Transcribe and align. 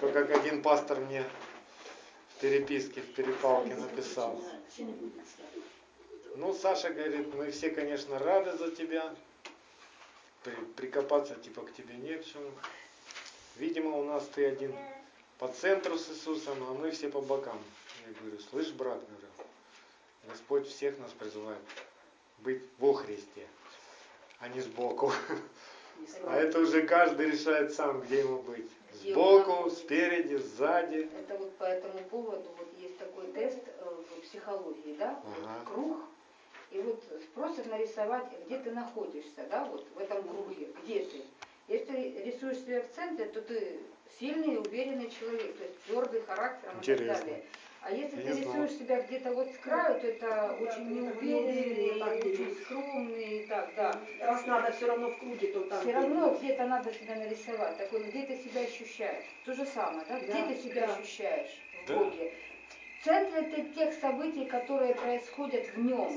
То, 0.00 0.12
как 0.12 0.30
один 0.30 0.62
пастор 0.62 1.00
мне 1.00 1.24
в 2.36 2.40
переписке, 2.40 3.00
в 3.00 3.12
перепалке 3.14 3.74
написал. 3.74 4.40
Ну, 6.36 6.54
Саша 6.54 6.90
говорит, 6.90 7.34
мы 7.34 7.50
все, 7.50 7.70
конечно, 7.70 8.18
рады 8.18 8.56
за 8.56 8.70
тебя. 8.70 9.14
При, 10.44 10.54
прикопаться 10.76 11.34
типа 11.34 11.62
к 11.62 11.74
тебе 11.74 11.96
не 11.96 12.14
к 12.14 12.24
чему. 12.24 12.50
Видимо, 13.56 13.96
у 13.96 14.04
нас 14.04 14.24
ты 14.32 14.46
один 14.46 14.72
по 15.38 15.48
центру 15.48 15.98
с 15.98 16.08
Иисусом, 16.10 16.62
а 16.62 16.74
мы 16.74 16.92
все 16.92 17.08
по 17.08 17.20
бокам. 17.20 17.60
Я 18.06 18.12
говорю, 18.20 18.38
слышь, 18.38 18.70
брат, 18.70 19.00
говорю, 19.00 19.26
Господь 20.28 20.68
всех 20.68 20.96
нас 21.00 21.10
призывает 21.10 21.58
быть 22.38 22.62
во 22.78 22.94
Христе, 22.94 23.48
а 24.38 24.48
не 24.48 24.60
сбоку. 24.60 25.12
А 26.24 26.36
это 26.36 26.60
уже 26.60 26.82
каждый 26.82 27.30
решает 27.30 27.72
сам, 27.72 28.00
где 28.00 28.20
ему 28.20 28.42
быть. 28.42 28.70
Сбоку, 29.02 29.70
спереди, 29.70 30.36
сзади. 30.36 31.08
Это 31.18 31.38
вот 31.38 31.56
по 31.56 31.64
этому 31.64 31.98
поводу 32.10 32.48
вот 32.58 32.68
есть 32.80 32.98
такой 32.98 33.26
тест 33.28 33.60
э, 33.66 33.84
в 33.84 34.22
психологии, 34.22 34.96
да? 34.98 35.20
Ага. 35.42 35.72
Круг. 35.72 35.98
И 36.70 36.80
вот 36.80 37.02
просят 37.34 37.66
нарисовать, 37.66 38.26
где 38.44 38.58
ты 38.58 38.70
находишься, 38.72 39.46
да, 39.50 39.64
вот 39.64 39.86
в 39.94 39.98
этом 39.98 40.22
круге, 40.22 40.68
где 40.82 41.04
ты. 41.04 41.22
Если 41.68 42.22
рисуешь 42.24 42.58
себя 42.58 42.82
в 42.82 42.94
центре, 42.94 43.26
то 43.26 43.40
ты 43.40 43.78
сильный 44.18 44.54
и 44.54 44.56
уверенный 44.58 45.10
человек, 45.10 45.56
то 45.56 45.64
есть 45.64 45.82
твердый 45.86 46.22
характером 46.22 46.80
и 46.80 46.84
так 46.84 47.06
далее. 47.06 47.44
А 47.82 47.92
если 47.92 48.16
ты 48.16 48.40
рисуешь 48.40 48.72
себя 48.72 49.00
где-то 49.02 49.32
вот 49.32 49.48
с 49.52 49.58
краю, 49.58 50.00
то 50.00 50.06
это 50.06 50.56
очень 50.60 50.90
неуверенный, 50.90 52.02
очень 52.02 52.56
скромный 52.62 53.38
и 53.38 53.46
так, 53.46 53.70
да. 53.76 53.98
Раз 54.20 54.46
надо 54.46 54.72
все 54.72 54.86
равно 54.86 55.10
в 55.10 55.18
круге, 55.18 55.48
то 55.52 55.60
там... 55.60 55.80
Все 55.80 55.92
равно 55.92 56.34
где-то 56.34 56.66
надо 56.66 56.92
себя 56.92 57.14
нарисовать, 57.14 57.76
такой, 57.78 58.04
где 58.04 58.26
ты 58.26 58.36
себя 58.36 58.62
ощущаешь. 58.62 59.24
То 59.44 59.54
же 59.54 59.64
самое, 59.64 60.04
да? 60.08 60.18
Где 60.18 60.54
ты 60.54 60.62
себя 60.62 60.84
ощущаешь 60.84 61.50
в. 61.86 61.92
Боге? 61.92 62.32
В 63.00 63.04
центре 63.04 63.42
ты 63.42 63.62
тех 63.74 63.94
событий, 63.94 64.44
которые 64.44 64.94
происходят 64.94 65.68
в 65.68 65.78
нем, 65.78 66.12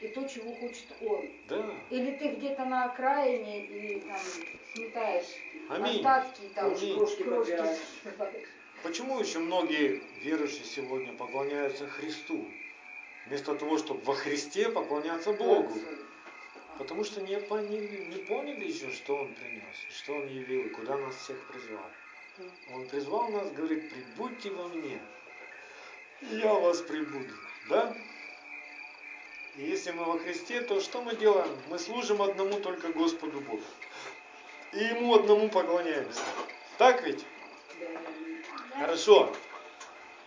и 0.00 0.08
то, 0.08 0.28
чего 0.28 0.54
хочет 0.54 0.86
он. 1.00 1.30
Да. 1.48 1.64
Или 1.90 2.12
ты 2.16 2.28
где-то 2.34 2.66
на 2.66 2.84
окраине 2.84 3.64
и 3.64 4.00
там 4.00 4.18
сметаешь 4.74 5.34
Аминь. 5.70 5.96
остатки, 5.96 6.42
там 6.54 6.74
Аминь. 6.74 6.96
Крошки 6.96 7.22
крошки. 7.22 7.58
Почему 8.86 9.18
еще 9.18 9.40
многие 9.40 10.00
верующие 10.22 10.62
сегодня 10.62 11.12
поклоняются 11.12 11.88
Христу? 11.88 12.48
Вместо 13.26 13.56
того, 13.56 13.78
чтобы 13.78 14.00
во 14.02 14.14
Христе 14.14 14.70
поклоняться 14.70 15.32
Богу. 15.32 15.76
Потому 16.78 17.02
что 17.02 17.20
не 17.20 17.36
поняли, 17.36 18.04
не 18.04 18.18
поняли 18.26 18.68
еще, 18.68 18.92
что 18.92 19.16
Он 19.16 19.34
принес, 19.34 19.76
что 19.90 20.12
Он 20.12 20.28
явил, 20.28 20.70
куда 20.70 20.96
нас 20.98 21.16
всех 21.16 21.36
призвал. 21.48 21.82
Он 22.74 22.86
призвал 22.86 23.28
нас, 23.30 23.50
говорит, 23.50 23.90
прибудьте 23.90 24.50
во 24.50 24.68
мне, 24.68 25.00
я 26.30 26.54
вас 26.54 26.80
прибуду. 26.82 27.34
Да? 27.68 27.92
И 29.56 29.64
если 29.64 29.90
мы 29.90 30.04
во 30.04 30.16
Христе, 30.20 30.60
то 30.60 30.80
что 30.80 31.02
мы 31.02 31.16
делаем? 31.16 31.50
Мы 31.70 31.80
служим 31.80 32.22
одному 32.22 32.60
только 32.60 32.90
Господу 32.90 33.40
Богу. 33.40 33.64
И 34.74 34.78
Ему 34.78 35.16
одному 35.16 35.48
поклоняемся. 35.48 36.22
Так 36.78 37.02
ведь? 37.02 37.26
Хорошо. 38.78 39.32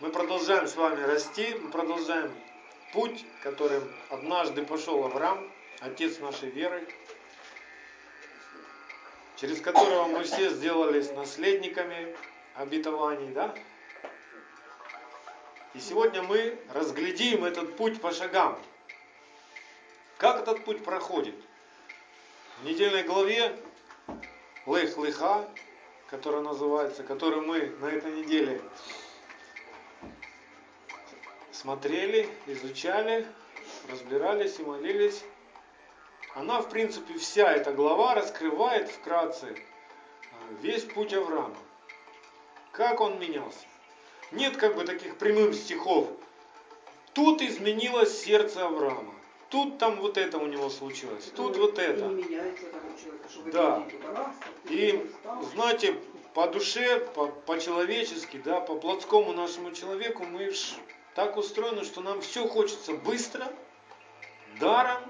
Мы 0.00 0.10
продолжаем 0.10 0.66
с 0.66 0.74
вами 0.74 1.00
расти, 1.04 1.54
мы 1.54 1.70
продолжаем 1.70 2.34
путь, 2.92 3.24
которым 3.44 3.88
однажды 4.08 4.64
пошел 4.64 5.04
Авраам, 5.04 5.48
отец 5.78 6.18
нашей 6.18 6.50
веры, 6.50 6.84
через 9.36 9.60
которого 9.60 10.06
мы 10.06 10.24
все 10.24 10.50
сделались 10.50 11.12
наследниками 11.12 12.16
обетований, 12.56 13.32
да? 13.32 13.54
И 15.74 15.78
сегодня 15.78 16.20
мы 16.22 16.58
разглядим 16.74 17.44
этот 17.44 17.76
путь 17.76 18.00
по 18.00 18.10
шагам. 18.10 18.60
Как 20.18 20.40
этот 20.42 20.64
путь 20.64 20.82
проходит? 20.82 21.36
В 22.62 22.64
недельной 22.64 23.04
главе 23.04 23.56
Лех 24.66 24.98
Леха, 24.98 25.48
которая 26.10 26.42
называется, 26.42 27.04
которую 27.04 27.46
мы 27.46 27.66
на 27.80 27.86
этой 27.86 28.10
неделе 28.12 28.60
смотрели, 31.52 32.28
изучали, 32.46 33.26
разбирались 33.88 34.58
и 34.58 34.64
молились. 34.64 35.22
Она, 36.34 36.62
в 36.62 36.68
принципе, 36.68 37.14
вся 37.14 37.52
эта 37.52 37.72
глава 37.72 38.14
раскрывает 38.14 38.90
вкратце 38.90 39.46
э, 39.46 39.56
весь 40.60 40.84
путь 40.84 41.12
Авраама. 41.12 41.56
Как 42.72 43.00
он 43.00 43.18
менялся. 43.18 43.66
Нет 44.32 44.56
как 44.56 44.76
бы 44.76 44.84
таких 44.84 45.16
прямых 45.16 45.54
стихов. 45.54 46.08
Тут 47.14 47.42
изменилось 47.42 48.22
сердце 48.22 48.64
Авраама. 48.66 49.14
Тут 49.50 49.78
там 49.78 49.96
вот 50.00 50.16
это 50.16 50.38
у 50.38 50.46
него 50.46 50.70
случилось. 50.70 51.24
Тут 51.34 51.56
вот 51.56 51.78
это. 51.78 52.08
Да. 53.52 53.84
И 54.66 55.10
знаете, 55.52 55.96
по 56.34 56.46
душе, 56.46 57.00
по- 57.14 57.26
по-человечески, 57.26 58.36
да, 58.36 58.60
по 58.60 58.76
плотскому 58.76 59.32
нашему 59.32 59.72
человеку 59.72 60.24
мы 60.24 60.52
так 61.16 61.36
устроены, 61.36 61.84
что 61.84 62.00
нам 62.00 62.20
все 62.20 62.46
хочется 62.46 62.92
быстро, 62.92 63.52
даром 64.60 65.02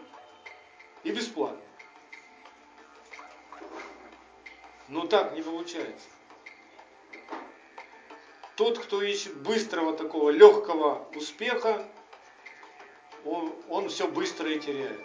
и 1.04 1.10
бесплатно. 1.10 1.60
Но 4.88 5.06
так 5.06 5.34
не 5.34 5.42
получается. 5.42 6.08
Тот, 8.56 8.78
кто 8.78 9.02
ищет 9.02 9.36
быстрого 9.36 9.94
такого 9.96 10.30
легкого 10.30 11.06
успеха, 11.14 11.86
он, 13.24 13.52
он 13.68 13.88
все 13.88 14.08
быстро 14.08 14.50
и 14.50 14.58
теряет. 14.58 15.00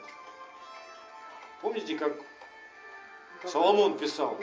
Помните, 1.61 1.97
как 1.97 2.13
Соломон 3.43 3.97
писал, 3.97 4.37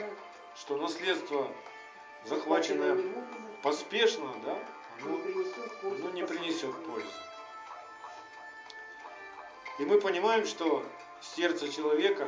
что 0.55 0.77
наследство, 0.77 1.47
захваченное 2.25 2.97
поспешно, 3.61 4.33
да, 4.45 4.59
оно, 5.01 6.09
не 6.11 6.25
принесет 6.25 6.75
пользы. 6.85 7.07
И 9.79 9.85
мы 9.85 9.99
понимаем, 9.99 10.45
что 10.45 10.85
сердце 11.21 11.71
человека, 11.71 12.27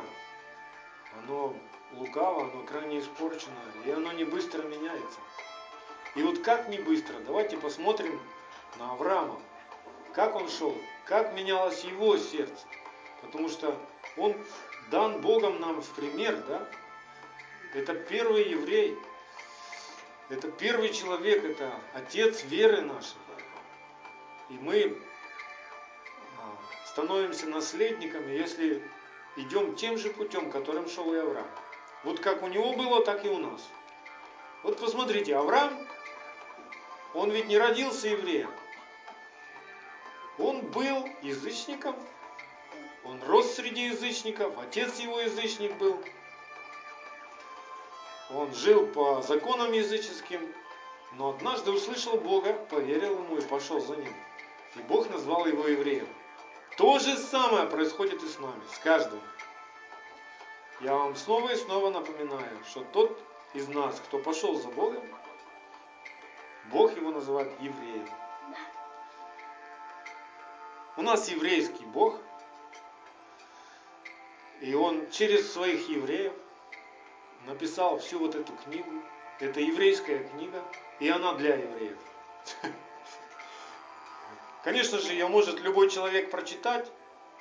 оно 1.18 1.54
лукаво, 1.92 2.42
оно 2.42 2.64
крайне 2.64 3.00
испорчено, 3.00 3.60
и 3.84 3.90
оно 3.90 4.12
не 4.12 4.24
быстро 4.24 4.62
меняется. 4.62 5.20
И 6.14 6.22
вот 6.22 6.40
как 6.40 6.68
не 6.68 6.78
быстро, 6.78 7.14
давайте 7.20 7.56
посмотрим 7.56 8.20
на 8.78 8.92
Авраама, 8.92 9.40
как 10.16 10.34
он 10.34 10.48
шел, 10.48 10.74
как 11.04 11.34
менялось 11.34 11.84
его 11.84 12.16
сердце. 12.16 12.66
Потому 13.20 13.50
что 13.50 13.78
он 14.16 14.34
дан 14.90 15.20
Богом 15.20 15.60
нам 15.60 15.82
в 15.82 15.90
пример, 15.90 16.36
да? 16.48 16.66
Это 17.74 17.94
первый 17.94 18.48
еврей, 18.48 18.96
это 20.30 20.50
первый 20.50 20.94
человек, 20.94 21.44
это 21.44 21.70
отец 21.92 22.44
веры 22.44 22.80
нашей. 22.80 23.18
И 24.48 24.54
мы 24.54 24.96
а, 26.38 26.86
становимся 26.86 27.46
наследниками, 27.48 28.32
если 28.32 28.82
идем 29.36 29.76
тем 29.76 29.98
же 29.98 30.08
путем, 30.08 30.50
которым 30.50 30.88
шел 30.88 31.12
и 31.12 31.18
Авраам. 31.18 31.46
Вот 32.04 32.20
как 32.20 32.42
у 32.42 32.46
него 32.46 32.72
было, 32.72 33.04
так 33.04 33.22
и 33.26 33.28
у 33.28 33.38
нас. 33.38 33.68
Вот 34.62 34.78
посмотрите, 34.78 35.36
Авраам, 35.36 35.86
он 37.12 37.30
ведь 37.32 37.48
не 37.48 37.58
родился 37.58 38.08
евреем. 38.08 38.50
Был 40.76 41.08
язычником, 41.22 41.96
он 43.02 43.22
рос 43.22 43.54
среди 43.54 43.86
язычников, 43.86 44.58
отец 44.58 44.98
его 44.98 45.18
язычник 45.20 45.74
был. 45.78 45.98
Он 48.28 48.54
жил 48.54 48.86
по 48.88 49.22
законам 49.22 49.72
языческим, 49.72 50.52
но 51.12 51.30
однажды 51.30 51.70
услышал 51.70 52.18
Бога, 52.18 52.52
поверил 52.68 53.22
ему 53.22 53.38
и 53.38 53.40
пошел 53.40 53.80
за 53.80 53.96
ним. 53.96 54.14
И 54.74 54.80
Бог 54.80 55.08
назвал 55.08 55.46
его 55.46 55.66
евреем. 55.66 56.08
То 56.76 56.98
же 56.98 57.16
самое 57.16 57.66
происходит 57.68 58.22
и 58.22 58.28
с 58.28 58.38
нами, 58.38 58.60
с 58.70 58.78
каждым. 58.80 59.22
Я 60.82 60.92
вам 60.94 61.16
снова 61.16 61.52
и 61.52 61.56
снова 61.56 61.88
напоминаю, 61.88 62.62
что 62.68 62.84
тот 62.92 63.18
из 63.54 63.66
нас, 63.68 63.98
кто 64.04 64.18
пошел 64.18 64.54
за 64.60 64.68
Богом, 64.68 65.02
Бог 66.66 66.94
его 66.94 67.12
называет 67.12 67.50
евреем. 67.62 68.06
У 70.98 71.02
нас 71.02 71.28
еврейский 71.28 71.84
Бог, 71.84 72.18
и 74.62 74.74
он 74.74 75.10
через 75.10 75.52
своих 75.52 75.90
евреев 75.90 76.32
написал 77.44 77.98
всю 77.98 78.18
вот 78.18 78.34
эту 78.34 78.54
книгу. 78.64 78.90
Это 79.38 79.60
еврейская 79.60 80.20
книга, 80.20 80.64
и 80.98 81.10
она 81.10 81.34
для 81.34 81.56
евреев. 81.56 81.98
Конечно 84.64 84.98
же, 84.98 85.12
ее 85.12 85.28
может 85.28 85.60
любой 85.60 85.90
человек 85.90 86.30
прочитать 86.30 86.90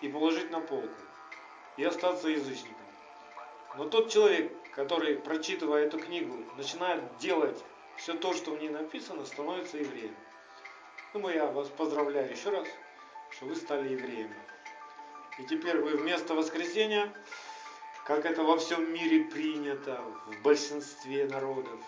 и 0.01 0.09
положить 0.09 0.51
на 0.51 0.59
полку, 0.59 0.89
и 1.77 1.85
остаться 1.85 2.27
язычником. 2.27 2.75
Но 3.77 3.85
тот 3.85 4.11
человек, 4.11 4.51
который, 4.71 5.15
прочитывая 5.15 5.85
эту 5.85 5.97
книгу, 5.97 6.35
начинает 6.57 7.01
делать 7.19 7.63
все 7.95 8.15
то, 8.15 8.33
что 8.33 8.51
в 8.51 8.59
ней 8.59 8.69
написано, 8.69 9.25
становится 9.25 9.77
евреем. 9.77 10.15
Думаю, 11.13 11.35
я 11.35 11.45
вас 11.45 11.69
поздравляю 11.69 12.29
еще 12.29 12.49
раз, 12.49 12.67
что 13.31 13.45
вы 13.45 13.56
стали 13.56 13.94
евреями. 13.94 14.36
И 15.38 15.44
теперь 15.44 15.77
вы 15.80 15.98
вместо 15.98 16.33
воскресения, 16.33 17.13
как 18.06 18.25
это 18.25 18.44
во 18.44 18.57
всем 18.57 18.94
мире 18.94 19.25
принято, 19.25 20.01
в 20.27 20.42
большинстве 20.42 21.27
народов, 21.27 21.80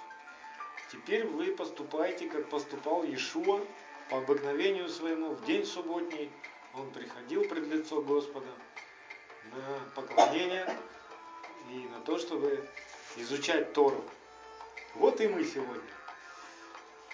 теперь 0.91 1.25
вы 1.25 1.47
поступаете, 1.55 2.29
как 2.29 2.49
поступал 2.49 3.03
Иешуа, 3.03 3.61
по 4.09 4.19
обыкновению 4.19 4.87
своему, 4.87 5.31
в 5.31 5.45
день 5.45 5.65
субботний, 5.65 6.31
он 6.73 6.89
приходил 6.91 7.43
пред 7.43 7.67
лицо 7.67 8.01
Господа 8.01 8.47
на 9.51 9.91
поклонение 9.95 10.77
и 11.69 11.79
на 11.89 11.99
то, 12.01 12.17
чтобы 12.17 12.67
изучать 13.17 13.73
Тору. 13.73 14.03
Вот 14.95 15.19
и 15.21 15.27
мы 15.27 15.43
сегодня. 15.43 15.81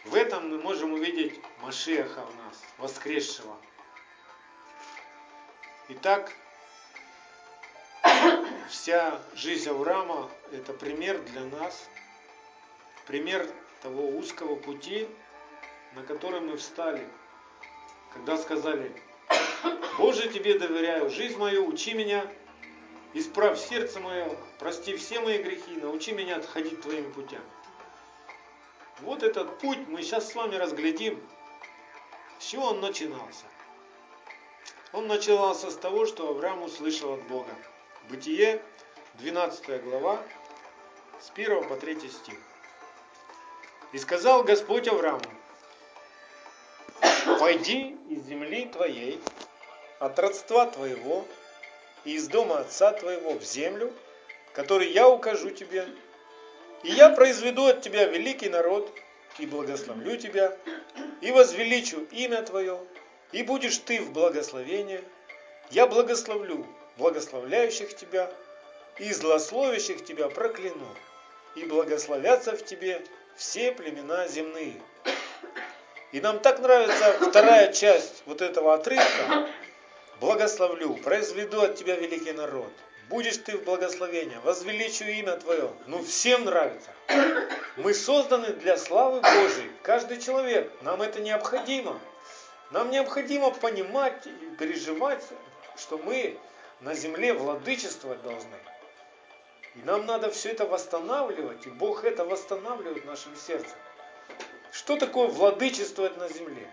В 0.06 0.16
этом 0.16 0.50
мы 0.50 0.58
можем 0.58 0.94
увидеть 0.94 1.40
Машеха 1.62 2.25
в 2.25 2.36
нас, 2.38 2.62
воскресшего. 2.78 3.58
Итак, 5.89 6.31
вся 8.69 9.21
жизнь 9.35 9.69
Авраама– 9.69 10.31
это 10.53 10.71
пример 10.71 11.21
для 11.24 11.44
нас, 11.44 11.89
пример 13.06 13.45
того 13.81 14.07
узкого 14.07 14.56
пути, 14.56 15.09
на 15.95 16.03
который 16.03 16.39
мы 16.39 16.56
встали, 16.56 17.06
когда 18.13 18.38
сказали, 18.38 18.94
Боже, 19.97 20.30
Тебе 20.30 20.57
доверяю, 20.57 21.09
жизнь 21.09 21.38
мою, 21.38 21.68
учи 21.68 21.94
меня, 21.94 22.31
исправь 23.13 23.59
сердце 23.59 24.00
мое, 24.00 24.38
прости 24.59 24.95
все 24.95 25.19
мои 25.19 25.44
грехи, 25.44 25.75
научи 25.81 26.13
меня 26.13 26.38
отходить 26.38 26.81
Твоими 26.81 27.12
путями. 27.12 27.44
Вот 29.01 29.21
этот 29.21 29.59
путь 29.59 29.86
мы 29.89 30.01
сейчас 30.01 30.31
с 30.31 30.36
вами 30.36 30.56
разглядим, 30.56 31.21
с 32.39 32.45
чего 32.45 32.68
он 32.68 32.79
начинался. 32.79 33.44
Он 34.94 35.07
начинался 35.07 35.72
с 35.72 35.75
того, 35.75 36.06
что 36.06 36.30
Авраам 36.30 36.62
услышал 36.62 37.13
от 37.13 37.24
Бога. 37.24 37.50
Бытие, 38.10 38.62
12 39.16 39.84
глава, 39.84 40.22
с 41.19 41.31
1 41.31 41.68
по 41.68 41.75
3 41.75 41.95
стих. 42.10 42.38
И 43.92 43.98
сказал 43.98 44.44
Господь 44.44 44.88
Аврааму, 44.88 45.25
пойди 47.40 47.98
из 48.10 48.24
земли 48.25 48.66
твоей, 48.66 49.19
от 49.98 50.19
родства 50.19 50.68
твоего 50.68 51.25
и 52.06 52.13
из 52.13 52.28
дома 52.28 52.60
отца 52.60 52.92
твоего 52.92 53.34
в 53.34 53.44
землю, 53.44 53.92
который 54.54 54.92
я 54.92 55.10
укажу 55.10 55.50
тебе, 55.50 55.88
и 56.84 56.89
я 56.92 57.10
произведу 57.10 57.66
от 57.66 57.81
тебя 57.81 58.06
великий 58.06 58.50
народ, 58.50 58.92
и 59.39 59.48
благословлю 59.48 60.18
тебя, 60.18 60.56
и 61.22 61.31
возвеличу 61.31 62.01
имя 62.12 62.44
твое, 62.44 62.80
и 63.33 63.44
будешь 63.44 63.80
ты 63.80 64.00
в 64.00 64.12
благословении. 64.12 65.03
Я 65.71 65.88
благословлю 65.88 66.65
благословляющих 66.97 67.95
тебя, 67.95 68.31
и 69.00 69.12
злословящих 69.12 70.06
тебя 70.06 70.30
прокляну, 70.30 70.88
и 71.56 71.65
благословятся 71.65 72.56
в 72.56 72.63
тебе 72.63 73.01
все 73.35 73.71
племена 73.71 74.27
земные. 74.27 74.80
И 76.12 76.21
нам 76.21 76.39
так 76.39 76.59
нравится 76.59 77.13
вторая 77.27 77.74
часть 77.74 78.21
вот 78.27 78.41
этого 78.41 78.75
отрывка. 78.75 79.50
Благословлю, 80.19 80.94
произведу 80.97 81.62
от 81.62 81.75
тебя 81.75 81.95
великий 81.95 82.33
народ, 82.33 82.71
будешь 83.09 83.38
ты 83.38 83.57
в 83.57 83.63
благословении, 83.63 84.38
возвеличу 84.44 85.06
имя 85.06 85.38
Твое. 85.38 85.71
Ну, 85.88 86.03
всем 86.03 86.45
нравится. 86.45 86.91
Мы 87.77 87.95
созданы 87.95 88.50
для 88.53 88.77
славы 88.77 89.21
Божией. 89.21 89.71
Каждый 89.81 90.21
человек. 90.21 90.71
Нам 90.83 91.01
это 91.01 91.19
необходимо. 91.19 92.00
Нам 92.74 92.90
необходимо 92.90 93.52
понимать 93.52 94.25
и 94.25 94.56
переживать, 94.58 95.24
что 95.78 96.00
мы 96.00 96.40
на 96.81 96.96
земле 96.96 97.34
владычествовать 97.34 98.24
должны. 98.24 98.58
И 99.75 99.80
нам 99.84 100.08
надо 100.08 100.31
все 100.31 100.50
это 100.50 100.66
восстанавливать, 100.66 101.68
и 101.68 101.70
Бог 101.70 102.04
это 102.04 102.25
восстанавливает 102.25 103.04
в 103.04 103.06
нашем 103.06 103.36
сердце. 103.36 103.70
Что 104.72 104.98
такое 104.98 105.28
владычествовать 105.28 106.18
на 106.18 106.28
земле? 106.30 106.68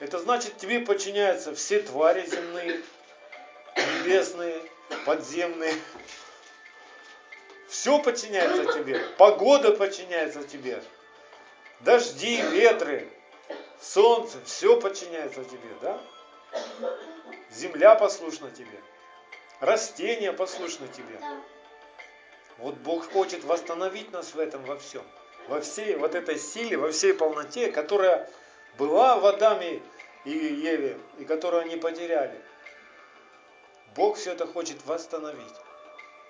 Это 0.00 0.18
значит, 0.18 0.56
тебе 0.56 0.80
подчиняются 0.80 1.54
все 1.54 1.80
твари 1.80 2.26
земные, 2.26 2.82
небесные, 3.76 4.60
подземные. 5.06 5.74
Все 7.68 8.02
подчиняется 8.02 8.72
тебе. 8.72 8.98
Погода 9.18 9.70
подчиняется 9.70 10.42
тебе. 10.42 10.82
Дожди, 11.78 12.42
ветры, 12.42 13.08
солнце, 13.82 14.38
все 14.44 14.80
подчиняется 14.80 15.44
тебе, 15.44 15.68
да? 15.80 16.00
Земля 17.50 17.94
послушна 17.94 18.50
тебе. 18.50 18.80
Растения 19.60 20.32
послушны 20.32 20.88
тебе. 20.88 21.20
Вот 22.58 22.76
Бог 22.76 23.10
хочет 23.12 23.44
восстановить 23.44 24.12
нас 24.12 24.34
в 24.34 24.38
этом 24.38 24.64
во 24.64 24.76
всем. 24.76 25.02
Во 25.48 25.60
всей 25.60 25.96
вот 25.96 26.14
этой 26.14 26.38
силе, 26.38 26.76
во 26.76 26.92
всей 26.92 27.14
полноте, 27.14 27.72
которая 27.72 28.30
была 28.78 29.18
в 29.18 29.26
Адаме 29.26 29.82
и 30.24 30.30
Еве, 30.30 30.98
и 31.18 31.24
которую 31.24 31.62
они 31.62 31.76
потеряли. 31.76 32.40
Бог 33.94 34.16
все 34.16 34.32
это 34.32 34.46
хочет 34.46 34.84
восстановить. 34.86 35.54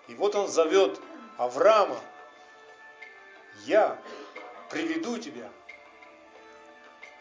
И 0.09 0.15
вот 0.15 0.35
он 0.35 0.49
зовет 0.49 0.99
Авраама, 1.37 2.01
я 3.65 3.99
приведу 4.71 5.19
тебя 5.19 5.49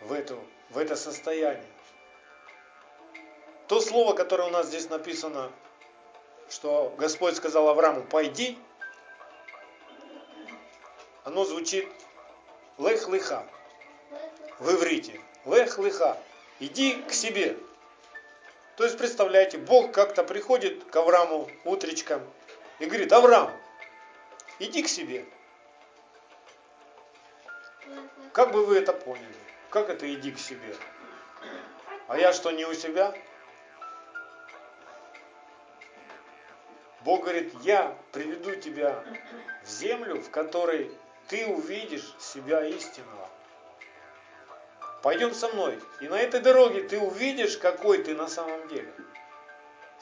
в, 0.01 0.13
эту, 0.13 0.39
в 0.69 0.77
это 0.77 0.95
состояние. 0.95 1.65
То 3.68 3.80
слово, 3.80 4.13
которое 4.13 4.48
у 4.48 4.51
нас 4.51 4.68
здесь 4.68 4.89
написано, 4.89 5.51
что 6.50 6.94
Господь 6.98 7.36
сказал 7.36 7.69
Аврааму, 7.69 8.03
пойди, 8.03 8.57
оно 11.24 11.45
звучит 11.45 11.88
лех-лиха 12.77 13.45
в 14.59 14.69
иврите. 14.74 15.21
Лех-лиха. 15.45 16.18
Иди 16.59 17.01
к 17.04 17.13
себе. 17.13 17.57
То 18.75 18.83
есть, 18.83 18.97
представляете, 18.97 19.57
Бог 19.57 19.92
как-то 19.92 20.24
приходит 20.24 20.83
к 20.83 20.95
Аврааму 20.95 21.50
утречком 21.63 22.21
и 22.80 22.86
говорит, 22.86 23.13
Авраам, 23.13 23.51
иди 24.59 24.83
к 24.83 24.88
себе. 24.88 25.25
Как 28.33 28.52
бы 28.52 28.66
вы 28.66 28.78
это 28.78 28.94
поняли? 28.94 29.35
Как 29.71 29.90
это 29.90 30.13
иди 30.13 30.33
к 30.33 30.37
себе? 30.37 30.75
А 32.09 32.18
я 32.18 32.33
что, 32.33 32.51
не 32.51 32.66
у 32.66 32.73
себя? 32.73 33.16
Бог 37.06 37.21
говорит, 37.21 37.54
я 37.61 37.97
приведу 38.11 38.54
тебя 38.56 39.01
в 39.63 39.69
землю, 39.69 40.21
в 40.21 40.30
которой 40.30 40.92
ты 41.30 41.47
увидишь 41.47 42.13
себя 42.19 42.66
истинного. 42.66 43.30
Пойдем 45.01 45.33
со 45.33 45.47
мной. 45.47 45.80
И 46.01 46.09
на 46.09 46.19
этой 46.19 46.42
дороге 46.42 46.83
ты 46.83 46.99
увидишь, 46.99 47.57
какой 47.57 48.04
ты 48.04 48.13
на 48.13 48.28
самом 48.28 48.68
деле. 48.68 48.94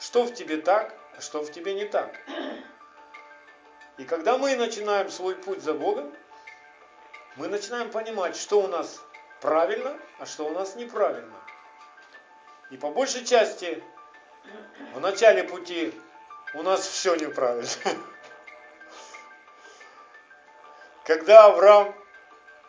Что 0.00 0.24
в 0.24 0.34
тебе 0.34 0.56
так, 0.56 0.92
а 1.16 1.20
что 1.20 1.44
в 1.44 1.52
тебе 1.52 1.74
не 1.74 1.84
так. 1.84 2.12
И 3.98 4.04
когда 4.04 4.36
мы 4.36 4.56
начинаем 4.56 5.10
свой 5.10 5.36
путь 5.36 5.62
за 5.62 5.74
Богом, 5.74 6.12
мы 7.36 7.46
начинаем 7.46 7.90
понимать, 7.92 8.36
что 8.36 8.62
у 8.62 8.66
нас 8.66 9.00
правильно, 9.40 9.96
а 10.18 10.26
что 10.26 10.46
у 10.46 10.50
нас 10.50 10.76
неправильно. 10.76 11.36
И 12.70 12.76
по 12.76 12.90
большей 12.90 13.24
части 13.24 13.82
в 14.94 15.00
начале 15.00 15.44
пути 15.44 15.94
у 16.54 16.62
нас 16.62 16.86
все 16.86 17.14
неправильно. 17.16 17.68
Когда 21.04 21.46
Авраам 21.46 21.94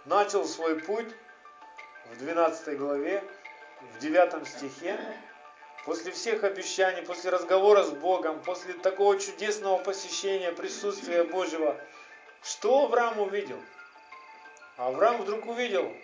начал 0.06 0.46
свой 0.46 0.80
путь, 0.80 1.08
в 2.12 2.18
12 2.18 2.78
главе, 2.78 3.24
в 3.94 4.00
9 4.00 4.48
стихе, 4.48 5.00
после 5.86 6.12
всех 6.12 6.44
обещаний, 6.44 7.04
после 7.04 7.30
разговора 7.30 7.84
с 7.84 7.92
Богом, 7.92 8.42
после 8.42 8.74
такого 8.74 9.20
чудесного 9.20 9.78
посещения, 9.78 10.51
присутствия 10.51 11.24
Божьего, 11.24 11.80
что 12.44 12.86
Авраам 12.86 13.20
увидел? 13.20 13.60
Авраам 14.78 15.22
вдруг 15.22 15.46
увидел, 15.46 15.96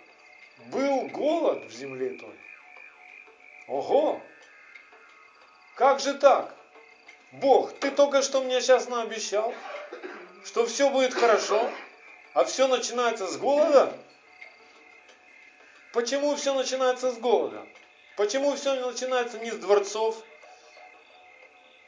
был 0.66 1.08
голод 1.08 1.64
в 1.64 1.72
земле 1.72 2.18
той. 2.18 2.34
Ого! 3.68 4.20
Как 5.74 6.00
же 6.00 6.14
так? 6.14 6.54
Бог, 7.32 7.72
ты 7.78 7.90
только 7.90 8.22
что 8.22 8.42
мне 8.42 8.60
сейчас 8.60 8.88
наобещал, 8.88 9.54
что 10.44 10.66
все 10.66 10.90
будет 10.90 11.14
хорошо, 11.14 11.70
а 12.32 12.44
все 12.44 12.68
начинается 12.68 13.26
с 13.26 13.36
голода? 13.36 13.96
Почему 15.92 16.36
все 16.36 16.54
начинается 16.54 17.12
с 17.12 17.18
голода? 17.18 17.66
Почему 18.16 18.54
все 18.56 18.74
начинается 18.74 19.38
не 19.38 19.50
с 19.50 19.56
дворцов, 19.56 20.22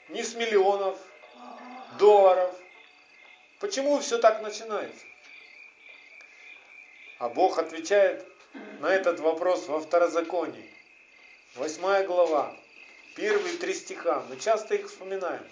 не 0.08 0.22
с 0.22 0.34
миллионов 0.34 0.98
долларов, 1.98 2.54
Почему 3.60 4.00
все 4.00 4.16
так 4.16 4.40
начинается? 4.40 5.04
А 7.18 7.28
Бог 7.28 7.58
отвечает 7.58 8.26
на 8.52 8.86
этот 8.86 9.20
вопрос 9.20 9.66
во 9.68 9.80
второзаконии. 9.80 10.72
Восьмая 11.54 12.06
глава, 12.06 12.56
первые 13.16 13.56
три 13.56 13.74
стиха. 13.74 14.24
Мы 14.28 14.38
часто 14.38 14.74
их 14.74 14.88
вспоминаем. 14.88 15.44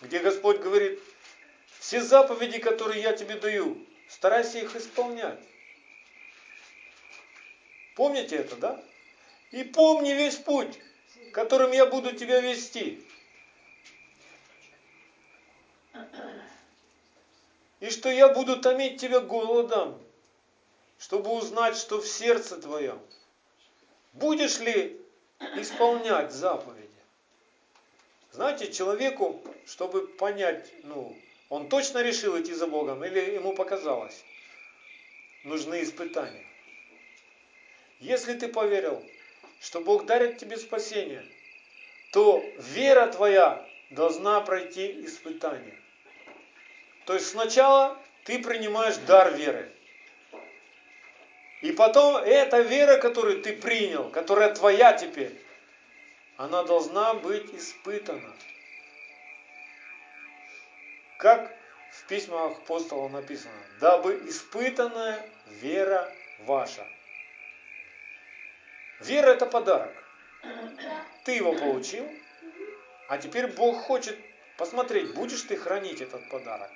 Где 0.00 0.18
Господь 0.20 0.60
говорит, 0.60 1.00
все 1.78 2.00
заповеди, 2.00 2.58
которые 2.58 3.02
я 3.02 3.12
тебе 3.12 3.34
даю, 3.34 3.76
старайся 4.08 4.58
их 4.58 4.74
исполнять. 4.76 5.40
Помните 7.96 8.36
это, 8.36 8.56
да? 8.56 8.84
И 9.50 9.64
помни 9.64 10.10
весь 10.10 10.36
путь, 10.36 10.78
которым 11.32 11.72
я 11.72 11.86
буду 11.86 12.12
тебя 12.12 12.40
вести. 12.40 13.04
И 17.80 17.90
что 17.90 18.10
я 18.10 18.28
буду 18.28 18.60
томить 18.60 19.00
тебя 19.00 19.20
голодом, 19.20 20.00
чтобы 21.00 21.30
узнать, 21.32 21.76
что 21.76 22.00
в 22.00 22.06
сердце 22.06 22.60
твоем. 22.60 23.00
Будешь 24.12 24.60
ли 24.60 25.00
исполнять 25.56 26.30
заповеди? 26.30 26.88
Знаете, 28.32 28.70
человеку, 28.70 29.42
чтобы 29.66 30.06
понять, 30.06 30.70
ну, 30.84 31.16
он 31.48 31.68
точно 31.68 32.02
решил 32.02 32.38
идти 32.38 32.52
за 32.52 32.66
Богом 32.66 33.02
или 33.02 33.18
ему 33.18 33.54
показалось, 33.54 34.22
нужны 35.42 35.82
испытания. 35.82 36.46
Если 37.98 38.34
ты 38.34 38.48
поверил, 38.48 39.02
что 39.60 39.80
Бог 39.80 40.04
дарит 40.04 40.38
тебе 40.38 40.58
спасение, 40.58 41.24
то 42.12 42.44
вера 42.58 43.06
твоя 43.06 43.66
должна 43.90 44.40
пройти 44.42 45.04
испытание. 45.04 45.78
То 47.06 47.14
есть 47.14 47.28
сначала 47.28 48.00
ты 48.24 48.42
принимаешь 48.42 48.96
дар 48.98 49.34
веры. 49.34 49.72
И 51.60 51.72
потом 51.72 52.16
эта 52.16 52.60
вера, 52.60 52.98
которую 52.98 53.42
ты 53.42 53.52
принял, 53.52 54.08
которая 54.10 54.54
твоя 54.54 54.94
теперь, 54.94 55.38
она 56.36 56.62
должна 56.62 57.14
быть 57.14 57.54
испытана. 57.54 58.34
Как 61.18 61.54
в 61.92 62.06
письмах 62.06 62.52
апостола 62.58 63.08
написано, 63.08 63.52
дабы 63.78 64.22
испытанная 64.26 65.22
вера 65.46 66.10
ваша. 66.40 66.86
Вера 69.00 69.30
это 69.30 69.44
подарок. 69.44 69.92
Ты 71.24 71.32
его 71.32 71.52
получил, 71.52 72.08
а 73.08 73.18
теперь 73.18 73.48
Бог 73.48 73.82
хочет 73.82 74.16
посмотреть, 74.56 75.14
будешь 75.14 75.42
ты 75.42 75.56
хранить 75.56 76.00
этот 76.00 76.26
подарок. 76.30 76.70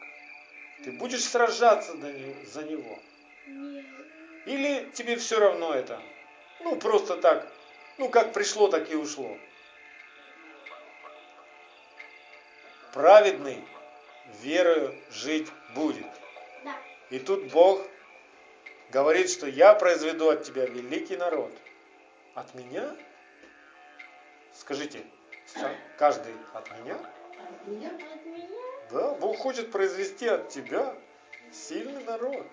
Ты 0.85 0.93
будешь 0.93 1.25
сражаться 1.25 1.95
за 1.97 2.63
него. 2.65 2.99
Или 4.47 4.91
тебе 4.91 5.17
все 5.17 5.39
равно 5.39 5.73
это? 5.75 6.01
Ну, 6.61 6.77
просто 6.77 7.17
так. 7.17 7.47
Ну, 7.99 8.09
как 8.09 8.33
пришло, 8.33 8.69
так 8.69 8.91
и 8.91 8.95
ушло. 8.95 9.37
Праведный 12.93 13.65
верою 14.43 14.95
жить 15.11 15.49
будет. 15.75 16.07
И 17.11 17.19
тут 17.19 17.45
Бог 17.53 17.81
говорит, 18.91 19.31
что 19.31 19.47
я 19.47 19.75
произведу 19.75 20.31
от 20.31 20.45
тебя 20.45 20.67
великий 20.67 21.17
народ. 21.17 21.53
От 22.35 22.55
меня? 22.55 22.97
Скажите, 24.53 25.05
каждый 25.99 26.33
от 26.53 26.71
меня? 26.79 26.95
От 26.95 27.67
меня? 27.67 27.91
Да, 28.91 29.15
Бог 29.15 29.39
хочет 29.39 29.73
произвести 29.73 30.29
от 30.29 30.49
тебя 30.49 30.95
сильный 31.53 32.05
народ. 32.05 32.47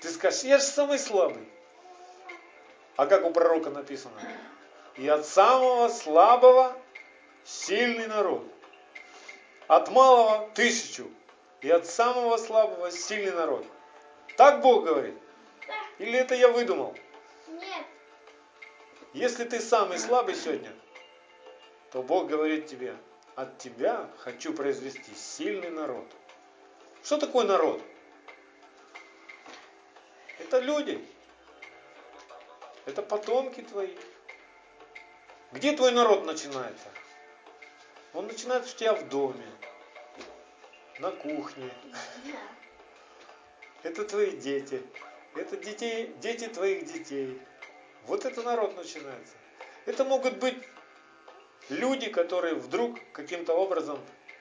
Ты 0.00 0.08
скажешь, 0.08 0.42
я 0.44 0.58
же 0.58 0.64
самый 0.64 0.98
слабый. 0.98 1.46
А 2.96 3.06
как 3.06 3.24
у 3.24 3.30
пророка 3.30 3.70
написано? 3.70 4.20
И 4.96 5.06
от 5.08 5.26
самого 5.26 5.88
слабого 5.88 6.76
сильный 7.44 8.06
народ. 8.06 8.42
От 9.68 9.90
малого 9.90 10.50
тысячу. 10.54 11.10
И 11.60 11.70
от 11.70 11.86
самого 11.86 12.38
слабого 12.38 12.90
сильный 12.90 13.32
народ. 13.32 13.66
Так 14.36 14.62
Бог 14.62 14.84
говорит? 14.84 15.14
Или 15.98 16.18
это 16.18 16.34
я 16.34 16.48
выдумал? 16.48 16.96
Нет. 17.48 17.84
Если 19.12 19.44
ты 19.44 19.60
самый 19.60 19.98
слабый 19.98 20.34
сегодня, 20.34 20.72
то 21.92 22.02
Бог 22.02 22.28
говорит 22.28 22.66
тебе, 22.66 22.96
от 23.34 23.58
тебя 23.58 24.08
хочу 24.18 24.54
произвести 24.54 25.14
сильный 25.14 25.70
народ. 25.70 26.06
Что 27.02 27.18
такое 27.18 27.44
народ? 27.44 27.82
Это 30.50 30.58
люди. 30.58 31.00
Это 32.84 33.02
потомки 33.02 33.60
твои. 33.60 33.94
Где 35.52 35.76
твой 35.76 35.92
народ 35.92 36.24
начинается? 36.24 36.88
Он 38.14 38.26
начинается 38.26 38.74
у 38.74 38.76
тебя 38.76 38.94
в 38.94 39.08
доме, 39.08 39.46
на 40.98 41.12
кухне. 41.12 41.70
Это 43.84 44.04
твои 44.04 44.32
дети. 44.32 44.82
Это 45.36 45.56
детей, 45.56 46.12
дети 46.16 46.48
твоих 46.48 46.84
детей. 46.92 47.40
Вот 48.06 48.24
это 48.24 48.42
народ 48.42 48.74
начинается. 48.74 49.34
Это 49.86 50.04
могут 50.04 50.38
быть 50.38 50.58
люди, 51.68 52.10
которые 52.10 52.56
вдруг 52.56 52.98
каким-то 53.12 53.54
образом 53.54 54.00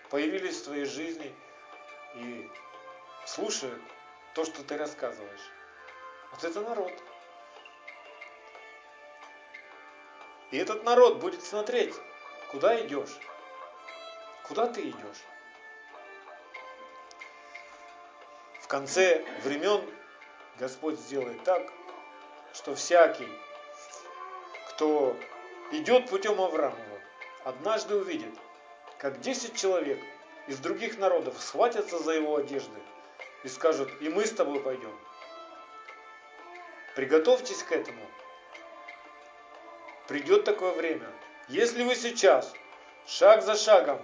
появились 0.09 0.57
в 0.57 0.63
твоей 0.63 0.85
жизни 0.85 1.31
и 2.15 2.49
слушают 3.27 3.83
то, 4.33 4.43
что 4.43 4.63
ты 4.63 4.75
рассказываешь. 4.75 5.58
Вот 6.31 6.43
это 6.43 6.61
народ. 6.61 6.91
И 10.51 10.57
этот 10.57 10.83
народ 10.83 11.17
будет 11.17 11.43
смотреть, 11.43 11.93
куда 12.51 12.79
идешь, 12.81 13.15
куда 14.47 14.67
ты 14.67 14.81
идешь. 14.81 15.23
В 18.61 18.67
конце 18.67 19.23
времен 19.43 19.81
Господь 20.57 20.99
сделает 20.99 21.43
так, 21.43 21.71
что 22.53 22.75
всякий, 22.75 23.29
кто 24.69 25.15
идет 25.71 26.09
путем 26.09 26.41
Авраамова, 26.41 26.99
однажды 27.43 27.95
увидит, 27.95 28.33
как 28.97 29.21
10 29.21 29.55
человек 29.55 29.99
из 30.47 30.57
других 30.59 30.97
народов 30.97 31.39
схватятся 31.39 31.99
за 31.99 32.13
его 32.13 32.35
одежды 32.35 32.79
и 33.43 33.47
скажут, 33.47 33.89
и 34.01 34.09
мы 34.09 34.25
с 34.25 34.31
тобой 34.31 34.59
пойдем. 34.59 34.97
Приготовьтесь 36.95 37.63
к 37.63 37.71
этому. 37.71 38.01
Придет 40.07 40.43
такое 40.43 40.71
время. 40.71 41.07
Если 41.47 41.83
вы 41.83 41.95
сейчас, 41.95 42.51
шаг 43.05 43.43
за 43.43 43.55
шагом, 43.55 44.01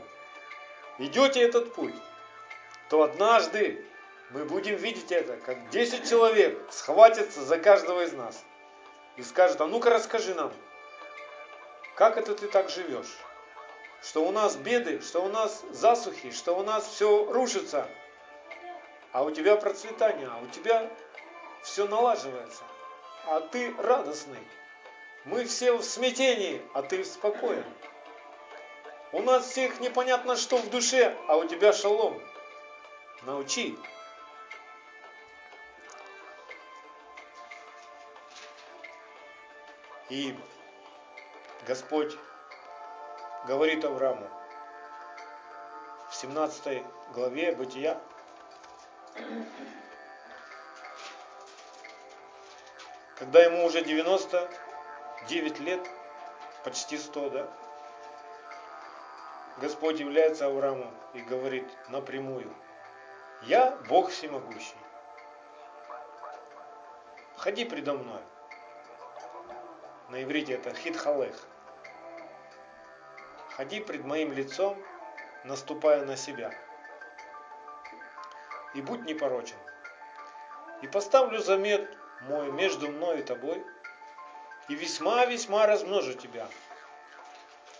идете 1.00 1.42
этот 1.42 1.74
путь, 1.74 1.96
то 2.90 3.02
однажды 3.02 3.84
мы 4.30 4.46
будем 4.46 4.76
видеть 4.76 5.12
это, 5.12 5.38
как 5.38 5.70
10 5.70 6.08
человек 6.08 6.60
схватятся 6.70 7.44
за 7.44 7.58
каждого 7.58 8.04
из 8.04 8.14
нас 8.14 8.44
и 9.16 9.24
скажут, 9.24 9.62
а 9.62 9.68
ну-ка 9.68 9.90
расскажи 9.90 10.36
нам, 10.36 10.54
как 11.96 12.18
это 12.18 12.36
ты 12.36 12.48
так 12.48 12.70
живешь? 12.70 13.18
Что 14.04 14.24
у 14.26 14.32
нас 14.32 14.56
беды, 14.56 15.02
что 15.02 15.22
у 15.22 15.30
нас 15.30 15.64
засухи, 15.72 16.32
что 16.32 16.56
у 16.56 16.64
нас 16.64 16.88
все 16.88 17.26
рушится, 17.32 17.88
а 19.12 19.24
у 19.24 19.32
тебя 19.32 19.56
процветание, 19.56 20.28
а 20.32 20.38
у 20.44 20.48
тебя 20.48 20.88
все 21.64 21.88
налаживается 21.88 22.64
а 23.28 23.42
ты 23.42 23.74
радостный. 23.78 24.46
Мы 25.26 25.46
все 25.46 25.74
в 25.74 25.84
смятении, 25.84 26.62
а 26.74 26.84
ты 26.84 27.04
спокоен. 27.04 27.66
У 29.12 29.22
нас 29.22 29.46
всех 29.46 29.80
непонятно 29.80 30.36
что 30.36 30.58
в 30.58 30.70
душе, 30.70 31.16
а 31.28 31.38
у 31.38 31.46
тебя 31.46 31.74
шалом. 31.74 32.22
Научи. 33.24 33.78
И 40.10 40.38
Господь 41.66 42.16
говорит 43.48 43.84
Аврааму 43.84 44.30
в 46.12 46.16
17 46.16 46.84
главе 47.14 47.54
Бытия, 47.54 48.00
когда 53.16 53.42
ему 53.42 53.66
уже 53.66 53.82
99 53.82 55.60
лет, 55.62 55.90
почти 56.64 56.98
100, 56.98 57.30
да, 57.30 57.48
Господь 59.58 60.00
является 60.00 60.48
Аврааму 60.48 60.92
и 61.14 61.22
говорит 61.22 61.66
напрямую, 61.88 62.54
я 63.44 63.72
Бог 63.88 64.10
всемогущий. 64.10 64.76
Ходи 67.38 67.64
предо 67.64 67.94
мной. 67.94 68.22
На 70.10 70.24
иврите 70.24 70.54
это 70.54 70.74
хитхалех. 70.74 71.36
Ходи 73.52 73.80
пред 73.80 74.04
моим 74.04 74.34
лицом 74.34 74.78
наступая 75.46 76.04
на 76.06 76.18
себя. 76.18 76.52
И 78.74 78.82
будь 78.82 79.06
непорочен. 79.06 79.58
И 80.82 80.88
поставлю 80.88 81.40
замет 81.40 81.98
мой 82.28 82.52
между 82.52 82.90
мной 82.90 83.20
и 83.20 83.24
тобой, 83.24 83.64
и 84.68 84.76
весьма-весьма 84.76 85.66
размножу 85.68 86.14
тебя. 86.14 86.48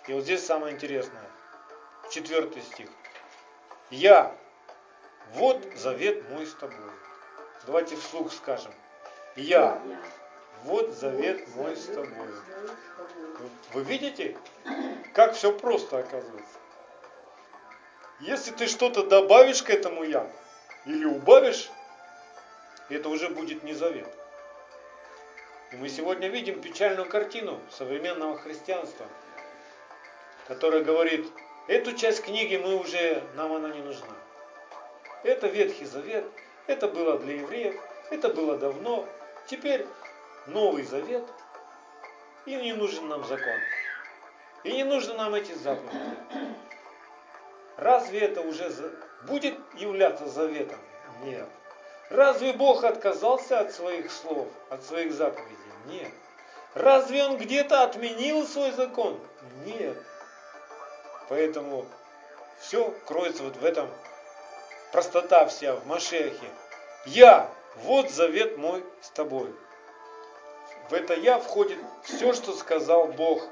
И 0.08 0.14
вот 0.14 0.24
здесь 0.24 0.46
самое 0.46 0.74
интересное. 0.74 1.30
Четвертый 2.12 2.62
стих. 2.62 2.90
Я, 3.90 4.36
вот 5.34 5.64
завет 5.76 6.30
мой 6.30 6.46
с 6.46 6.54
тобой. 6.54 6.92
Давайте 7.66 7.96
вслух 7.96 8.32
скажем. 8.32 8.72
Я, 9.36 9.82
вот 10.64 10.92
завет 10.92 11.48
мой 11.56 11.76
с 11.76 11.86
тобой. 11.86 12.30
Вы 13.74 13.84
видите, 13.84 14.38
как 15.14 15.34
все 15.34 15.52
просто 15.52 16.00
оказывается? 16.00 16.58
Если 18.20 18.52
ты 18.52 18.68
что-то 18.68 19.06
добавишь 19.06 19.62
к 19.62 19.70
этому 19.70 20.04
я, 20.04 20.32
или 20.86 21.06
убавишь, 21.06 21.70
это 22.90 23.10
уже 23.10 23.30
будет 23.30 23.64
не 23.64 23.74
завет. 23.74 24.08
И 25.76 25.78
мы 25.78 25.90
сегодня 25.90 26.30
видим 26.30 26.62
печальную 26.62 27.10
картину 27.10 27.60
современного 27.70 28.38
христианства, 28.38 29.06
которая 30.48 30.86
говорит, 30.86 31.30
эту 31.68 31.92
часть 31.98 32.24
книги 32.24 32.56
мы 32.56 32.78
уже, 32.78 33.22
нам 33.36 33.52
она 33.52 33.68
не 33.68 33.82
нужна. 33.82 34.16
Это 35.24 35.48
Ветхий 35.48 35.84
Завет, 35.84 36.24
это 36.68 36.88
было 36.88 37.20
для 37.20 37.42
евреев, 37.42 37.76
это 38.10 38.30
было 38.30 38.58
давно, 38.58 39.06
теперь 39.48 39.86
Новый 40.48 40.84
Завет, 40.84 41.26
и 42.46 42.56
не 42.56 42.72
нужен 42.72 43.10
нам 43.10 43.26
закон. 43.26 43.60
И 44.64 44.72
не 44.72 44.86
нужны 44.86 45.14
нам 45.16 45.36
эти 45.36 45.52
заповеди. 45.52 46.00
Разве 47.76 48.20
это 48.20 48.40
уже 48.40 48.72
будет 49.24 49.56
являться 49.74 50.26
заветом? 50.30 50.80
Нет. 51.24 51.50
Разве 52.10 52.54
Бог 52.54 52.86
отказался 52.86 53.60
от 53.60 53.74
своих 53.74 54.10
слов, 54.10 54.48
от 54.70 54.82
своих 54.86 55.12
заповедей? 55.12 55.65
Нет. 55.88 56.12
Разве 56.74 57.24
Он 57.24 57.38
где-то 57.38 57.84
отменил 57.84 58.46
свой 58.48 58.72
закон? 58.72 59.20
Нет. 59.66 59.98
Поэтому 61.30 61.86
все 62.60 62.94
кроется 63.06 63.44
вот 63.44 63.58
в 63.58 63.66
этом 63.66 63.90
простота 64.92 65.46
вся 65.46 65.76
в 65.76 65.86
Машехе. 65.88 66.50
Я, 67.06 67.50
вот 67.78 68.10
завет 68.10 68.58
мой 68.58 68.84
с 69.02 69.10
тобой. 69.10 69.54
В 70.90 70.94
это 70.94 71.14
я 71.16 71.40
входит 71.40 71.80
все, 72.04 72.34
что 72.34 72.54
сказал 72.54 73.08
Бог 73.08 73.44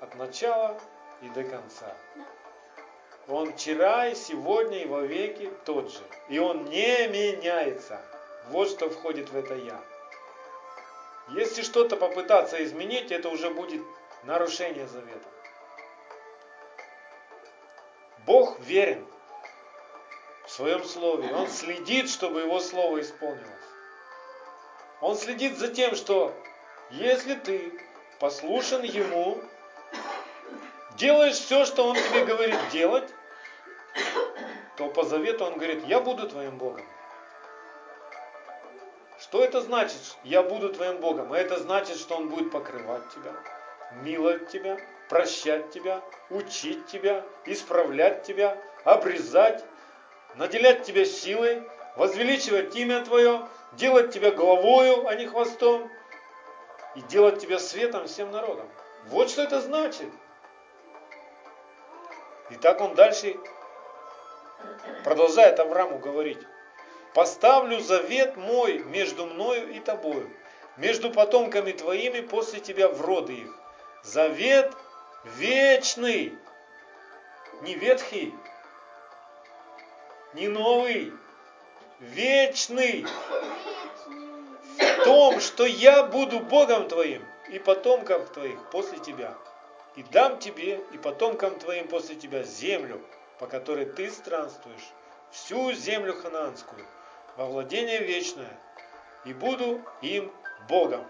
от 0.00 0.14
начала 0.16 0.78
и 1.22 1.28
до 1.30 1.44
конца. 1.44 1.94
Он 3.28 3.52
вчера 3.52 4.08
и 4.08 4.14
сегодня 4.14 4.78
и 4.78 4.86
во 4.86 5.00
веки 5.02 5.50
тот 5.64 5.90
же. 5.90 6.00
И 6.28 6.38
он 6.38 6.64
не 6.66 7.06
меняется. 7.08 8.00
Вот 8.50 8.68
что 8.68 8.90
входит 8.90 9.30
в 9.30 9.36
это 9.36 9.54
я. 9.54 9.80
Если 11.28 11.62
что-то 11.62 11.96
попытаться 11.96 12.62
изменить, 12.64 13.10
это 13.10 13.28
уже 13.28 13.50
будет 13.50 13.82
нарушение 14.24 14.86
завета. 14.86 15.28
Бог 18.26 18.58
верен 18.60 19.06
в 20.46 20.50
своем 20.50 20.84
слове. 20.84 21.32
Он 21.34 21.48
следит, 21.48 22.10
чтобы 22.10 22.40
его 22.40 22.60
слово 22.60 23.00
исполнилось. 23.00 23.48
Он 25.00 25.16
следит 25.16 25.58
за 25.58 25.68
тем, 25.68 25.96
что 25.96 26.34
если 26.90 27.34
ты 27.34 27.72
послушен 28.20 28.82
ему, 28.82 29.42
делаешь 30.96 31.34
все, 31.34 31.64
что 31.64 31.88
он 31.88 31.96
тебе 31.96 32.24
говорит 32.24 32.58
делать, 32.70 33.08
то 34.76 34.88
по 34.88 35.02
завету 35.04 35.44
он 35.44 35.54
говорит, 35.54 35.84
я 35.86 36.00
буду 36.00 36.28
твоим 36.28 36.58
Богом. 36.58 36.86
Что 39.32 39.42
это 39.42 39.62
значит? 39.62 40.18
Я 40.24 40.42
буду 40.42 40.68
твоим 40.68 40.98
Богом. 40.98 41.32
А 41.32 41.38
это 41.38 41.58
значит, 41.58 41.96
что 41.96 42.16
он 42.16 42.28
будет 42.28 42.50
покрывать 42.50 43.08
тебя, 43.14 43.32
миловать 44.02 44.48
тебя, 44.48 44.76
прощать 45.08 45.70
тебя, 45.70 46.02
учить 46.28 46.84
тебя, 46.88 47.24
исправлять 47.46 48.24
тебя, 48.24 48.58
обрезать, 48.84 49.64
наделять 50.34 50.82
тебя 50.82 51.06
силой, 51.06 51.66
возвеличивать 51.96 52.76
имя 52.76 53.02
твое, 53.06 53.48
делать 53.72 54.12
тебя 54.12 54.32
головою, 54.32 55.08
а 55.08 55.14
не 55.14 55.26
хвостом, 55.26 55.90
и 56.94 57.00
делать 57.00 57.40
тебя 57.40 57.58
светом 57.58 58.08
всем 58.08 58.30
народам. 58.32 58.68
Вот 59.06 59.30
что 59.30 59.44
это 59.44 59.62
значит. 59.62 60.10
И 62.50 62.56
так 62.56 62.82
он 62.82 62.94
дальше 62.94 63.38
продолжает 65.04 65.58
Аврааму 65.58 66.00
говорить. 66.00 66.46
Поставлю 67.14 67.80
завет 67.80 68.36
мой 68.36 68.78
между 68.78 69.26
мною 69.26 69.70
и 69.70 69.80
тобою, 69.80 70.30
между 70.78 71.10
потомками 71.10 71.72
твоими 71.72 72.20
после 72.20 72.60
тебя 72.60 72.88
в 72.88 73.02
роды 73.02 73.34
их. 73.34 73.54
Завет 74.02 74.72
вечный, 75.36 76.34
не 77.60 77.74
ветхий, 77.74 78.34
не 80.32 80.48
новый, 80.48 81.12
вечный 82.00 83.06
в 84.78 85.04
том, 85.04 85.38
что 85.40 85.66
я 85.66 86.04
буду 86.04 86.40
Богом 86.40 86.88
твоим 86.88 87.22
и 87.50 87.58
потомкам 87.58 88.26
твоих 88.26 88.58
после 88.70 88.98
тебя. 88.98 89.34
И 89.96 90.02
дам 90.04 90.38
тебе 90.38 90.80
и 90.92 90.96
потомкам 90.96 91.58
твоим 91.58 91.86
после 91.88 92.14
тебя 92.14 92.42
землю, 92.42 93.02
по 93.38 93.46
которой 93.46 93.84
ты 93.84 94.10
странствуешь, 94.10 94.88
всю 95.30 95.72
землю 95.72 96.14
ханаанскую, 96.14 96.86
во 97.36 97.46
владение 97.46 98.00
вечное, 98.00 98.58
и 99.24 99.32
буду 99.32 99.80
им 100.00 100.32
Богом. 100.68 101.04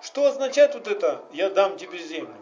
Что 0.00 0.26
означает 0.26 0.74
вот 0.74 0.88
это 0.88 1.24
«я 1.32 1.50
дам 1.50 1.76
тебе 1.76 1.98
землю»? 1.98 2.36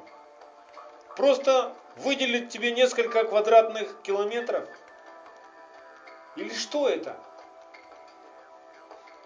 Просто 1.17 1.75
выделить 1.97 2.51
тебе 2.51 2.73
несколько 2.73 3.25
квадратных 3.25 4.03
километров? 4.03 4.69
Или 6.37 6.53
что 6.53 6.89
это? 6.89 7.17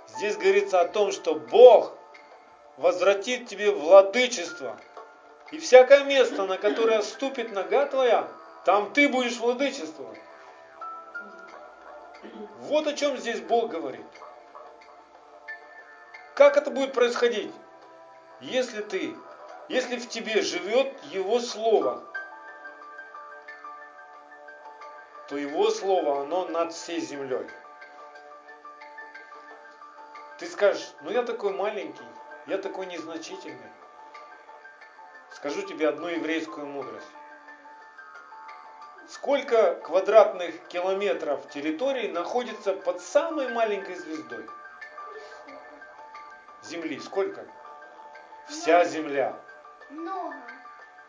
Здесь 0.08 0.36
говорится 0.36 0.80
о 0.80 0.88
том, 0.88 1.12
что 1.12 1.34
Бог 1.34 1.94
возвратит 2.76 3.48
тебе 3.48 3.70
владычество. 3.70 4.78
И 5.50 5.58
всякое 5.58 6.04
место, 6.04 6.44
на 6.44 6.58
которое 6.58 7.00
ступит 7.02 7.52
нога 7.52 7.86
твоя, 7.86 8.28
там 8.66 8.92
ты 8.92 9.08
будешь 9.08 9.38
владычествовать. 9.38 10.20
Вот 12.60 12.86
о 12.86 12.92
чем 12.92 13.16
здесь 13.16 13.40
Бог 13.40 13.70
говорит. 13.70 14.06
Как 16.34 16.56
это 16.56 16.70
будет 16.70 16.92
происходить? 16.92 17.52
Если 18.40 18.82
ты, 18.82 19.16
если 19.68 19.96
в 19.96 20.08
тебе 20.08 20.42
живет 20.42 21.02
Его 21.04 21.40
Слово, 21.40 22.04
то 25.28 25.36
Его 25.36 25.70
Слово, 25.70 26.22
оно 26.22 26.46
над 26.46 26.72
всей 26.72 27.00
землей. 27.00 27.46
Ты 30.38 30.46
скажешь, 30.46 30.92
ну 31.02 31.10
я 31.10 31.24
такой 31.24 31.52
маленький, 31.52 32.06
я 32.46 32.58
такой 32.58 32.86
незначительный. 32.86 33.72
Скажу 35.32 35.62
тебе 35.62 35.88
одну 35.88 36.06
еврейскую 36.08 36.66
мудрость. 36.66 37.06
Сколько 39.08 39.74
квадратных 39.76 40.68
километров 40.68 41.48
территории 41.48 42.08
находится 42.08 42.74
под 42.74 43.00
самой 43.00 43.48
маленькой 43.48 43.94
звездой? 43.94 44.46
Земли 46.62 47.00
сколько? 47.00 47.46
Вся 48.48 48.84
Земля. 48.84 49.34
Много. 49.88 50.36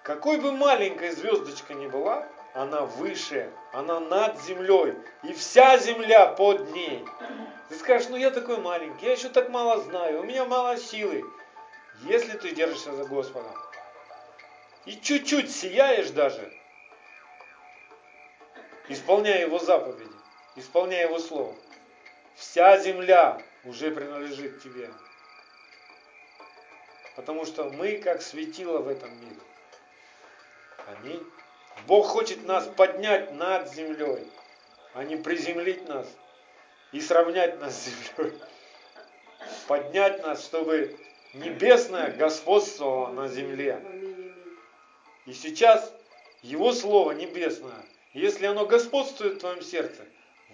Какой 0.04 0.40
бы 0.40 0.54
маленькой 0.54 1.12
звездочка 1.12 1.74
ни 1.74 1.88
была, 1.88 2.26
она 2.54 2.82
выше, 2.84 3.52
она 3.74 4.00
над 4.00 4.42
землей, 4.44 4.96
и 5.24 5.34
вся 5.34 5.78
земля 5.78 6.28
под 6.28 6.72
ней. 6.72 7.06
Ты 7.68 7.76
скажешь, 7.76 8.08
ну 8.08 8.16
я 8.16 8.32
такой 8.32 8.60
маленький, 8.60 9.08
я 9.08 9.12
еще 9.12 9.28
так 9.28 9.50
мало 9.50 9.82
знаю, 9.82 10.22
у 10.22 10.24
меня 10.24 10.46
мало 10.46 10.78
силы. 10.78 11.26
Если 12.04 12.38
ты 12.38 12.52
держишься 12.52 12.94
за 12.94 13.04
Господа 13.04 13.50
и 14.86 14.94
чуть-чуть 14.94 15.52
сияешь 15.52 16.12
даже, 16.12 16.50
исполняя 18.90 19.42
Его 19.42 19.60
заповеди, 19.60 20.12
исполняя 20.56 21.08
Его 21.08 21.20
Слово, 21.20 21.56
вся 22.36 22.78
земля 22.80 23.42
уже 23.64 23.92
принадлежит 23.92 24.62
тебе. 24.62 24.92
Потому 27.16 27.46
что 27.46 27.66
мы 27.66 27.98
как 27.98 28.22
светило 28.22 28.80
в 28.80 28.88
этом 28.88 29.10
мире. 29.22 29.40
Аминь. 30.88 31.24
Бог 31.88 32.08
хочет 32.08 32.46
нас 32.46 32.66
поднять 32.68 33.34
над 33.34 33.72
землей, 33.74 34.28
а 34.94 35.04
не 35.04 35.16
приземлить 35.18 35.88
нас 35.88 36.08
и 36.92 37.00
сравнять 37.00 37.60
нас 37.60 37.76
с 37.76 37.86
землей. 37.86 38.34
Поднять 39.68 40.22
нас, 40.24 40.44
чтобы 40.44 40.98
небесное 41.34 42.12
господствовало 42.12 43.12
на 43.14 43.28
земле. 43.28 43.82
И 45.26 45.34
сейчас 45.34 45.94
Его 46.42 46.72
Слово 46.74 47.12
Небесное, 47.12 47.86
если 48.14 48.46
оно 48.46 48.66
господствует 48.66 49.36
в 49.36 49.40
твоем 49.40 49.62
сердце, 49.62 50.06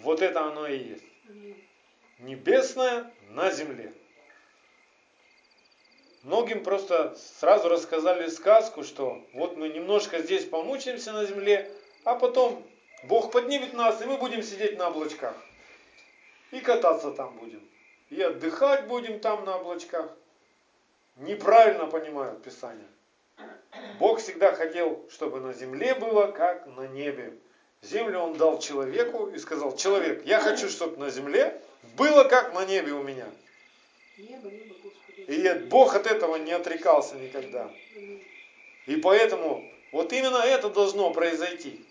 вот 0.02 0.22
это 0.22 0.44
оно 0.44 0.68
и 0.68 0.78
есть. 0.78 1.04
Небесное 2.20 3.12
на 3.30 3.52
земле. 3.52 3.94
Многим 6.24 6.64
просто 6.64 7.16
сразу 7.40 7.70
рассказали 7.70 8.28
сказку, 8.30 8.84
что 8.84 9.24
вот 9.34 9.58
мы 9.58 9.70
немножко 9.70 10.20
здесь 10.20 10.46
помучаемся 10.46 11.14
на 11.14 11.26
земле, 11.26 11.72
а 12.04 12.16
потом 12.16 12.66
Бог 13.04 13.32
поднимет 13.32 13.74
нас, 13.74 14.02
и 14.02 14.06
мы 14.06 14.18
будем 14.18 14.42
сидеть 14.42 14.78
на 14.78 14.88
облачках. 14.88 15.36
И 16.52 16.60
кататься 16.60 17.12
там 17.12 17.38
будем. 17.38 17.62
И 18.10 18.22
отдыхать 18.22 18.88
будем 18.88 19.20
там 19.20 19.46
на 19.46 19.58
облачках. 19.58 20.10
Неправильно 21.18 21.86
понимают 21.86 22.44
Писание. 22.44 22.88
Бог 24.00 24.20
всегда 24.20 24.54
хотел, 24.54 25.08
чтобы 25.10 25.40
на 25.40 25.54
земле 25.54 25.96
было, 25.96 26.32
как 26.32 26.66
на 26.66 26.88
небе. 26.88 27.38
Землю 27.86 28.20
Он 28.20 28.38
дал 28.38 28.60
человеку 28.60 29.28
и 29.28 29.38
сказал, 29.38 29.76
человек, 29.76 30.26
я 30.26 30.40
хочу, 30.40 30.70
чтобы 30.70 30.98
на 30.98 31.10
земле 31.10 31.60
было, 31.96 32.24
как 32.24 32.54
на 32.54 32.66
небе 32.66 32.94
у 32.94 33.04
меня. 33.04 33.28
И 34.18 35.50
Бог 35.70 35.96
от 35.96 36.08
этого 36.08 36.38
не 36.38 36.52
отрекался 36.52 37.16
никогда. 37.16 37.72
И 38.86 38.96
поэтому 38.98 39.64
вот 39.92 40.14
именно 40.14 40.38
это 40.38 40.70
должно 40.70 41.12
произойти. 41.12 41.86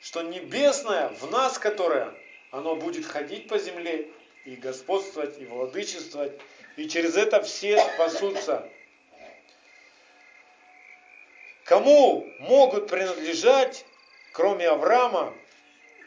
Что 0.00 0.22
небесное 0.22 1.08
в 1.20 1.30
нас, 1.30 1.58
которое, 1.58 2.14
оно 2.50 2.76
будет 2.76 3.06
ходить 3.06 3.48
по 3.48 3.58
земле 3.58 4.08
и 4.44 4.56
господствовать, 4.56 5.38
и 5.40 5.46
владычествовать. 5.46 6.32
И 6.76 6.88
через 6.88 7.16
это 7.16 7.42
все 7.42 7.82
спасутся. 7.94 8.68
Кому 11.64 12.26
могут 12.38 12.88
принадлежать, 12.88 13.84
кроме 14.32 14.68
Авраама, 14.68 15.34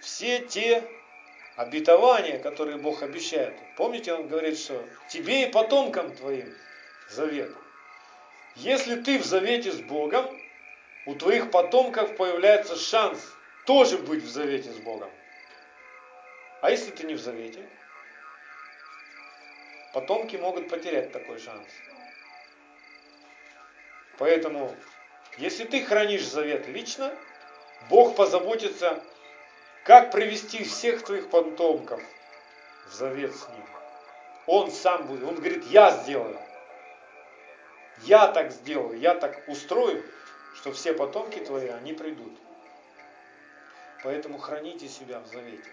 все 0.02 0.40
те 0.40 0.84
обетования, 1.56 2.40
которые 2.40 2.78
Бог 2.78 3.04
обещает. 3.04 3.54
Помните, 3.78 4.14
Он 4.14 4.28
говорит, 4.28 4.58
что 4.58 4.84
тебе 5.10 5.44
и 5.44 5.52
потомкам 5.52 6.16
твоим 6.16 6.54
завет. 7.10 7.52
Если 8.56 8.96
ты 8.96 9.20
в 9.20 9.26
завете 9.26 9.72
с 9.72 9.80
Богом, 9.80 10.26
у 11.06 11.16
твоих 11.16 11.52
потомков 11.52 12.16
появляется 12.16 12.76
шанс 12.76 13.36
тоже 13.66 13.98
быть 13.98 14.24
в 14.24 14.30
завете 14.30 14.72
с 14.72 14.78
Богом. 14.78 15.10
А 16.62 16.70
если 16.70 16.92
ты 16.92 17.06
не 17.06 17.16
в 17.16 17.20
завете? 17.20 17.68
Потомки 19.94 20.36
могут 20.36 20.70
потерять 20.70 21.12
такой 21.12 21.40
шанс. 21.40 21.68
Поэтому, 24.18 24.76
если 25.38 25.66
ты 25.66 25.84
хранишь 25.84 26.28
завет 26.28 26.68
лично, 26.68 27.18
Бог 27.90 28.16
позаботится 28.16 29.04
как 29.84 30.12
привести 30.12 30.64
всех 30.64 31.04
твоих 31.04 31.30
потомков 31.30 32.02
в 32.88 32.94
завет 32.94 33.36
с 33.36 33.48
ним? 33.50 33.66
Он 34.46 34.72
сам 34.72 35.08
будет. 35.08 35.24
Он 35.24 35.36
говорит, 35.36 35.66
я 35.66 35.92
сделаю. 35.92 36.40
Я 38.04 38.28
так 38.28 38.52
сделаю, 38.52 39.00
я 39.00 39.14
так 39.16 39.44
устрою, 39.48 40.04
что 40.56 40.72
все 40.72 40.94
потомки 40.94 41.40
твои, 41.40 41.68
они 41.68 41.94
придут. 41.94 42.34
Поэтому 44.04 44.40
храните 44.40 44.88
себя 44.88 45.20
в 45.20 45.28
завете. 45.28 45.70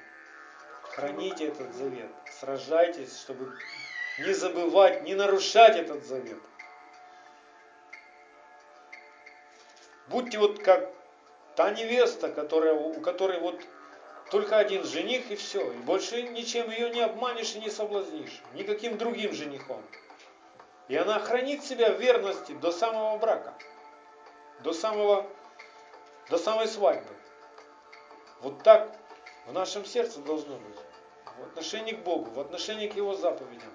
Храните 0.83 1.49
этот 1.49 1.75
завет. 1.75 2.11
Сражайтесь, 2.41 3.19
чтобы 3.21 3.57
не 4.19 4.33
забывать, 4.33 5.03
не 5.05 5.15
нарушать 5.15 5.77
этот 5.77 6.05
завет. 6.05 6.41
Будьте 10.09 10.39
вот 10.39 10.63
как 10.63 10.91
та 11.59 11.73
невеста, 11.73 12.29
которая, 12.29 12.73
у 12.73 13.01
которой 13.01 13.41
вот 13.41 13.61
только 14.31 14.59
один 14.59 14.85
жених 14.85 15.33
и 15.33 15.35
все. 15.35 15.73
И 15.73 15.77
больше 15.79 16.23
ничем 16.23 16.71
ее 16.71 16.89
не 16.91 17.01
обманешь 17.01 17.57
и 17.57 17.59
не 17.59 17.69
соблазнишь. 17.69 18.41
Никаким 18.55 18.97
другим 18.97 19.33
женихом. 19.33 19.83
И 20.87 20.95
она 20.95 21.19
хранит 21.19 21.65
себя 21.65 21.91
в 21.91 22.01
верности 22.01 22.53
до 22.53 22.71
самого 22.71 23.19
брака. 23.19 23.55
До, 24.61 24.73
самого, 24.73 25.27
до 26.31 26.39
самой 26.39 26.69
свадьбы. 26.69 27.13
Вот 28.41 28.63
так 28.63 28.95
в 29.49 29.53
нашем 29.53 29.85
сердце 29.85 30.21
должно 30.21 30.59
быть. 30.59 30.79
В 31.41 31.43
отношении 31.43 31.93
к 31.93 32.05
Богу, 32.05 32.31
в 32.31 32.39
отношении 32.39 32.87
к 32.87 32.95
Его 32.95 33.15
заповедям. 33.15 33.73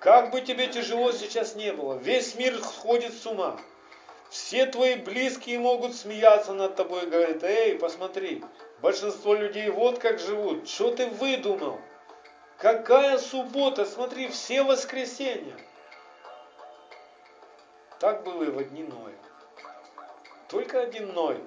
Как 0.00 0.32
бы 0.32 0.40
тебе 0.40 0.66
тяжело 0.66 1.12
сейчас 1.12 1.54
не 1.54 1.72
было, 1.72 1.94
весь 1.98 2.34
мир 2.34 2.58
сходит 2.58 3.14
с 3.14 3.24
ума. 3.26 3.60
Все 4.30 4.66
твои 4.66 4.94
близкие 4.94 5.58
могут 5.58 5.94
смеяться 5.94 6.54
над 6.54 6.76
тобой 6.76 7.04
и 7.04 7.10
говорить, 7.10 7.42
эй, 7.42 7.78
посмотри, 7.78 8.42
Большинство 8.80 9.34
людей 9.34 9.68
вот 9.68 9.98
как 9.98 10.18
живут. 10.18 10.66
Что 10.66 10.94
ты 10.94 11.06
выдумал? 11.06 11.78
Какая 12.56 13.18
суббота? 13.18 13.84
Смотри, 13.84 14.28
все 14.28 14.62
воскресенья. 14.62 15.56
Так 17.98 18.24
было 18.24 18.44
и 18.44 18.50
в 18.50 18.58
одни 18.58 18.82
Ноя. 18.82 19.14
Только 20.48 20.80
один 20.80 21.12
Ной 21.12 21.38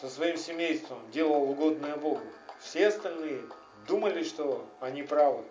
со 0.00 0.08
своим 0.08 0.38
семейством 0.38 0.98
делал 1.10 1.42
угодное 1.42 1.96
Богу. 1.96 2.22
Все 2.60 2.88
остальные 2.88 3.42
думали, 3.86 4.24
что 4.24 4.66
они 4.80 5.02
правы. 5.02 5.44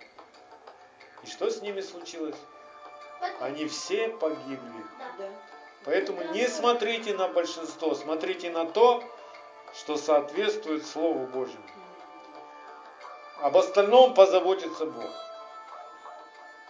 И 1.24 1.28
что 1.28 1.52
с 1.52 1.62
ними 1.62 1.82
случилось? 1.82 2.38
Они 3.40 3.68
все 3.68 4.08
погибли. 4.08 4.84
Да. 5.20 5.30
Поэтому 5.90 6.22
не 6.34 6.48
смотрите 6.48 7.16
на 7.16 7.28
большинство, 7.30 7.96
смотрите 7.96 8.52
на 8.52 8.68
то, 8.68 9.04
что 9.74 9.98
соответствует 9.98 10.86
Слову 10.86 11.26
Божьему. 11.26 11.64
Об 13.42 13.58
остальном 13.58 14.14
позаботится 14.14 14.86
Бог. 14.86 15.10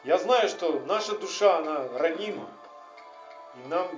Я 0.06 0.20
знаю, 0.20 0.48
что 0.48 0.82
наша 0.86 1.18
душа, 1.18 1.58
она 1.58 1.86
ранима. 1.98 2.48
И 3.56 3.68
нам 3.68 3.90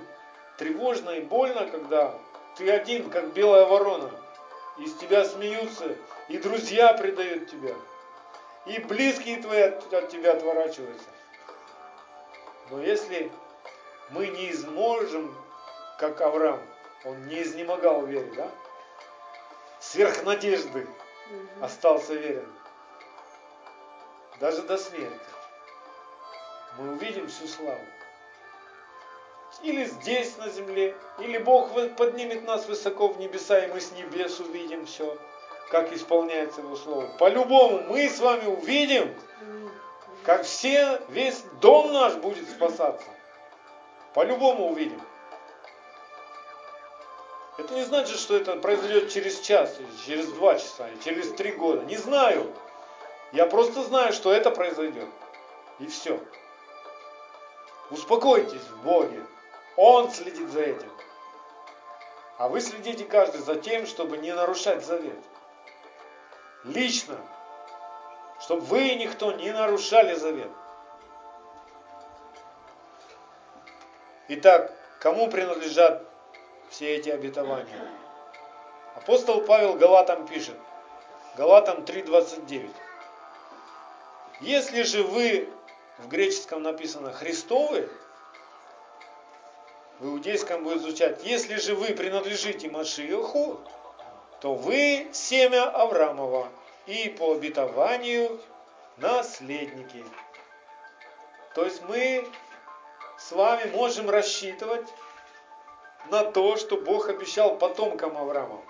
тревожно 0.58 1.10
и 1.10 1.20
больно, 1.20 1.68
когда 1.68 2.18
ты 2.56 2.68
один, 2.68 3.08
как 3.08 3.32
белая 3.32 3.66
ворона. 3.66 4.10
Из 4.78 4.92
тебя 4.96 5.24
смеются, 5.24 5.96
и 6.30 6.36
друзья 6.36 6.94
предают 6.94 7.48
тебя. 7.48 7.76
И 8.66 8.80
близкие 8.80 9.40
твои 9.40 9.60
от, 9.60 9.94
от 9.94 10.08
тебя 10.08 10.32
отворачиваются. 10.32 11.06
Но 12.70 12.82
если 12.82 13.30
мы 14.12 14.28
не 14.28 14.50
изможем, 14.52 15.34
как 15.98 16.20
Авраам, 16.20 16.60
он 17.04 17.26
не 17.26 17.42
изнемогал 17.42 18.04
вере, 18.06 18.32
да? 18.36 18.50
сверх 19.80 20.22
надежды 20.24 20.86
остался 21.60 22.14
верен. 22.14 22.50
Даже 24.40 24.62
до 24.62 24.78
смерти. 24.78 25.18
Мы 26.78 26.92
увидим 26.92 27.28
всю 27.28 27.46
славу. 27.46 27.80
Или 29.62 29.84
здесь 29.84 30.36
на 30.38 30.48
земле, 30.48 30.96
или 31.18 31.38
Бог 31.38 31.70
поднимет 31.96 32.44
нас 32.46 32.66
высоко 32.66 33.08
в 33.08 33.18
небеса, 33.18 33.64
и 33.64 33.70
мы 33.70 33.80
с 33.80 33.92
небес 33.92 34.40
увидим 34.40 34.86
все, 34.86 35.16
как 35.70 35.92
исполняется 35.92 36.62
Его 36.62 36.74
Слово. 36.74 37.06
По-любому 37.18 37.82
мы 37.82 38.08
с 38.08 38.18
вами 38.18 38.46
увидим, 38.46 39.14
как 40.24 40.44
все, 40.44 41.00
весь 41.10 41.44
дом 41.60 41.92
наш 41.92 42.14
будет 42.14 42.48
спасаться. 42.48 43.06
По-любому 44.14 44.70
увидим. 44.70 45.00
Это 47.58 47.74
не 47.74 47.84
значит, 47.84 48.18
что 48.18 48.36
это 48.36 48.56
произойдет 48.56 49.10
через 49.10 49.40
час, 49.40 49.78
через 50.06 50.26
два 50.32 50.56
часа, 50.56 50.88
через 51.04 51.32
три 51.34 51.52
года. 51.52 51.84
Не 51.84 51.96
знаю. 51.96 52.52
Я 53.32 53.46
просто 53.46 53.82
знаю, 53.82 54.12
что 54.12 54.32
это 54.32 54.50
произойдет. 54.50 55.08
И 55.78 55.86
все. 55.86 56.20
Успокойтесь 57.90 58.62
в 58.62 58.82
Боге. 58.84 59.24
Он 59.76 60.10
следит 60.10 60.48
за 60.48 60.62
этим. 60.62 60.90
А 62.38 62.48
вы 62.48 62.60
следите 62.60 63.04
каждый 63.04 63.40
за 63.40 63.56
тем, 63.56 63.86
чтобы 63.86 64.18
не 64.18 64.32
нарушать 64.34 64.84
завет. 64.84 65.18
Лично. 66.64 67.16
Чтобы 68.40 68.62
вы 68.62 68.88
и 68.88 68.96
никто 68.96 69.32
не 69.32 69.52
нарушали 69.52 70.14
завет. 70.14 70.50
Итак, 74.28 74.72
кому 75.00 75.28
принадлежат 75.28 76.04
все 76.70 76.96
эти 76.96 77.10
обетования. 77.10 77.88
Апостол 78.94 79.40
Павел 79.42 79.74
Галатам 79.74 80.26
пишет, 80.26 80.56
Галатам 81.36 81.80
3.29. 81.80 82.70
Если 84.40 84.82
же 84.82 85.02
вы, 85.02 85.48
в 85.98 86.08
греческом 86.08 86.62
написано 86.62 87.12
Христовы, 87.12 87.88
в 89.98 90.06
иудейском 90.06 90.64
будет 90.64 90.82
звучать, 90.82 91.24
если 91.24 91.56
же 91.56 91.74
вы 91.74 91.88
принадлежите 91.88 92.70
Машиоху, 92.70 93.60
то 94.40 94.54
вы 94.54 95.08
семя 95.12 95.68
Авраамова 95.70 96.48
и 96.86 97.08
по 97.08 97.34
обетованию 97.34 98.40
наследники. 98.96 100.04
То 101.54 101.64
есть 101.64 101.82
мы 101.82 102.28
с 103.28 103.30
вами 103.32 103.70
можем 103.70 104.10
рассчитывать 104.10 104.88
на 106.10 106.24
то, 106.24 106.56
что 106.56 106.76
Бог 106.76 107.08
обещал 107.08 107.56
потомкам 107.56 108.16
Авраама. 108.18 108.60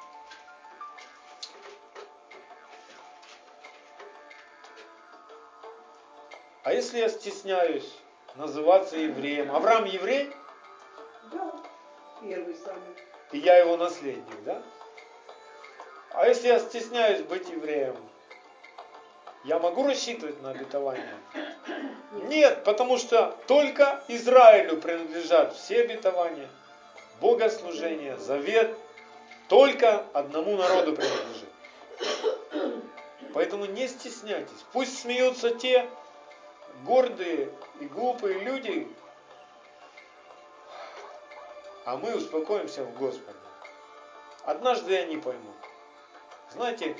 А 6.65 6.73
если 6.73 6.99
я 6.99 7.09
стесняюсь 7.09 7.99
называться 8.37 8.97
евреем? 8.97 9.55
Авраам 9.55 9.85
еврей, 9.85 10.31
Да, 11.33 11.53
первый 12.21 12.55
самый. 12.55 12.97
и 13.33 13.39
я 13.39 13.57
его 13.57 13.77
наследник, 13.77 14.43
да? 14.45 14.63
А 16.11 16.29
если 16.29 16.49
я 16.49 16.59
стесняюсь 16.61 17.23
быть 17.23 17.49
евреем, 17.49 17.97
я 19.45 19.59
могу 19.59 19.87
рассчитывать 19.87 20.41
на 20.43 20.51
обетование? 20.51 21.17
Нет, 22.23 22.65
потому 22.65 22.99
что 22.99 23.37
только 23.47 24.03
Израилю 24.09 24.77
принадлежат 24.81 25.55
все 25.57 25.83
обетования, 25.83 26.49
богослужение, 27.21 28.17
завет, 28.17 28.77
только 29.49 30.05
одному 30.13 30.57
народу 30.57 30.95
принадлежит. 30.95 31.49
Поэтому 33.35 33.65
не 33.65 33.89
стесняйтесь. 33.89 34.65
Пусть 34.73 35.01
смеются 35.01 35.51
те 35.55 35.89
гордые 36.85 37.51
и 37.81 37.87
глупые 37.87 38.39
люди, 38.41 38.89
а 41.85 41.97
мы 41.97 42.15
успокоимся 42.17 42.85
в 42.85 42.97
Господе. 42.97 43.39
Однажды 44.45 44.97
они 44.97 45.17
поймут. 45.17 45.57
Знаете, 46.51 46.97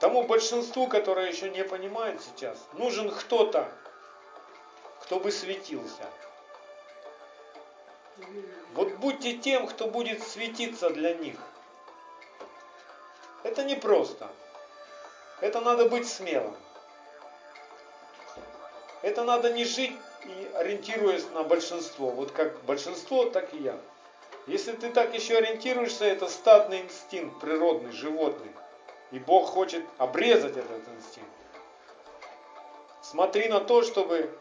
тому 0.00 0.24
большинству, 0.24 0.86
которое 0.88 1.28
еще 1.30 1.50
не 1.50 1.64
понимает 1.64 2.20
сейчас, 2.22 2.58
нужен 2.74 3.10
кто-то, 3.10 3.70
кто 5.02 5.18
бы 5.20 5.30
светился. 5.30 6.04
Вот 8.74 8.92
будьте 8.96 9.34
тем, 9.34 9.66
кто 9.66 9.88
будет 9.88 10.22
светиться 10.22 10.90
для 10.90 11.14
них. 11.14 11.36
Это 13.42 13.64
непросто. 13.64 14.28
Это 15.40 15.60
надо 15.60 15.88
быть 15.88 16.08
смелым. 16.08 16.56
Это 19.02 19.24
надо 19.24 19.52
не 19.52 19.64
жить 19.64 19.96
и 20.24 20.50
ориентируясь 20.54 21.28
на 21.30 21.42
большинство. 21.44 22.10
Вот 22.10 22.32
как 22.32 22.60
большинство, 22.64 23.26
так 23.26 23.52
и 23.54 23.58
я. 23.58 23.78
Если 24.46 24.72
ты 24.72 24.90
так 24.90 25.14
еще 25.14 25.36
ориентируешься, 25.36 26.04
это 26.04 26.28
стадный 26.28 26.80
инстинкт, 26.82 27.40
природный, 27.40 27.92
животный. 27.92 28.50
И 29.12 29.18
Бог 29.18 29.48
хочет 29.48 29.84
обрезать 29.98 30.56
этот 30.56 30.88
инстинкт. 30.88 31.30
Смотри 33.02 33.48
на 33.48 33.60
то, 33.60 33.82
чтобы 33.82 34.36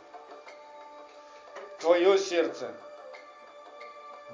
твое 1.79 2.17
сердце 2.17 2.73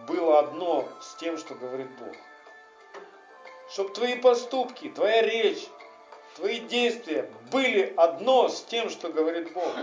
было 0.07 0.39
одно 0.39 0.87
с 1.01 1.15
тем, 1.15 1.37
что 1.37 1.53
говорит 1.55 1.89
Бог. 1.99 2.15
Чтобы 3.69 3.93
твои 3.93 4.15
поступки, 4.17 4.89
твоя 4.89 5.21
речь, 5.21 5.67
твои 6.35 6.59
действия 6.61 7.29
были 7.51 7.93
одно 7.97 8.47
с 8.47 8.63
тем, 8.63 8.89
что 8.89 9.09
говорит 9.09 9.51
Бог. 9.53 9.73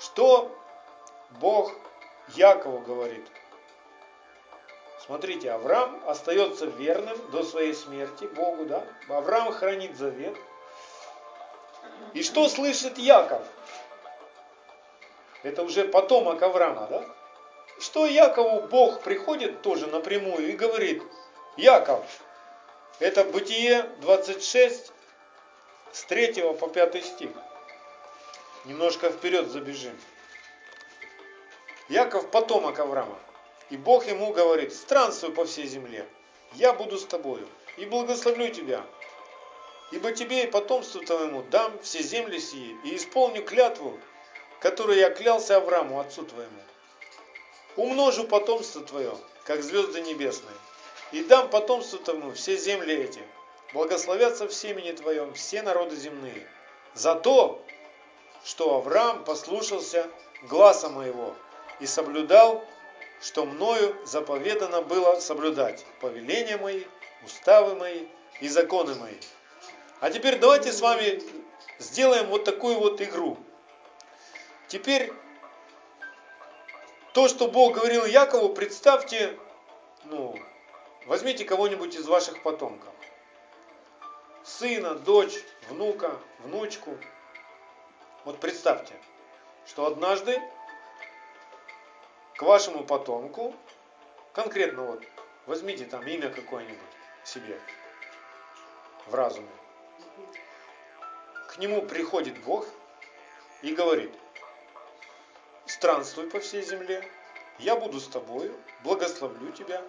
Что 0.00 0.56
Бог 1.40 1.72
Якову 2.34 2.80
говорит? 2.80 3.26
Смотрите, 5.06 5.52
Авраам 5.52 6.02
остается 6.08 6.66
верным 6.66 7.16
до 7.30 7.44
своей 7.44 7.74
смерти 7.74 8.24
Богу, 8.24 8.64
да? 8.64 8.84
Авраам 9.08 9.52
хранит 9.52 9.96
завет. 9.96 10.36
И 12.12 12.24
что 12.24 12.48
слышит 12.48 12.98
Яков? 12.98 13.42
Это 15.44 15.62
уже 15.62 15.86
потомок 15.86 16.42
Авраама, 16.42 16.88
да? 16.88 17.04
Что 17.78 18.04
Якову 18.04 18.62
Бог 18.62 19.02
приходит 19.02 19.62
тоже 19.62 19.86
напрямую 19.86 20.48
и 20.48 20.56
говорит, 20.56 21.02
Яков, 21.56 22.04
это 22.98 23.22
Бытие 23.22 23.82
26, 24.00 24.92
с 25.92 26.02
3 26.04 26.52
по 26.54 26.66
5 26.66 27.04
стих. 27.04 27.30
Немножко 28.64 29.10
вперед 29.10 29.46
забежим. 29.48 29.96
Яков 31.88 32.28
потомок 32.32 32.80
Авраама. 32.80 33.18
И 33.70 33.76
Бог 33.76 34.06
ему 34.06 34.32
говорит, 34.32 34.72
странствуй 34.72 35.32
по 35.32 35.44
всей 35.44 35.66
земле, 35.66 36.06
я 36.54 36.72
буду 36.72 36.98
с 36.98 37.04
тобою 37.04 37.48
и 37.76 37.84
благословлю 37.84 38.48
тебя. 38.48 38.84
Ибо 39.90 40.12
тебе 40.12 40.44
и 40.44 40.50
потомству 40.50 41.00
твоему 41.00 41.42
дам 41.42 41.78
все 41.82 42.02
земли 42.02 42.38
сии 42.38 42.76
и 42.84 42.96
исполню 42.96 43.44
клятву, 43.44 43.98
которую 44.60 44.98
я 44.98 45.10
клялся 45.10 45.56
Аврааму, 45.56 46.00
отцу 46.00 46.24
твоему. 46.24 46.60
Умножу 47.76 48.24
потомство 48.24 48.82
твое, 48.82 49.16
как 49.44 49.62
звезды 49.62 50.00
небесные, 50.00 50.56
и 51.12 51.22
дам 51.22 51.50
потомству 51.50 51.98
твоему 51.98 52.32
все 52.32 52.56
земли 52.56 52.94
эти. 52.94 53.20
Благословятся 53.72 54.46
в 54.48 54.54
семени 54.54 54.92
твоем 54.92 55.34
все 55.34 55.62
народы 55.62 55.96
земные. 55.96 56.48
За 56.94 57.14
то, 57.14 57.62
что 58.44 58.76
Авраам 58.76 59.24
послушался 59.24 60.08
гласа 60.42 60.88
моего 60.88 61.34
и 61.80 61.86
соблюдал 61.86 62.64
что 63.20 63.44
мною 63.44 63.96
заповедано 64.04 64.82
было 64.82 65.20
соблюдать 65.20 65.84
повеления 66.00 66.56
мои, 66.56 66.84
уставы 67.24 67.74
мои 67.74 68.06
и 68.40 68.48
законы 68.48 68.94
мои. 68.94 69.16
А 70.00 70.10
теперь 70.10 70.38
давайте 70.38 70.72
с 70.72 70.80
вами 70.80 71.22
сделаем 71.78 72.26
вот 72.26 72.44
такую 72.44 72.78
вот 72.78 73.00
игру. 73.00 73.38
Теперь 74.68 75.12
то, 77.12 77.28
что 77.28 77.48
Бог 77.48 77.74
говорил 77.74 78.04
Якову, 78.04 78.50
представьте, 78.50 79.38
ну, 80.04 80.38
возьмите 81.06 81.44
кого-нибудь 81.44 81.94
из 81.94 82.06
ваших 82.06 82.42
потомков. 82.42 82.92
Сына, 84.44 84.94
дочь, 84.94 85.42
внука, 85.68 86.18
внучку. 86.40 86.96
Вот 88.24 88.38
представьте, 88.38 88.94
что 89.66 89.86
однажды 89.86 90.40
к 92.36 92.42
вашему 92.42 92.84
потомку, 92.84 93.54
конкретно 94.32 94.82
вот, 94.82 95.02
возьмите 95.46 95.86
там 95.86 96.06
имя 96.06 96.28
какое-нибудь 96.30 96.78
себе 97.24 97.58
в 99.06 99.14
разуме. 99.14 99.48
К 101.48 101.58
нему 101.58 101.82
приходит 101.82 102.42
Бог 102.44 102.66
и 103.62 103.74
говорит, 103.74 104.12
странствуй 105.64 106.28
по 106.28 106.40
всей 106.40 106.62
земле, 106.62 107.08
я 107.58 107.74
буду 107.74 108.00
с 108.00 108.08
тобою, 108.08 108.54
благословлю 108.84 109.50
тебя, 109.52 109.82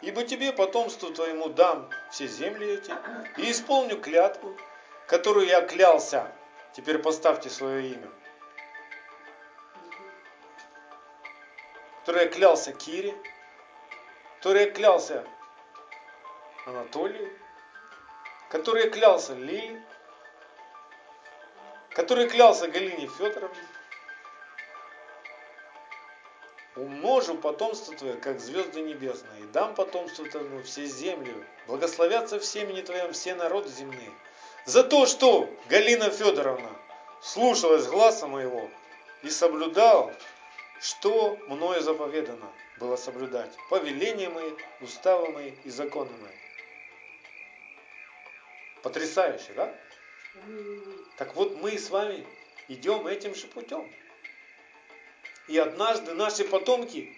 ибо 0.00 0.24
тебе 0.24 0.52
потомству 0.52 1.12
твоему 1.12 1.50
дам 1.50 1.90
все 2.10 2.26
земли 2.26 2.74
эти, 2.74 2.94
и 3.36 3.50
исполню 3.50 4.00
клятву, 4.00 4.56
которую 5.06 5.46
я 5.46 5.60
клялся. 5.60 6.32
Теперь 6.72 6.98
поставьте 6.98 7.50
свое 7.50 7.92
имя. 7.92 8.08
Который 12.12 12.28
клялся 12.28 12.72
Кире, 12.74 13.14
который 14.36 14.70
клялся 14.70 15.24
Анатолию, 16.66 17.32
который 18.50 18.90
клялся 18.90 19.32
Лиле, 19.32 19.82
который 21.88 22.28
клялся 22.28 22.68
Галине 22.68 23.06
Федоровне. 23.06 23.66
Умножу 26.76 27.38
потомство 27.38 27.96
твое, 27.96 28.14
как 28.18 28.40
звезды 28.40 28.82
небесные, 28.82 29.44
и 29.44 29.46
дам 29.46 29.74
потомству 29.74 30.26
твоему 30.26 30.62
все 30.64 30.84
земли, 30.84 31.32
благословятся 31.66 32.38
в 32.38 32.44
семени 32.44 32.82
твоем 32.82 33.14
все 33.14 33.34
народы 33.34 33.70
земные. 33.70 34.12
За 34.66 34.84
то, 34.84 35.06
что 35.06 35.48
Галина 35.70 36.10
Федоровна 36.10 36.68
слушалась 37.22 37.86
гласа 37.86 38.26
моего 38.26 38.68
и 39.22 39.30
соблюдал 39.30 40.12
что 40.82 41.36
мною 41.46 41.80
заповедано 41.80 42.52
было 42.80 42.96
соблюдать? 42.96 43.56
Повеления 43.70 44.28
мои, 44.28 44.50
уставы 44.80 45.28
мои 45.28 45.52
и 45.62 45.70
законы 45.70 46.10
мои. 46.20 46.34
Потрясающе, 48.82 49.52
да? 49.54 49.74
Так 51.18 51.36
вот 51.36 51.54
мы 51.62 51.78
с 51.78 51.88
вами 51.88 52.26
идем 52.66 53.06
этим 53.06 53.32
же 53.36 53.46
путем. 53.46 53.88
И 55.46 55.56
однажды 55.56 56.14
наши 56.14 56.44
потомки 56.44 57.16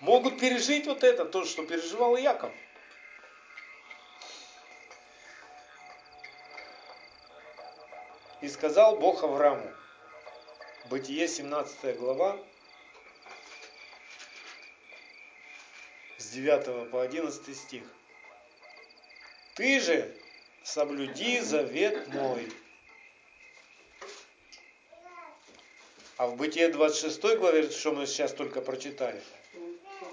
могут 0.00 0.40
пережить 0.40 0.86
вот 0.86 1.04
это, 1.04 1.26
то, 1.26 1.44
что 1.44 1.66
переживал 1.66 2.16
Яков. 2.16 2.52
И 8.40 8.48
сказал 8.48 8.96
Бог 8.96 9.22
Аврааму, 9.22 9.70
Бытие 10.90 11.28
17 11.28 11.98
глава, 11.98 12.38
с 16.16 16.30
9 16.30 16.90
по 16.90 17.02
11 17.02 17.54
стих. 17.54 17.82
Ты 19.54 19.80
же 19.80 20.16
соблюди 20.64 21.40
завет 21.40 22.08
мой. 22.08 22.50
А 26.16 26.26
в 26.26 26.36
Бытие 26.36 26.68
26 26.68 27.36
главе, 27.36 27.70
что 27.70 27.92
мы 27.92 28.06
сейчас 28.06 28.32
только 28.32 28.62
прочитали, 28.62 29.22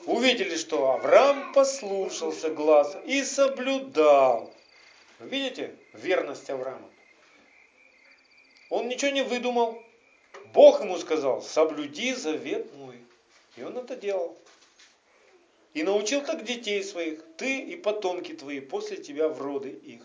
увидели, 0.06 0.58
что 0.58 0.92
Авраам 0.92 1.54
послушался 1.54 2.50
глаза 2.50 3.00
и 3.06 3.24
соблюдал. 3.24 4.54
Видите 5.20 5.74
верность 5.94 6.50
Авраама? 6.50 6.90
Он 8.70 8.90
ничего 8.90 9.12
не 9.12 9.24
выдумал. 9.24 9.82
Бог 10.56 10.80
ему 10.80 10.98
сказал, 10.98 11.42
соблюди 11.42 12.14
завет 12.14 12.74
мой. 12.76 12.96
И 13.58 13.64
он 13.64 13.78
это 13.78 13.98
делал. 13.98 14.38
И 15.74 15.84
научил 15.84 16.22
так 16.22 16.46
детей 16.46 16.82
своих, 16.82 17.20
ты 17.36 17.60
и 17.60 17.76
потомки 17.76 18.34
твои 18.34 18.62
после 18.62 18.96
тебя 18.96 19.28
в 19.28 19.42
роды 19.42 19.70
их. 19.70 20.02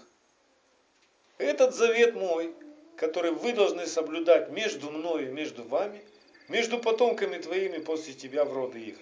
Этот 1.39 1.77
завет 1.77 2.17
мой, 2.17 2.53
который 2.97 3.31
вы 3.31 3.53
должны 3.53 3.87
соблюдать 3.87 4.51
между 4.51 4.91
мною 4.91 5.29
и 5.29 5.33
между 5.33 5.63
вами, 5.63 6.03
между 6.49 6.81
потомками 6.81 7.39
твоими 7.41 7.79
после 7.79 8.13
тебя 8.13 8.45
в 8.45 8.53
роды 8.53 8.81
их. 8.81 8.99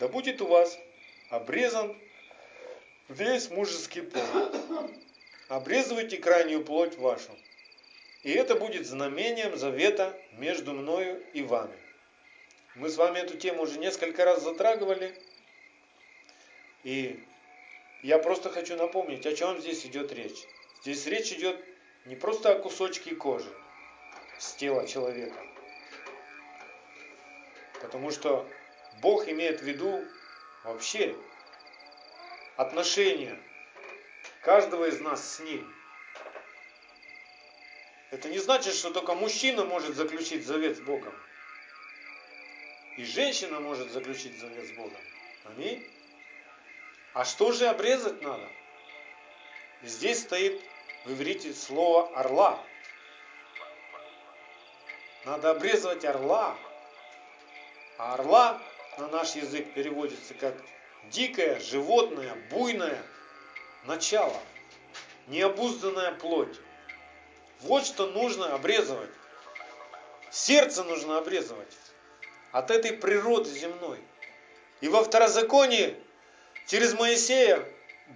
Да 0.00 0.08
будет 0.08 0.40
у 0.40 0.46
вас 0.46 0.74
обрезан 1.28 1.94
весь 3.10 3.50
мужеский 3.50 4.00
пол. 4.00 4.22
Обрезывайте 5.48 6.16
крайнюю 6.16 6.64
плоть 6.64 6.96
вашу. 6.96 7.30
И 8.28 8.32
это 8.32 8.56
будет 8.56 8.86
знамением 8.86 9.56
завета 9.56 10.14
между 10.32 10.74
мною 10.74 11.24
и 11.32 11.40
вами. 11.40 11.78
Мы 12.74 12.90
с 12.90 12.98
вами 12.98 13.20
эту 13.20 13.38
тему 13.38 13.62
уже 13.62 13.78
несколько 13.78 14.22
раз 14.26 14.42
затрагивали. 14.42 15.18
И 16.84 17.24
я 18.02 18.18
просто 18.18 18.50
хочу 18.50 18.76
напомнить, 18.76 19.24
о 19.24 19.34
чем 19.34 19.58
здесь 19.58 19.86
идет 19.86 20.12
речь. 20.12 20.44
Здесь 20.82 21.06
речь 21.06 21.32
идет 21.32 21.58
не 22.04 22.16
просто 22.16 22.52
о 22.52 22.58
кусочке 22.58 23.14
кожи 23.14 23.50
с 24.38 24.52
тела 24.56 24.86
человека. 24.86 25.42
Потому 27.80 28.10
что 28.10 28.46
Бог 29.00 29.26
имеет 29.26 29.60
в 29.60 29.64
виду 29.64 30.04
вообще 30.64 31.16
отношения 32.58 33.40
каждого 34.42 34.84
из 34.84 35.00
нас 35.00 35.36
с 35.36 35.40
Ним. 35.40 35.77
Это 38.10 38.28
не 38.28 38.38
значит, 38.38 38.74
что 38.74 38.90
только 38.90 39.14
мужчина 39.14 39.64
может 39.64 39.94
заключить 39.94 40.46
завет 40.46 40.76
с 40.76 40.80
Богом. 40.80 41.14
И 42.96 43.04
женщина 43.04 43.60
может 43.60 43.90
заключить 43.92 44.40
завет 44.40 44.66
с 44.66 44.72
Богом. 44.72 45.00
Аминь. 45.44 45.86
А 47.12 47.24
что 47.24 47.52
же 47.52 47.66
обрезать 47.66 48.22
надо? 48.22 48.48
Здесь 49.82 50.22
стоит 50.22 50.60
в 51.04 51.12
иврите 51.12 51.52
слово 51.52 52.08
орла. 52.18 52.64
Надо 55.24 55.50
обрезывать 55.50 56.04
орла. 56.04 56.56
А 57.98 58.14
орла 58.14 58.62
на 58.96 59.08
наш 59.08 59.34
язык 59.34 59.74
переводится 59.74 60.34
как 60.34 60.54
дикое, 61.10 61.60
животное, 61.60 62.34
буйное 62.50 63.02
начало, 63.84 64.40
необузданная 65.26 66.12
плоть. 66.12 66.58
Вот 67.60 67.84
что 67.84 68.06
нужно 68.06 68.54
обрезывать. 68.54 69.10
Сердце 70.30 70.84
нужно 70.84 71.18
обрезывать 71.18 71.74
от 72.52 72.70
этой 72.70 72.92
природы 72.92 73.50
земной. 73.50 73.98
И 74.80 74.88
во 74.88 75.02
второзаконии 75.02 75.96
через 76.66 76.94
Моисея 76.94 77.66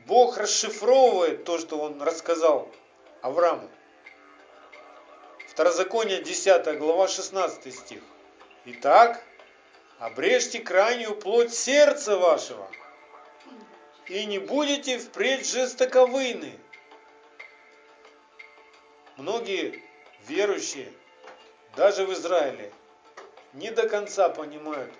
Бог 0.06 0.38
расшифровывает 0.38 1.44
то, 1.44 1.58
что 1.58 1.78
он 1.78 2.00
рассказал 2.00 2.70
Аврааму. 3.20 3.68
Второзаконие 5.48 6.22
10 6.22 6.78
глава 6.78 7.08
16 7.08 7.74
стих. 7.74 8.02
Итак, 8.64 9.22
обрежьте 9.98 10.60
крайнюю 10.60 11.14
плоть 11.14 11.52
сердца 11.52 12.16
вашего, 12.16 12.66
и 14.06 14.24
не 14.24 14.38
будете 14.38 14.98
впредь 14.98 15.46
жестоковыны. 15.46 16.58
Многие 19.16 19.82
верующие, 20.26 20.92
даже 21.76 22.06
в 22.06 22.12
Израиле, 22.12 22.72
не 23.52 23.70
до 23.70 23.88
конца 23.88 24.28
понимают, 24.28 24.92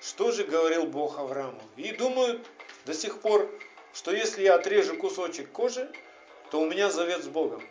что 0.00 0.30
же 0.30 0.44
говорил 0.44 0.86
Бог 0.86 1.18
Аврааму. 1.18 1.60
И 1.76 1.92
думают 1.92 2.46
до 2.84 2.94
сих 2.94 3.20
пор, 3.20 3.50
что 3.92 4.12
если 4.12 4.42
я 4.42 4.54
отрежу 4.54 4.96
кусочек 4.96 5.50
кожи, 5.50 5.90
то 6.50 6.60
у 6.60 6.66
меня 6.66 6.90
завет 6.90 7.22
с 7.22 7.28
Богом. 7.28 7.62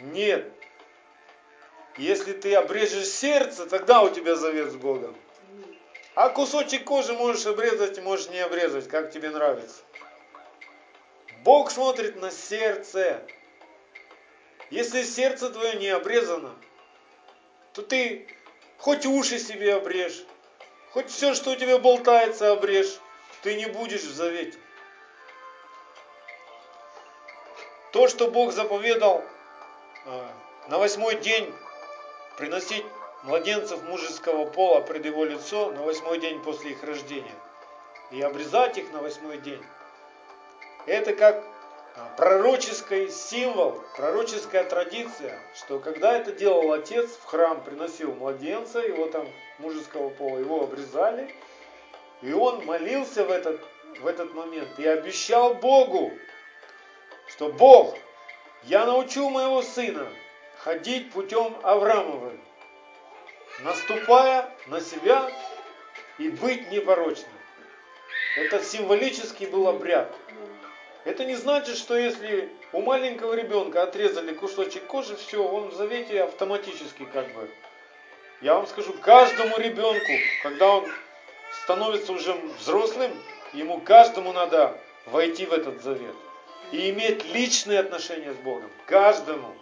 Нет. 0.00 0.50
Если 1.96 2.32
ты 2.32 2.54
обрежешь 2.54 3.06
сердце, 3.06 3.66
тогда 3.66 4.02
у 4.02 4.10
тебя 4.10 4.34
завет 4.34 4.72
с 4.72 4.74
Богом. 4.74 5.16
А 6.16 6.28
кусочек 6.28 6.84
кожи 6.84 7.12
можешь 7.12 7.46
обрезать 7.46 8.02
можешь 8.02 8.28
не 8.28 8.38
обрезать, 8.38 8.88
как 8.88 9.12
тебе 9.12 9.30
нравится. 9.30 9.82
Бог 11.44 11.70
смотрит 11.70 12.16
на 12.16 12.30
сердце. 12.30 13.22
Если 14.74 15.04
сердце 15.04 15.50
твое 15.50 15.76
не 15.76 15.86
обрезано, 15.86 16.52
то 17.74 17.82
ты 17.82 18.26
хоть 18.76 19.06
уши 19.06 19.38
себе 19.38 19.76
обрежь, 19.76 20.24
хоть 20.90 21.12
все, 21.12 21.34
что 21.34 21.52
у 21.52 21.54
тебя 21.54 21.78
болтается, 21.78 22.50
обрежь, 22.50 22.98
ты 23.42 23.54
не 23.54 23.66
будешь 23.66 24.02
в 24.02 24.12
завете. 24.12 24.58
То, 27.92 28.08
что 28.08 28.26
Бог 28.26 28.52
заповедал 28.52 29.22
э, 30.06 30.28
на 30.66 30.78
восьмой 30.80 31.14
день 31.20 31.54
приносить 32.36 32.84
младенцев 33.22 33.80
мужеского 33.84 34.44
пола 34.44 34.80
пред 34.80 35.04
его 35.04 35.24
лицо 35.24 35.70
на 35.70 35.82
восьмой 35.82 36.18
день 36.18 36.42
после 36.42 36.72
их 36.72 36.82
рождения 36.82 37.36
и 38.10 38.20
обрезать 38.20 38.76
их 38.76 38.90
на 38.90 39.00
восьмой 39.00 39.38
день, 39.38 39.62
это 40.86 41.12
как 41.12 41.53
пророческий 42.16 43.10
символ, 43.10 43.80
пророческая 43.96 44.64
традиция, 44.64 45.38
что 45.54 45.78
когда 45.78 46.16
это 46.16 46.32
делал 46.32 46.72
отец 46.72 47.10
в 47.10 47.24
храм, 47.24 47.62
приносил 47.62 48.12
младенца, 48.14 48.80
его 48.80 49.06
там 49.06 49.28
мужеского 49.58 50.10
пола, 50.10 50.38
его 50.38 50.64
обрезали, 50.64 51.34
и 52.22 52.32
он 52.32 52.64
молился 52.64 53.24
в 53.24 53.30
этот, 53.30 53.60
в 54.00 54.06
этот 54.06 54.34
момент 54.34 54.68
и 54.78 54.86
обещал 54.86 55.54
Богу, 55.54 56.12
что 57.28 57.50
Бог, 57.50 57.96
я 58.64 58.86
научу 58.86 59.28
моего 59.30 59.62
сына 59.62 60.08
ходить 60.58 61.12
путем 61.12 61.56
Авраамовым, 61.62 62.40
наступая 63.60 64.50
на 64.66 64.80
себя 64.80 65.30
и 66.18 66.28
быть 66.28 66.70
непорочным. 66.70 67.30
Это 68.36 68.64
символический 68.64 69.46
был 69.46 69.68
обряд. 69.68 70.12
Это 71.04 71.24
не 71.24 71.34
значит, 71.34 71.76
что 71.76 71.96
если 71.96 72.48
у 72.72 72.80
маленького 72.80 73.34
ребенка 73.34 73.82
отрезали 73.82 74.32
кусочек 74.32 74.86
кожи, 74.86 75.16
все, 75.16 75.46
он 75.46 75.68
в 75.68 75.74
завете 75.74 76.22
автоматически 76.22 77.04
как 77.04 77.32
бы. 77.34 77.50
Я 78.40 78.54
вам 78.54 78.66
скажу, 78.66 78.94
каждому 78.94 79.58
ребенку, 79.58 80.12
когда 80.42 80.76
он 80.76 80.86
становится 81.62 82.12
уже 82.12 82.32
взрослым, 82.58 83.12
ему 83.52 83.80
каждому 83.80 84.32
надо 84.32 84.78
войти 85.06 85.46
в 85.46 85.52
этот 85.52 85.82
завет 85.82 86.14
и 86.72 86.90
иметь 86.90 87.24
личные 87.26 87.80
отношения 87.80 88.32
с 88.32 88.36
Богом. 88.36 88.70
Каждому. 88.86 89.54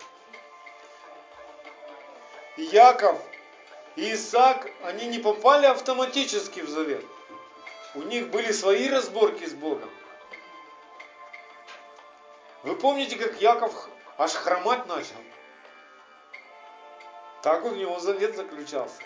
И 2.56 2.62
Яков 2.62 3.20
и 3.96 4.14
Исаак, 4.14 4.70
они 4.84 5.06
не 5.06 5.18
попали 5.18 5.66
автоматически 5.66 6.60
в 6.60 6.68
завет. 6.68 7.04
У 7.94 8.02
них 8.02 8.30
были 8.30 8.52
свои 8.52 8.88
разборки 8.88 9.44
с 9.44 9.52
Богом. 9.52 9.90
Вы 12.62 12.76
помните, 12.76 13.16
как 13.16 13.40
Яков 13.40 13.88
аж 14.18 14.32
хромать 14.32 14.86
начал? 14.86 15.16
Так 17.42 17.64
у 17.64 17.70
него 17.70 17.98
завет 17.98 18.36
заключался. 18.36 19.02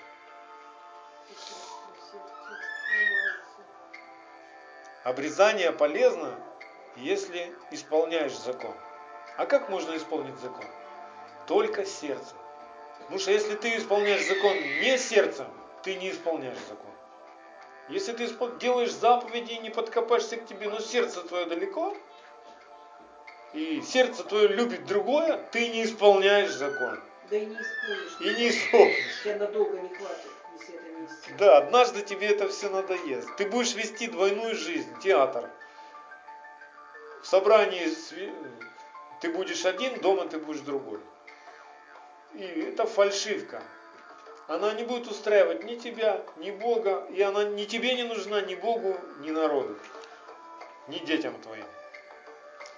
Обрезание 5.04 5.72
полезно, 5.72 6.38
если 6.96 7.54
исполняешь 7.70 8.36
закон. 8.36 8.74
А 9.38 9.46
как 9.46 9.68
можно 9.70 9.96
исполнить 9.96 10.38
закон? 10.38 10.66
Только 11.46 11.86
сердцем. 11.86 12.36
Потому 12.98 13.18
что 13.18 13.30
если 13.30 13.54
ты 13.54 13.76
исполняешь 13.76 14.26
закон 14.26 14.54
не 14.54 14.98
сердцем, 14.98 15.46
ты 15.82 15.94
не 15.94 16.10
исполняешь 16.10 16.58
закон. 16.68 16.90
Если 17.88 18.12
ты 18.12 18.28
делаешь 18.58 18.92
заповеди 18.92 19.52
и 19.52 19.58
не 19.58 19.70
подкопаешься 19.70 20.36
к 20.36 20.46
тебе, 20.46 20.68
но 20.68 20.80
сердце 20.80 21.22
твое 21.22 21.46
далеко, 21.46 21.96
и 23.56 23.80
сердце 23.80 24.22
твое 24.22 24.48
любит 24.48 24.84
другое, 24.84 25.38
ты 25.50 25.68
не 25.68 25.84
исполняешь 25.84 26.50
закон. 26.50 27.00
Да 27.30 27.36
и 27.36 27.46
не 27.46 27.56
исполнишь. 27.56 28.20
И 28.20 28.34
не 28.34 28.48
исполнишь. 28.50 29.22
Тебя 29.24 29.36
надолго 29.36 29.80
не 29.80 29.88
хватит, 29.88 30.30
если 30.58 30.74
это 30.74 30.90
не 30.90 31.06
исполнишь. 31.06 31.38
Да, 31.38 31.58
однажды 31.58 32.02
тебе 32.02 32.28
это 32.28 32.48
все 32.48 32.68
надоест. 32.68 33.34
Ты 33.36 33.48
будешь 33.48 33.74
вести 33.74 34.08
двойную 34.08 34.54
жизнь, 34.54 34.90
театр. 35.02 35.48
В 37.22 37.26
собрании 37.26 37.88
ты 39.22 39.30
будешь 39.30 39.64
один, 39.64 40.00
дома 40.00 40.28
ты 40.28 40.38
будешь 40.38 40.60
другой. 40.60 41.00
И 42.34 42.44
это 42.44 42.86
фальшивка. 42.86 43.62
она 44.48 44.74
не 44.74 44.84
будет 44.84 45.08
устраивать 45.08 45.64
ни 45.64 45.76
тебя, 45.76 46.22
ни 46.36 46.50
Бога, 46.50 47.06
и 47.10 47.22
она 47.22 47.44
ни 47.44 47.64
тебе 47.64 47.94
не 47.94 48.02
нужна, 48.02 48.42
ни 48.42 48.54
Богу, 48.54 49.00
ни 49.20 49.30
народу, 49.30 49.78
ни 50.88 50.98
детям 50.98 51.34
твоим. 51.40 51.64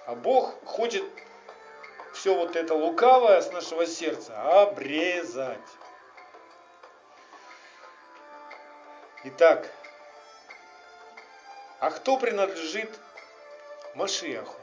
А 0.09 0.15
Бог 0.15 0.55
хочет 0.65 1.03
все 2.13 2.33
вот 2.33 2.55
это 2.55 2.73
лукавое 2.73 3.39
с 3.43 3.51
нашего 3.51 3.85
сердца 3.85 4.63
обрезать. 4.63 5.59
Итак, 9.25 9.69
а 11.79 11.91
кто 11.91 12.17
принадлежит 12.17 12.89
Машиаху? 13.93 14.59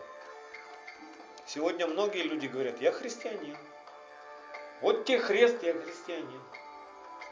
Сегодня 1.47 1.87
многие 1.87 2.23
люди 2.23 2.49
говорят, 2.49 2.81
я 2.81 2.91
христианин. 2.91 3.57
Вот 4.81 5.05
тебе 5.05 5.21
хрест, 5.21 5.63
я 5.63 5.75
христианин. 5.75 6.43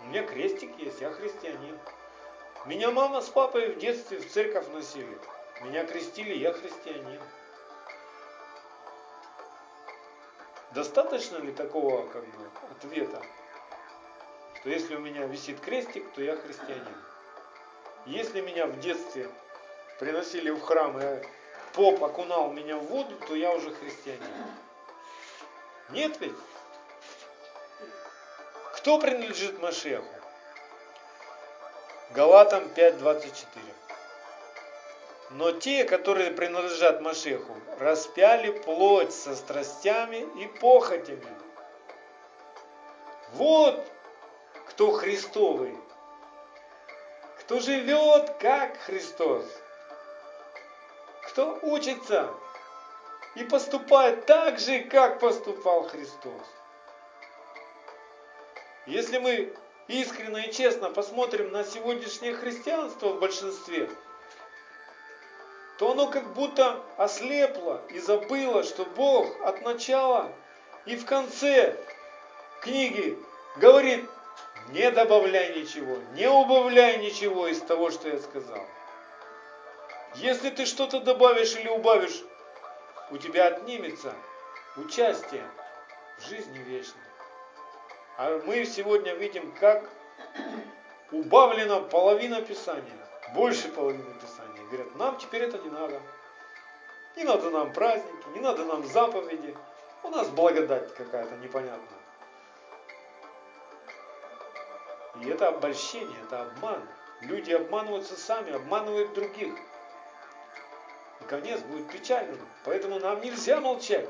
У 0.03 0.07
меня 0.07 0.23
крестик 0.23 0.71
есть, 0.79 1.01
я 1.01 1.11
христианин. 1.11 1.77
Меня 2.65 2.93
мама 2.93 3.23
с 3.23 3.29
папой 3.29 3.73
в 3.73 3.79
детстве 3.81 4.19
в 4.19 4.31
церковь 4.31 4.69
носили. 4.69 5.19
Меня 5.63 5.85
крестили, 5.85 6.35
я 6.35 6.53
христианин. 6.53 7.21
Достаточно 10.75 11.37
ли 11.37 11.53
такого 11.53 12.05
как 12.09 12.25
бы, 12.25 12.51
ответа, 12.73 13.23
что 14.59 14.71
если 14.71 14.97
у 14.97 14.99
меня 14.99 15.25
висит 15.27 15.61
крестик, 15.61 16.11
то 16.15 16.21
я 16.21 16.35
христианин? 16.35 16.97
Если 18.07 18.41
меня 18.41 18.67
в 18.67 18.81
детстве 18.81 19.31
приносили 20.01 20.51
в 20.51 20.61
храм 20.61 21.01
и 21.01 21.23
поп 21.75 22.03
окунал 22.03 22.51
меня 22.51 22.77
в 22.77 22.87
воду, 22.87 23.15
то 23.29 23.37
я 23.37 23.53
уже 23.53 23.73
христианин. 23.73 24.27
Нет 25.91 26.19
ведь? 26.21 26.35
Кто 28.75 28.99
принадлежит 28.99 29.61
Машеху? 29.61 30.13
Галатам 32.11 32.65
5.24. 32.75 33.47
Но 35.31 35.53
те, 35.53 35.85
которые 35.85 36.31
принадлежат 36.31 37.01
Машеху, 37.01 37.57
распяли 37.79 38.51
плоть 38.51 39.13
со 39.13 39.35
страстями 39.35 40.27
и 40.41 40.47
похотями. 40.47 41.27
Вот 43.33 43.85
кто 44.69 44.93
Христовый, 44.93 45.77
кто 47.41 47.61
живет 47.61 48.31
как 48.39 48.77
Христос, 48.79 49.45
кто 51.29 51.59
учится 51.63 52.31
и 53.35 53.45
поступает 53.45 54.27
так 54.27 54.59
же, 54.59 54.81
как 54.81 55.21
поступал 55.21 55.89
Христос. 55.89 56.43
Если 58.87 59.19
мы 59.19 59.53
искренне 59.89 60.49
и 60.49 60.53
честно 60.53 60.91
посмотрим 60.91 61.51
на 61.51 61.65
сегодняшнее 61.65 62.35
христианство 62.35 63.09
в 63.09 63.21
большинстве, 63.21 63.91
то 65.79 65.93
оно 65.93 66.09
как 66.09 66.33
будто 66.35 66.81
ослепло 66.97 67.81
и 67.91 67.99
забыло, 67.99 68.63
что 68.63 68.85
Бог 68.85 69.29
от 69.43 69.63
начала 69.63 70.31
и 70.87 70.97
в 70.97 71.05
конце 71.05 71.77
книги 72.61 73.19
говорит, 73.57 74.09
не 74.69 74.91
добавляй 74.91 75.61
ничего, 75.61 75.99
не 76.13 76.29
убавляй 76.29 76.99
ничего 76.99 77.49
из 77.49 77.61
того, 77.61 77.91
что 77.91 78.09
я 78.09 78.19
сказал. 78.19 78.65
Если 80.17 80.51
ты 80.51 80.65
что-то 80.65 81.01
добавишь 81.01 81.57
или 81.57 81.69
убавишь, 81.69 82.23
у 83.11 83.19
тебя 83.19 83.49
отнимется 83.49 84.13
участие 84.77 85.45
в 86.19 86.29
жизни 86.29 86.59
вечной. 86.59 87.01
А 88.17 88.41
мы 88.47 88.65
сегодня 88.65 89.15
видим, 89.15 89.53
как 89.57 89.91
убавлена 91.11 91.81
половина 91.81 92.41
Писания, 92.43 93.09
больше 93.35 93.69
половины 93.69 94.15
Писания. 94.21 94.44
Говорят, 94.67 94.95
нам 94.97 95.19
теперь 95.19 95.43
это 95.43 95.59
не 95.59 95.71
надо. 95.71 96.01
Не 97.17 97.25
надо 97.25 97.51
нам 97.51 97.73
праздники, 97.73 98.29
не 98.35 98.41
надо 98.41 98.65
нам 98.65 98.85
заповеди. 98.87 99.57
У 100.03 100.09
нас 100.11 100.29
благодать 100.29 100.95
какая-то 100.95 101.37
непонятная. 101.37 101.99
И 105.21 105.29
это 105.29 105.49
обольщение, 105.49 106.17
это 106.25 106.43
обман. 106.43 106.83
Люди 107.21 107.53
обманываются 107.53 108.17
сами, 108.17 108.53
обманывают 108.53 109.15
других. 109.15 109.55
И 111.21 111.25
конец 111.25 111.61
будет 111.61 111.89
печальным. 111.91 112.41
Поэтому 112.65 112.99
нам 112.99 113.21
нельзя 113.21 113.61
молчать. 113.61 114.09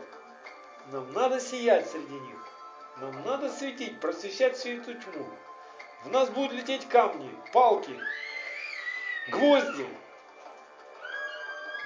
Нам 0.90 1.12
надо 1.12 1.40
сиять 1.40 1.90
среди 1.90 2.14
них. 2.14 2.38
Нам 2.98 3.24
надо 3.24 3.50
светить, 3.50 4.00
просвещать 4.00 4.56
всю 4.56 4.80
эту 4.80 4.94
тьму. 4.94 5.26
В 6.04 6.10
нас 6.10 6.30
будут 6.30 6.52
лететь 6.52 6.88
камни, 6.88 7.30
палки, 7.52 7.98
гвозди. 9.28 9.86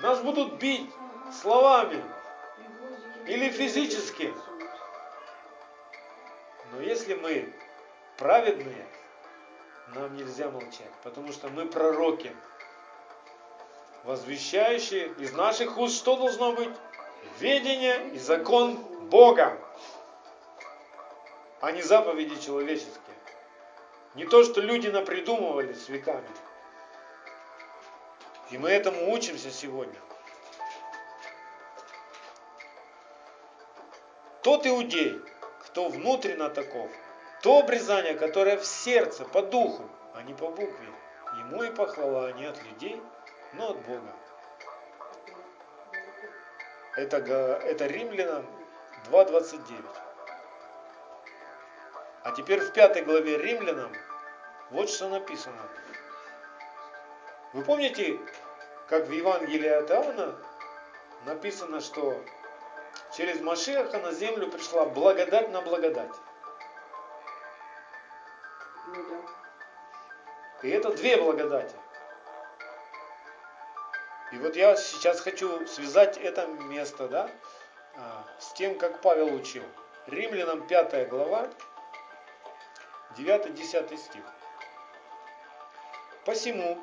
Нас 0.01 0.21
будут 0.21 0.55
бить 0.55 0.91
словами 1.33 2.03
или 3.27 3.51
физически. 3.51 4.33
Но 6.73 6.81
если 6.81 7.15
мы 7.15 7.53
праведные, 8.17 8.87
нам 9.95 10.17
нельзя 10.17 10.51
молчать, 10.51 10.93
потому 11.03 11.33
что 11.33 11.49
мы 11.49 11.67
пророки, 11.67 12.35
возвещающие 14.05 15.09
из 15.19 15.33
наших 15.33 15.79
уст, 15.79 15.97
что 15.97 16.17
должно 16.17 16.53
быть? 16.53 16.75
Ведение 17.41 18.11
и 18.11 18.19
закон 18.19 18.77
Бога 19.09 19.59
а 21.61 21.73
не 21.73 21.83
заповеди 21.83 22.41
человеческие. 22.41 23.03
Не 24.15 24.27
то, 24.27 24.45
что 24.45 24.61
люди 24.61 24.89
напридумывали 24.89 25.73
с 25.73 25.89
веками. 25.89 26.29
И 28.51 28.59
мы 28.59 28.71
этому 28.71 29.13
учимся 29.13 29.51
сегодня. 29.51 29.99
Тот 34.43 34.67
иудей, 34.67 35.21
кто 35.67 35.89
внутренно 35.89 36.49
таков, 36.49 36.91
то 37.43 37.59
обрезание, 37.59 38.15
которое 38.15 38.57
в 38.57 38.65
сердце, 38.65 39.25
по 39.25 39.43
духу, 39.43 39.85
а 40.15 40.23
не 40.23 40.33
по 40.33 40.49
букве, 40.49 40.89
ему 41.39 41.63
и 41.63 41.71
похвала 41.71 42.33
не 42.33 42.47
от 42.47 42.63
людей, 42.65 43.03
но 43.53 43.71
от 43.71 43.79
Бога. 43.87 44.13
Это, 46.97 47.19
это 47.19 47.87
Римлянам 47.87 48.47
2.29. 49.11 49.85
А 52.25 52.33
теперь 52.33 52.61
в 52.61 52.73
пятой 52.73 53.03
главе 53.03 53.39
Римлянам 53.39 53.93
вот 54.71 54.91
что 54.91 55.09
написано. 55.09 55.63
Вы 57.55 57.63
помните, 57.63 58.21
как 58.89 59.07
в 59.07 59.13
Евангелии 59.13 59.69
от 59.69 59.91
Иоанна 59.91 60.37
написано, 61.25 61.81
что 61.81 62.23
через 63.17 63.41
Машеха 63.41 63.99
на 63.99 64.13
землю 64.13 64.51
пришла 64.51 64.85
благодать 64.85 65.51
на 65.51 65.63
благодать. 65.63 66.13
Ну 68.89 69.05
да. 69.05 70.69
И 70.69 70.71
это 70.71 70.93
две 70.93 71.17
благодати. 71.17 71.75
И 74.33 74.37
вот 74.37 74.57
я 74.57 74.77
сейчас 74.77 75.21
хочу 75.21 75.67
связать 75.67 76.19
это 76.19 76.47
место, 76.47 77.09
да, 77.09 77.31
а, 77.97 78.27
с 78.39 78.53
тем, 78.53 78.79
как 78.79 79.01
Павел 79.01 79.35
учил. 79.35 79.65
Римлянам 80.07 80.67
5 80.67 81.09
глава, 81.09 81.49
9-10 83.17 83.97
стих. 83.97 84.23
Посему, 86.27 86.79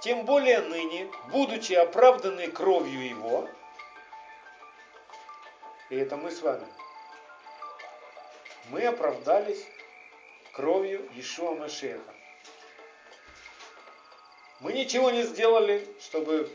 тем 0.00 0.24
более 0.24 0.60
ныне, 0.60 1.10
будучи 1.30 1.74
оправданы 1.74 2.48
кровью 2.48 3.06
Его, 3.06 3.48
и 5.90 5.96
это 5.96 6.16
мы 6.16 6.30
с 6.30 6.40
вами, 6.40 6.66
мы 8.70 8.86
оправдались 8.86 9.64
кровью 10.52 11.06
Ишуа 11.14 11.54
Машеха. 11.54 12.14
Мы 14.60 14.72
ничего 14.72 15.10
не 15.10 15.22
сделали, 15.22 15.86
чтобы 16.00 16.50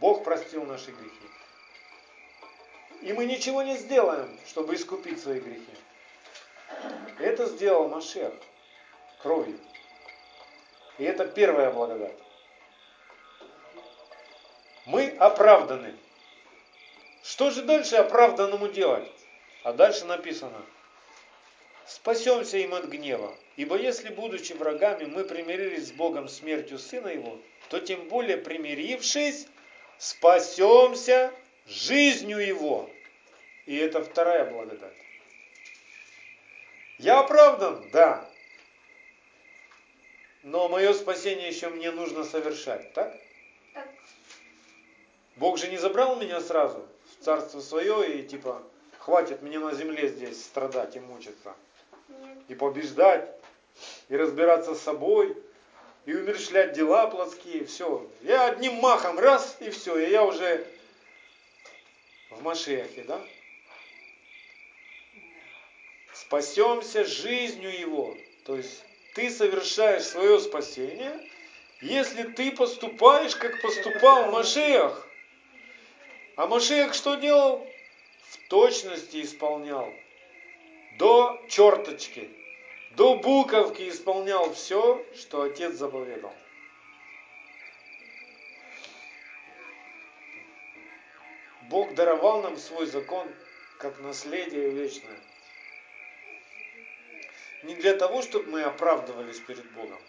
Бог 0.00 0.24
простил 0.24 0.64
наши 0.64 0.90
грехи. 0.90 1.12
И 3.02 3.12
мы 3.12 3.26
ничего 3.26 3.62
не 3.62 3.76
сделаем, 3.76 4.38
чтобы 4.46 4.74
искупить 4.74 5.22
свои 5.22 5.38
грехи. 5.38 5.76
Это 7.18 7.46
сделал 7.46 7.88
Машех 7.88 8.32
кровью. 9.22 9.58
И 10.98 11.04
это 11.04 11.26
первая 11.26 11.70
благодать. 11.70 12.16
Мы 14.86 15.08
оправданы. 15.18 15.94
Что 17.22 17.50
же 17.50 17.62
дальше 17.62 17.96
оправданному 17.96 18.68
делать? 18.68 19.10
А 19.64 19.72
дальше 19.72 20.04
написано. 20.04 20.64
Спасемся 21.86 22.58
им 22.58 22.74
от 22.74 22.86
гнева. 22.86 23.34
Ибо 23.56 23.76
если, 23.76 24.08
будучи 24.08 24.52
врагами, 24.52 25.04
мы 25.04 25.24
примирились 25.24 25.88
с 25.88 25.92
Богом 25.92 26.28
смертью 26.28 26.78
Сына 26.78 27.08
Его, 27.08 27.38
то 27.68 27.80
тем 27.80 28.08
более 28.08 28.36
примирившись, 28.36 29.46
спасемся 29.98 31.32
жизнью 31.66 32.38
Его. 32.38 32.88
И 33.66 33.76
это 33.76 34.04
вторая 34.04 34.50
благодать. 34.50 34.94
Я 36.98 37.20
оправдан? 37.20 37.88
Да. 37.92 38.28
Но 40.46 40.68
мое 40.68 40.94
спасение 40.94 41.48
еще 41.48 41.70
мне 41.70 41.90
нужно 41.90 42.22
совершать, 42.22 42.92
так? 42.92 43.12
Так. 43.74 43.88
Бог 45.34 45.58
же 45.58 45.66
не 45.66 45.76
забрал 45.76 46.14
меня 46.14 46.40
сразу 46.40 46.86
в 47.10 47.24
царство 47.24 47.60
свое 47.60 48.20
и 48.20 48.22
типа, 48.24 48.62
хватит 49.00 49.42
мне 49.42 49.58
на 49.58 49.74
земле 49.74 50.06
здесь 50.06 50.44
страдать 50.44 50.94
и 50.94 51.00
мучиться. 51.00 51.56
Нет. 52.08 52.38
И 52.46 52.54
побеждать, 52.54 53.28
и 54.08 54.14
разбираться 54.14 54.76
с 54.76 54.82
собой, 54.82 55.36
и 56.04 56.14
умершлять 56.14 56.74
дела 56.74 57.08
плотские, 57.08 57.64
все. 57.64 58.08
Я 58.22 58.46
одним 58.46 58.74
махом 58.74 59.18
раз, 59.18 59.56
и 59.58 59.70
все, 59.70 59.98
и 59.98 60.10
я 60.10 60.24
уже 60.24 60.64
в 62.30 62.40
Машехе, 62.44 63.02
да? 63.02 63.20
Спасемся 66.14 67.04
жизнью 67.04 67.76
его. 67.76 68.16
То 68.44 68.56
есть 68.56 68.84
ты 69.16 69.30
совершаешь 69.30 70.04
свое 70.04 70.38
спасение, 70.38 71.18
если 71.80 72.24
ты 72.24 72.52
поступаешь, 72.52 73.34
как 73.34 73.62
поступал 73.62 74.30
Машех. 74.30 75.08
А 76.36 76.46
Машех 76.46 76.92
что 76.92 77.14
делал? 77.14 77.66
В 78.28 78.48
точности 78.48 79.22
исполнял. 79.22 79.90
До 80.98 81.42
черточки. 81.48 82.30
До 82.90 83.16
буковки 83.16 83.88
исполнял 83.88 84.52
все, 84.52 85.02
что 85.14 85.42
Отец 85.42 85.72
заповедал. 85.76 86.34
Бог 91.70 91.94
даровал 91.94 92.42
нам 92.42 92.58
свой 92.58 92.84
закон 92.84 93.26
как 93.78 93.98
наследие 94.00 94.70
вечное. 94.72 95.18
Не 97.62 97.74
для 97.74 97.94
того, 97.94 98.22
чтобы 98.22 98.50
мы 98.50 98.62
оправдывались 98.62 99.40
перед 99.40 99.70
Богом, 99.72 100.00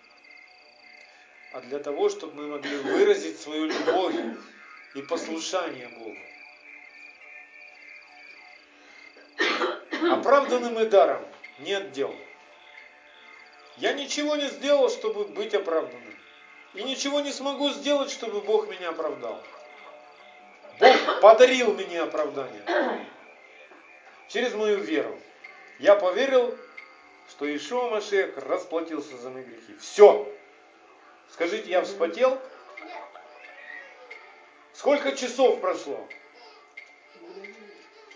а 1.53 1.61
для 1.61 1.79
того, 1.79 2.09
чтобы 2.09 2.33
мы 2.35 2.47
могли 2.47 2.77
выразить 2.77 3.39
свою 3.39 3.65
любовь 3.65 4.15
и 4.95 5.01
послушание 5.01 5.87
Богу. 5.89 6.17
Оправданы 10.11 10.69
мы 10.69 10.85
даром, 10.85 11.25
нет 11.59 11.91
дел. 11.91 12.13
Я 13.77 13.93
ничего 13.93 14.35
не 14.35 14.47
сделал, 14.49 14.89
чтобы 14.89 15.25
быть 15.25 15.53
оправданным. 15.53 16.17
И 16.73 16.83
ничего 16.83 17.21
не 17.21 17.31
смогу 17.31 17.69
сделать, 17.71 18.11
чтобы 18.11 18.41
Бог 18.41 18.67
меня 18.67 18.89
оправдал. 18.89 19.43
Бог 20.79 21.21
подарил 21.21 21.73
мне 21.73 22.01
оправдание 22.01 22.61
через 24.27 24.53
мою 24.53 24.77
веру. 24.77 25.19
Я 25.79 25.95
поверил, 25.95 26.57
что 27.30 27.55
Ишуа 27.55 27.89
Машех 27.89 28.38
расплатился 28.38 29.17
за 29.17 29.30
мои 29.30 29.43
грехи. 29.43 29.75
Все. 29.80 30.32
Скажите, 31.32 31.69
я 31.69 31.82
вспотел? 31.82 32.39
Сколько 34.73 35.11
часов 35.15 35.59
прошло? 35.59 36.07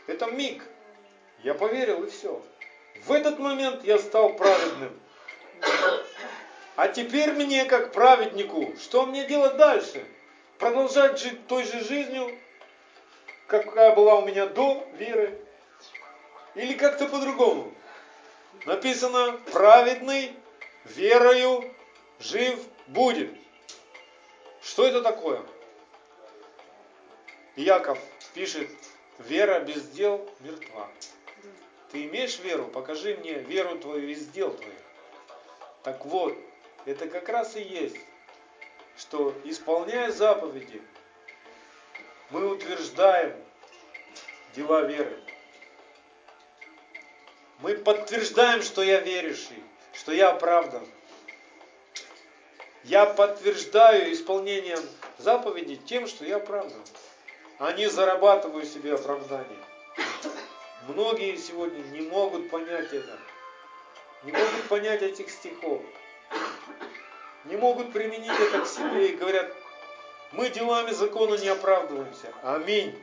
Это 0.08 0.28
миг. 0.28 0.64
Я 1.44 1.54
поверил 1.54 2.04
и 2.04 2.10
все. 2.10 2.42
В 3.04 3.12
этот 3.12 3.40
момент 3.40 3.84
я 3.84 3.98
стал 3.98 4.34
праведным. 4.34 5.00
А 6.76 6.88
теперь 6.88 7.34
мне, 7.34 7.66
как 7.66 7.92
праведнику, 7.92 8.74
что 8.78 9.06
мне 9.06 9.26
делать 9.26 9.58
дальше? 9.58 10.06
Продолжать 10.58 11.20
жить 11.20 11.48
той 11.48 11.64
же 11.64 11.84
жизнью, 11.84 12.38
какая 13.48 13.96
была 13.96 14.16
у 14.20 14.26
меня 14.26 14.46
до 14.46 14.88
веры? 14.94 15.40
Или 16.56 16.74
как-то 16.74 17.08
по-другому? 17.08 17.74
Написано, 18.66 19.40
праведный 19.52 20.34
верою 20.86 21.74
жив 22.20 22.60
будет. 22.88 23.34
Что 24.62 24.86
это 24.86 25.02
такое? 25.02 25.44
Яков 27.56 27.98
пишет, 28.34 28.70
вера 29.18 29.60
без 29.62 29.90
дел 29.90 30.30
мертва. 30.42 30.88
Ты 31.92 32.06
имеешь 32.06 32.40
веру? 32.40 32.66
Покажи 32.66 33.18
мне 33.18 33.34
веру 33.34 33.78
твою 33.80 34.08
из 34.08 34.28
дел 34.28 34.54
твоих. 34.54 34.80
Так 35.84 36.06
вот, 36.06 36.38
это 36.86 37.08
как 37.08 37.28
раз 37.30 37.56
и 37.56 37.62
есть, 37.62 37.98
что 38.98 39.34
исполняя 39.44 40.12
заповеди, 40.12 40.82
мы 42.30 42.48
утверждаем 42.48 43.36
дела 44.56 44.82
веры. 44.84 45.20
Мы 47.62 47.76
подтверждаем, 47.76 48.64
что 48.64 48.82
я 48.82 49.02
верующий, 49.02 49.64
что 49.94 50.12
я 50.12 50.32
оправдан. 50.32 50.84
Я 52.84 53.06
подтверждаю 53.06 54.12
исполнением 54.12 54.80
заповедей 55.20 55.76
тем, 55.76 56.08
что 56.08 56.26
я 56.26 56.38
оправдан. 56.38 56.82
А 57.60 57.74
не 57.74 57.88
зарабатываю 57.88 58.66
себе 58.66 58.96
оправдание. 58.96 59.60
Многие 60.88 61.38
сегодня 61.38 61.84
не 61.84 62.02
могут 62.02 62.50
понять 62.50 62.92
это. 62.92 63.20
Не 64.24 64.32
могут 64.32 64.64
понять 64.68 65.04
этих 65.04 65.30
стихов. 65.30 65.84
Не 67.46 67.58
могут 67.58 67.94
применить 67.94 68.40
это 68.40 68.62
к 68.62 68.68
себе 68.68 69.10
и 69.10 69.16
говорят, 69.16 69.54
мы 70.32 70.50
делами 70.50 70.92
закона 70.92 71.36
не 71.36 71.50
оправдываемся. 71.50 72.34
Аминь. 72.42 73.00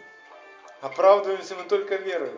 Оправдываемся 0.80 1.54
мы 1.54 1.62
только 1.64 1.94
верой. 1.96 2.32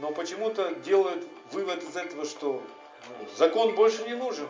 Но 0.00 0.12
почему-то 0.12 0.74
делают 0.76 1.26
вывод 1.50 1.82
из 1.82 1.96
этого, 1.96 2.24
что 2.24 2.62
ну, 3.08 3.28
закон 3.36 3.74
больше 3.74 4.04
не 4.04 4.14
нужен. 4.14 4.48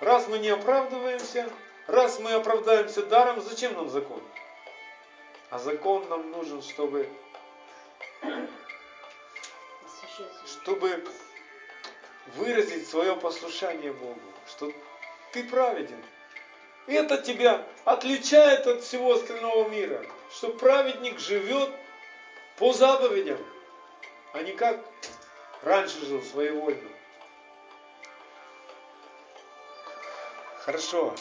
Раз 0.00 0.26
мы 0.26 0.38
не 0.38 0.48
оправдываемся, 0.48 1.48
раз 1.86 2.18
мы 2.18 2.32
оправдаемся 2.32 3.02
даром, 3.04 3.40
зачем 3.42 3.74
нам 3.74 3.88
закон? 3.90 4.22
А 5.50 5.58
закон 5.58 6.08
нам 6.08 6.30
нужен, 6.30 6.62
чтобы, 6.62 7.08
чтобы 10.46 11.04
выразить 12.36 12.88
свое 12.88 13.14
послушание 13.16 13.92
Богу, 13.92 14.20
что 14.48 14.72
ты 15.32 15.44
праведен. 15.44 16.02
Это 16.86 17.18
тебя 17.18 17.66
отличает 17.84 18.66
от 18.66 18.82
всего 18.82 19.12
остального 19.12 19.68
мира, 19.68 20.04
что 20.32 20.48
праведник 20.48 21.20
живет 21.20 21.68
по 22.58 22.72
заповедям, 22.72 23.38
а 24.32 24.42
не 24.42 24.52
как 24.52 24.80
раньше 25.62 26.04
жил 26.04 26.22
своевольно. 26.22 26.88
Хорошо. 30.60 31.14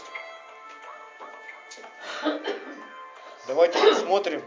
Давайте 3.48 3.80
посмотрим, 3.80 4.44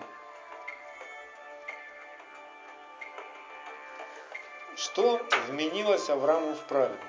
что 4.77 5.21
вменилось 5.49 6.09
Аврааму 6.09 6.55
в 6.55 6.65
праведность. 6.67 7.05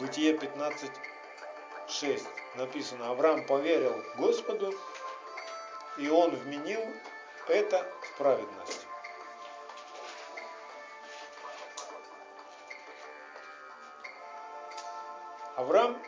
Бытие 0.00 0.34
15.6 0.34 2.26
написано, 2.56 3.10
Авраам 3.10 3.46
поверил 3.46 4.02
Господу, 4.16 4.74
и 6.00 6.08
он 6.08 6.34
вменил 6.34 6.80
это 7.46 7.86
в 8.00 8.16
праведность. 8.16 8.86
Авраам 15.56 16.02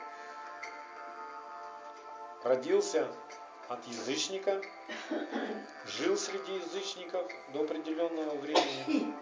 родился 2.43 3.07
от 3.69 3.85
язычника, 3.87 4.63
жил 5.85 6.17
среди 6.17 6.55
язычников 6.55 7.31
до 7.49 7.61
определенного 7.61 8.35
времени. 8.37 9.15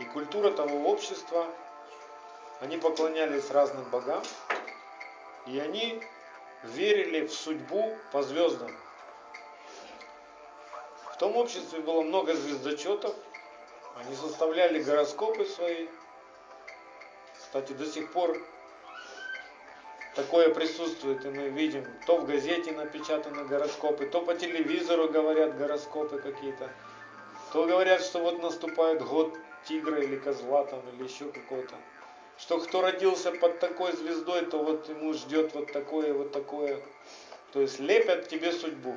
И 0.00 0.04
культура 0.06 0.50
того 0.50 0.90
общества, 0.90 1.46
они 2.60 2.78
поклонялись 2.78 3.48
разным 3.50 3.84
богам, 3.90 4.24
и 5.46 5.60
они 5.60 6.02
верили 6.64 7.26
в 7.26 7.32
судьбу 7.32 7.96
по 8.10 8.24
звездам. 8.24 8.72
Том 11.20 11.36
обществе 11.36 11.80
было 11.80 12.00
много 12.00 12.32
звездочетов, 12.34 13.14
они 13.94 14.16
составляли 14.16 14.82
гороскопы 14.82 15.44
свои. 15.44 15.86
Кстати, 17.34 17.74
до 17.74 17.84
сих 17.84 18.10
пор 18.10 18.42
такое 20.16 20.48
присутствует, 20.48 21.22
и 21.26 21.28
мы 21.28 21.50
видим, 21.50 21.84
то 22.06 22.16
в 22.16 22.26
газете 22.26 22.72
напечатаны 22.72 23.44
гороскопы, 23.44 24.06
то 24.06 24.22
по 24.22 24.34
телевизору 24.34 25.10
говорят 25.10 25.58
гороскопы 25.58 26.20
какие-то, 26.20 26.70
то 27.52 27.66
говорят, 27.66 28.00
что 28.00 28.20
вот 28.20 28.42
наступает 28.42 29.02
год 29.02 29.36
тигра 29.68 30.00
или 30.00 30.16
козла 30.16 30.64
там, 30.64 30.80
или 30.94 31.06
еще 31.06 31.26
какого-то. 31.26 31.74
Что 32.38 32.60
кто 32.60 32.80
родился 32.80 33.30
под 33.30 33.58
такой 33.58 33.92
звездой, 33.92 34.46
то 34.46 34.62
вот 34.62 34.88
ему 34.88 35.12
ждет 35.12 35.52
вот 35.52 35.70
такое, 35.70 36.14
вот 36.14 36.32
такое. 36.32 36.82
То 37.52 37.60
есть 37.60 37.78
лепят 37.78 38.28
тебе 38.28 38.52
судьбу. 38.52 38.96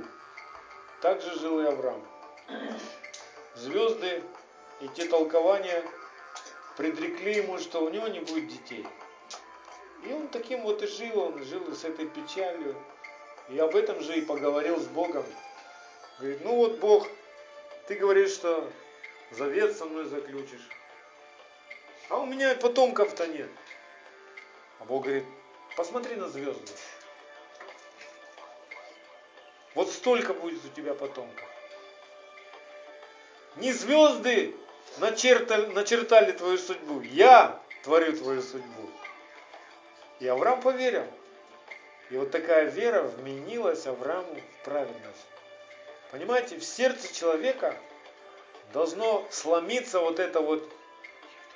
Так 1.01 1.21
же 1.21 1.37
жил 1.37 1.59
и 1.59 1.65
Авраам. 1.65 2.12
Звезды 3.55 4.23
и 4.81 4.87
те 4.89 5.05
толкования 5.05 5.83
предрекли 6.77 7.35
ему, 7.35 7.59
что 7.59 7.83
у 7.83 7.89
него 7.89 8.07
не 8.07 8.19
будет 8.19 8.47
детей. 8.47 8.85
И 10.03 10.11
он 10.11 10.27
таким 10.27 10.63
вот 10.63 10.81
и 10.81 10.87
жил, 10.87 11.19
он 11.19 11.43
жил 11.43 11.73
с 11.73 11.83
этой 11.83 12.07
печалью. 12.07 12.75
И 13.49 13.57
об 13.59 13.75
этом 13.75 14.01
же 14.01 14.17
и 14.17 14.21
поговорил 14.21 14.79
с 14.79 14.87
Богом. 14.87 15.25
Говорит, 16.19 16.43
ну 16.43 16.55
вот 16.55 16.79
Бог, 16.79 17.07
ты 17.87 17.95
говоришь, 17.95 18.31
что 18.31 18.69
завет 19.31 19.77
со 19.77 19.85
мной 19.85 20.05
заключишь. 20.05 20.67
А 22.09 22.17
у 22.17 22.25
меня 22.25 22.55
потомков-то 22.55 23.27
нет. 23.27 23.49
А 24.79 24.85
Бог 24.85 25.03
говорит, 25.03 25.25
посмотри 25.75 26.15
на 26.15 26.27
звезды. 26.27 26.71
Вот 29.75 29.89
столько 29.89 30.33
будет 30.33 30.63
у 30.65 30.69
тебя 30.69 30.93
потомков. 30.93 31.52
Не 33.57 33.71
звезды 33.71 34.55
начертали, 34.97 35.67
начертали 35.67 36.31
твою 36.31 36.57
судьбу. 36.57 37.01
Я 37.01 37.59
творю 37.83 38.13
твою 38.13 38.41
судьбу. 38.41 38.89
И 40.19 40.27
Авраам 40.27 40.61
поверил. 40.61 41.05
И 42.09 42.17
вот 42.17 42.31
такая 42.31 42.65
вера 42.65 43.03
вменилась 43.03 43.87
Аврааму 43.87 44.35
в 44.35 44.65
праведность. 44.65 45.25
Понимаете, 46.11 46.57
в 46.57 46.63
сердце 46.63 47.13
человека 47.13 47.75
должно 48.71 49.25
сломиться 49.31 49.99
вот 49.99 50.19
это 50.19 50.41
вот 50.41 50.69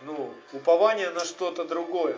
ну, 0.01 0.33
упование 0.53 1.09
на 1.09 1.25
что-то 1.25 1.63
другое. 1.63 2.15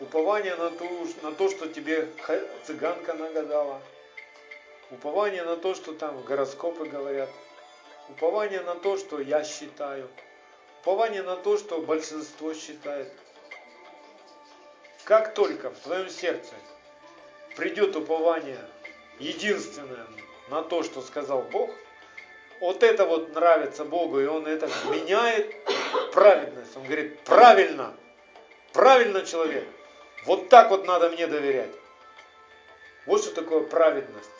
Упование 0.00 0.56
на, 0.56 0.70
ту, 0.70 1.08
на 1.22 1.32
то, 1.32 1.50
что 1.50 1.68
тебе 1.68 2.08
цыганка 2.64 3.12
нагадала. 3.14 3.80
Упование 4.90 5.44
на 5.44 5.56
то, 5.56 5.74
что 5.74 5.92
там 5.92 6.20
гороскопы 6.22 6.86
говорят. 6.86 7.30
Упование 8.08 8.60
на 8.62 8.74
то, 8.74 8.96
что 8.96 9.20
я 9.20 9.44
считаю. 9.44 10.08
Упование 10.80 11.22
на 11.22 11.36
то, 11.36 11.56
что 11.56 11.80
большинство 11.80 12.54
считает. 12.54 13.12
Как 15.04 15.34
только 15.34 15.70
в 15.70 15.78
твоем 15.78 16.08
сердце 16.08 16.54
придет 17.56 17.94
упование 17.94 18.58
единственное 19.20 20.06
на 20.48 20.62
то, 20.62 20.82
что 20.82 21.02
сказал 21.02 21.42
Бог, 21.42 21.70
вот 22.60 22.82
это 22.82 23.06
вот 23.06 23.32
нравится 23.34 23.84
Богу, 23.84 24.20
и 24.20 24.26
Он 24.26 24.46
это 24.46 24.68
меняет 24.90 25.54
праведность. 26.12 26.76
Он 26.76 26.82
говорит, 26.82 27.20
правильно, 27.20 27.94
правильно 28.72 29.24
человек. 29.24 29.66
Вот 30.26 30.48
так 30.48 30.70
вот 30.70 30.84
надо 30.86 31.10
мне 31.10 31.28
доверять. 31.28 31.70
Вот 33.06 33.22
что 33.22 33.34
такое 33.34 33.60
праведность. 33.60 34.39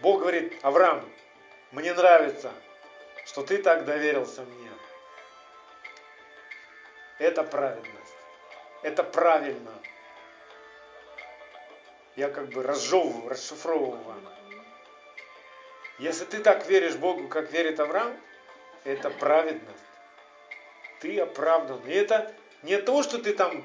Бог 0.00 0.20
говорит, 0.20 0.58
Авраам, 0.62 1.08
мне 1.72 1.92
нравится, 1.92 2.52
что 3.26 3.42
ты 3.44 3.58
так 3.58 3.84
доверился 3.84 4.42
мне. 4.42 4.70
Это 7.18 7.42
праведность. 7.42 8.14
Это 8.82 9.02
правильно. 9.04 9.72
Я 12.16 12.30
как 12.30 12.48
бы 12.48 12.62
разжевываю, 12.62 13.28
расшифровываю 13.28 14.02
вам. 14.02 14.28
Если 15.98 16.24
ты 16.24 16.38
так 16.38 16.66
веришь 16.66 16.96
Богу, 16.96 17.28
как 17.28 17.52
верит 17.52 17.78
Авраам, 17.78 18.18
это 18.84 19.10
праведность. 19.10 19.84
Ты 21.00 21.20
оправдан. 21.20 21.86
И 21.86 21.92
это 21.92 22.34
не 22.62 22.78
того, 22.78 23.02
что 23.02 23.18
ты 23.18 23.34
там 23.34 23.64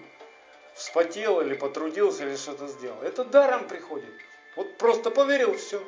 вспотел 0.73 1.39
или 1.39 1.55
потрудился 1.55 2.25
или 2.25 2.35
что-то 2.35 2.67
сделал. 2.67 3.01
Это 3.01 3.23
даром 3.23 3.67
приходит. 3.69 4.13
Вот 4.57 4.77
просто 4.77 5.11
поверил, 5.11 5.55
все. 5.57 5.81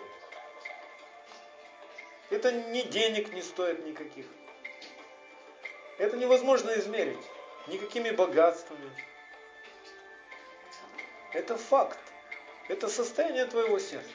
Это 2.29 2.51
ни 2.51 2.81
денег 2.81 3.31
не 3.31 3.41
стоит 3.41 3.85
никаких. 3.85 4.25
Это 5.97 6.17
невозможно 6.17 6.71
измерить 6.77 7.25
никакими 7.67 8.11
богатствами. 8.11 8.91
Это 11.33 11.57
факт. 11.57 11.99
Это 12.67 12.89
состояние 12.89 13.45
твоего 13.45 13.79
сердца. 13.79 14.09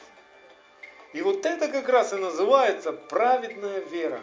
И 1.12 1.22
вот 1.22 1.44
это 1.46 1.68
как 1.68 1.88
раз 1.88 2.12
и 2.12 2.16
называется 2.16 2.92
праведная 2.92 3.80
вера. 3.80 4.22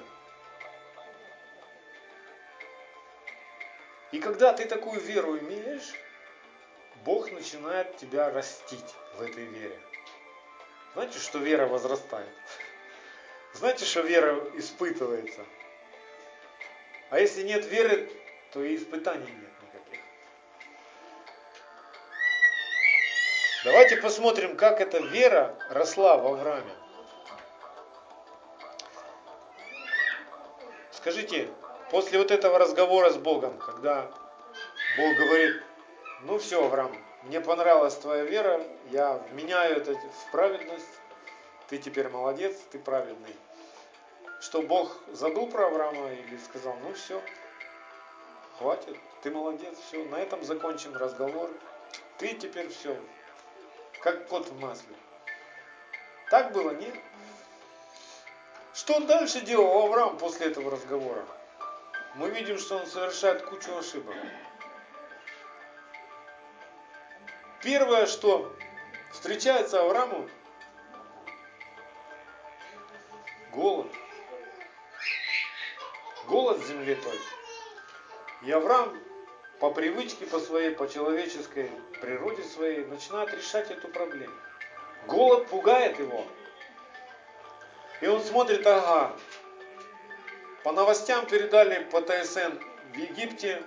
И 4.11 4.19
когда 4.19 4.53
ты 4.53 4.65
такую 4.65 4.99
веру 4.99 5.37
имеешь, 5.37 5.93
Бог 7.05 7.31
начинает 7.31 7.95
тебя 7.97 8.29
растить 8.31 8.95
в 9.17 9.21
этой 9.21 9.45
вере. 9.45 9.79
Знаете, 10.93 11.19
что 11.19 11.37
вера 11.37 11.67
возрастает? 11.67 12.27
Знаете, 13.53 13.85
что 13.85 14.01
вера 14.01 14.35
испытывается? 14.55 15.41
А 17.09 17.19
если 17.19 17.43
нет 17.43 17.65
веры, 17.65 18.09
то 18.51 18.63
и 18.63 18.75
испытаний 18.75 19.25
нет 19.25 19.51
никаких. 19.63 19.99
Давайте 23.65 23.97
посмотрим, 23.97 24.55
как 24.55 24.79
эта 24.79 24.99
вера 24.99 25.55
росла 25.69 26.17
в 26.17 26.27
Аврааме. 26.27 26.71
Скажите, 30.91 31.49
после 31.91 32.19
вот 32.19 32.29
этого 32.29 32.59
разговора 32.59 33.09
с 33.09 33.17
Богом, 33.17 33.57
когда 33.57 34.11
Бог 34.97 35.15
говорит, 35.15 35.63
ну 36.21 36.37
все, 36.37 36.63
Авраам, 36.63 36.95
мне 37.23 37.41
понравилась 37.41 37.95
твоя 37.95 38.23
вера, 38.23 38.61
я 38.91 39.21
меняю 39.31 39.77
это 39.77 39.93
в 39.93 40.31
праведность, 40.31 40.98
ты 41.69 41.77
теперь 41.77 42.09
молодец, 42.09 42.55
ты 42.71 42.79
праведный. 42.79 43.35
Что 44.41 44.61
Бог 44.61 44.97
забыл 45.11 45.47
про 45.47 45.67
Авраама 45.67 46.11
или 46.13 46.37
сказал, 46.37 46.75
ну 46.81 46.93
все, 46.93 47.21
хватит, 48.57 48.97
ты 49.21 49.29
молодец, 49.31 49.77
все, 49.87 50.03
на 50.05 50.15
этом 50.15 50.43
закончим 50.43 50.95
разговор. 50.95 51.49
Ты 52.17 52.33
теперь 52.33 52.69
все, 52.69 52.99
как 54.01 54.27
кот 54.27 54.47
в 54.47 54.59
масле. 54.59 54.95
Так 56.29 56.53
было, 56.53 56.71
нет? 56.71 56.95
Что 58.73 58.99
дальше 59.01 59.41
делал 59.41 59.85
Авраам 59.85 60.17
после 60.17 60.47
этого 60.47 60.71
разговора? 60.71 61.25
Мы 62.15 62.29
видим, 62.29 62.57
что 62.57 62.77
он 62.77 62.87
совершает 62.87 63.43
кучу 63.43 63.77
ошибок. 63.77 64.15
Первое, 67.61 68.07
что 68.07 68.55
встречается 69.11 69.81
Аврааму, 69.81 70.29
голод. 73.51 73.87
Голод 76.27 76.57
в 76.59 76.67
земле. 76.67 76.97
И 78.43 78.51
Авраам 78.51 78.97
по 79.59 79.71
привычке, 79.71 80.25
по 80.25 80.39
своей, 80.39 80.71
по 80.71 80.87
человеческой 80.87 81.69
природе 82.01 82.43
своей 82.43 82.85
начинает 82.85 83.33
решать 83.33 83.69
эту 83.71 83.87
проблему. 83.89 84.33
Голод 85.07 85.47
пугает 85.47 85.99
его. 85.99 86.25
И 88.01 88.07
он 88.07 88.21
смотрит, 88.21 88.65
ага, 88.65 89.13
по 90.63 90.71
новостям 90.71 91.25
передали 91.25 91.83
по 91.85 92.01
ТСН, 92.01 92.57
в 92.93 92.97
Египте 92.97 93.61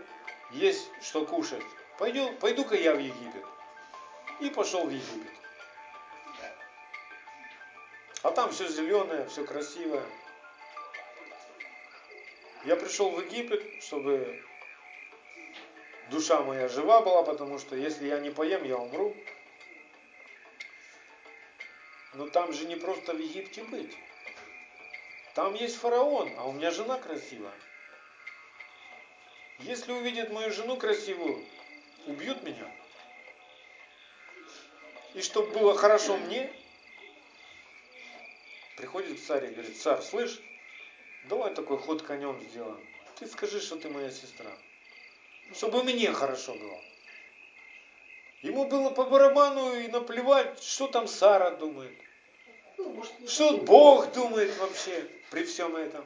есть 0.53 0.89
что 1.03 1.27
кушать. 1.27 1.63
Пойду, 1.99 2.33
пойду-ка 2.41 2.75
я 2.75 2.95
в 2.95 2.99
Египет. 2.99 3.45
И 4.41 4.49
пошел 4.49 4.87
в 4.87 4.91
Египет. 4.91 5.42
А 8.23 8.31
там 8.31 8.53
все 8.53 8.69
зеленое, 8.69 9.27
все 9.27 9.45
красивое. 9.45 10.05
Я 12.65 12.77
пришел 12.77 13.11
в 13.11 13.21
Египет, 13.21 13.83
чтобы 13.83 14.45
душа 16.11 16.41
моя 16.43 16.69
жива 16.69 17.01
была, 17.01 17.25
потому 17.25 17.59
что 17.59 17.75
если 17.75 18.07
я 18.07 18.21
не 18.21 18.31
поем, 18.31 18.63
я 18.63 18.77
умру. 18.77 19.17
Но 22.15 22.29
там 22.29 22.53
же 22.53 22.65
не 22.67 22.77
просто 22.77 23.15
в 23.15 23.19
Египте 23.19 23.65
быть. 23.65 23.97
Там 25.35 25.55
есть 25.55 25.77
фараон, 25.77 26.33
а 26.39 26.45
у 26.47 26.53
меня 26.53 26.71
жена 26.71 26.99
красивая. 26.99 27.55
Если 29.59 29.93
увидят 29.93 30.31
мою 30.31 30.53
жену 30.53 30.77
красивую, 30.77 31.45
убьют 32.07 32.43
меня. 32.45 32.71
И 35.15 35.23
чтобы 35.23 35.51
было 35.53 35.75
хорошо 35.75 36.17
мне, 36.17 36.53
приходит 38.83 39.23
царь 39.23 39.45
и 39.45 39.55
говорит, 39.55 39.77
царь, 39.77 40.03
слышь, 40.03 40.41
давай 41.29 41.55
такой 41.55 41.79
ход 41.79 42.03
конем 42.03 42.41
сделаем. 42.51 42.85
Ты 43.17 43.29
скажи, 43.29 43.61
что 43.61 43.77
ты 43.77 43.89
моя 43.89 44.11
сестра. 44.11 44.51
Чтобы 45.55 45.85
мне 45.85 46.11
хорошо 46.11 46.53
было. 46.55 46.81
Ему 48.43 48.67
было 48.67 48.91
по 48.91 49.05
барабану 49.05 49.79
и 49.79 49.87
наплевать, 49.87 50.61
что 50.65 50.89
там 50.89 51.07
Сара 51.07 51.53
думает. 51.53 51.97
Что 53.29 53.59
Бог 53.59 54.13
думает 54.15 54.53
вообще 54.59 55.07
при 55.31 55.45
всем 55.45 55.77
этом. 55.77 56.05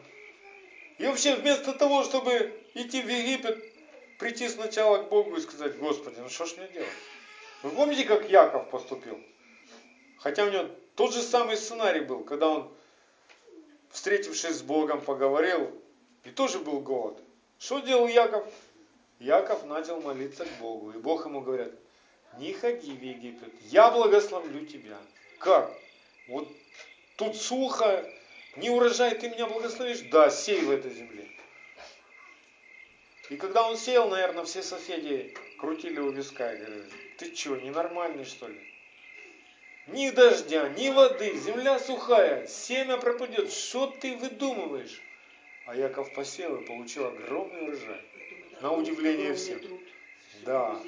И 0.98 1.06
вообще 1.06 1.34
вместо 1.36 1.72
того, 1.72 2.04
чтобы 2.04 2.62
идти 2.74 3.00
в 3.00 3.08
Египет, 3.08 3.58
прийти 4.18 4.50
сначала 4.50 5.02
к 5.02 5.08
Богу 5.08 5.36
и 5.36 5.40
сказать, 5.40 5.78
Господи, 5.78 6.20
ну 6.20 6.28
что 6.28 6.44
ж 6.44 6.58
мне 6.58 6.68
делать? 6.68 6.88
Вы 7.62 7.70
помните, 7.70 8.04
как 8.04 8.28
Яков 8.28 8.68
поступил? 8.68 9.18
Хотя 10.18 10.44
у 10.44 10.50
него 10.50 10.68
Тот 10.96 11.12
же 11.12 11.22
самый 11.22 11.58
сценарий 11.58 12.00
был, 12.00 12.24
когда 12.24 12.48
он, 12.48 12.74
встретившись 13.90 14.56
с 14.56 14.62
Богом, 14.62 15.02
поговорил, 15.02 15.70
и 16.24 16.30
тоже 16.30 16.58
был 16.58 16.80
голод. 16.80 17.22
Что 17.58 17.80
делал 17.80 18.08
Яков? 18.08 18.46
Яков 19.18 19.64
начал 19.66 20.00
молиться 20.00 20.46
к 20.46 20.58
Богу, 20.58 20.92
и 20.92 20.98
Бог 20.98 21.26
ему 21.26 21.42
говорит, 21.42 21.72
не 22.38 22.54
ходи 22.54 22.92
в 22.92 23.02
Египет, 23.02 23.52
я 23.64 23.90
благословлю 23.90 24.64
тебя. 24.66 24.96
Как? 25.38 25.70
Вот 26.28 26.48
тут 27.16 27.36
сухо, 27.36 28.10
не 28.56 28.70
урожай, 28.70 29.18
ты 29.18 29.28
меня 29.28 29.46
благословишь? 29.46 30.00
Да, 30.10 30.30
сей 30.30 30.62
в 30.62 30.70
этой 30.70 30.92
земле. 30.94 31.28
И 33.28 33.36
когда 33.36 33.68
он 33.68 33.76
сел, 33.76 34.08
наверное, 34.08 34.44
все 34.44 34.62
соседи 34.62 35.34
крутили 35.58 36.00
у 36.00 36.10
виска 36.10 36.54
и 36.54 36.58
говорили, 36.58 36.90
ты 37.18 37.34
что, 37.34 37.56
ненормальный 37.56 38.24
что 38.24 38.48
ли? 38.48 38.75
Ни 39.86 40.10
дождя, 40.10 40.68
ни 40.70 40.90
воды, 40.90 41.36
земля 41.36 41.78
сухая, 41.78 42.46
семя 42.48 42.96
пропадет. 42.96 43.52
Что 43.52 43.86
ты 43.86 44.16
выдумываешь? 44.16 45.00
А 45.66 45.76
Яков 45.76 46.12
посел 46.14 46.56
и 46.56 46.66
получил 46.66 47.06
огромный 47.06 47.62
урожай. 47.62 48.04
На 48.60 48.72
удивление 48.72 49.34
всем. 49.34 49.60
Да. 50.44 50.80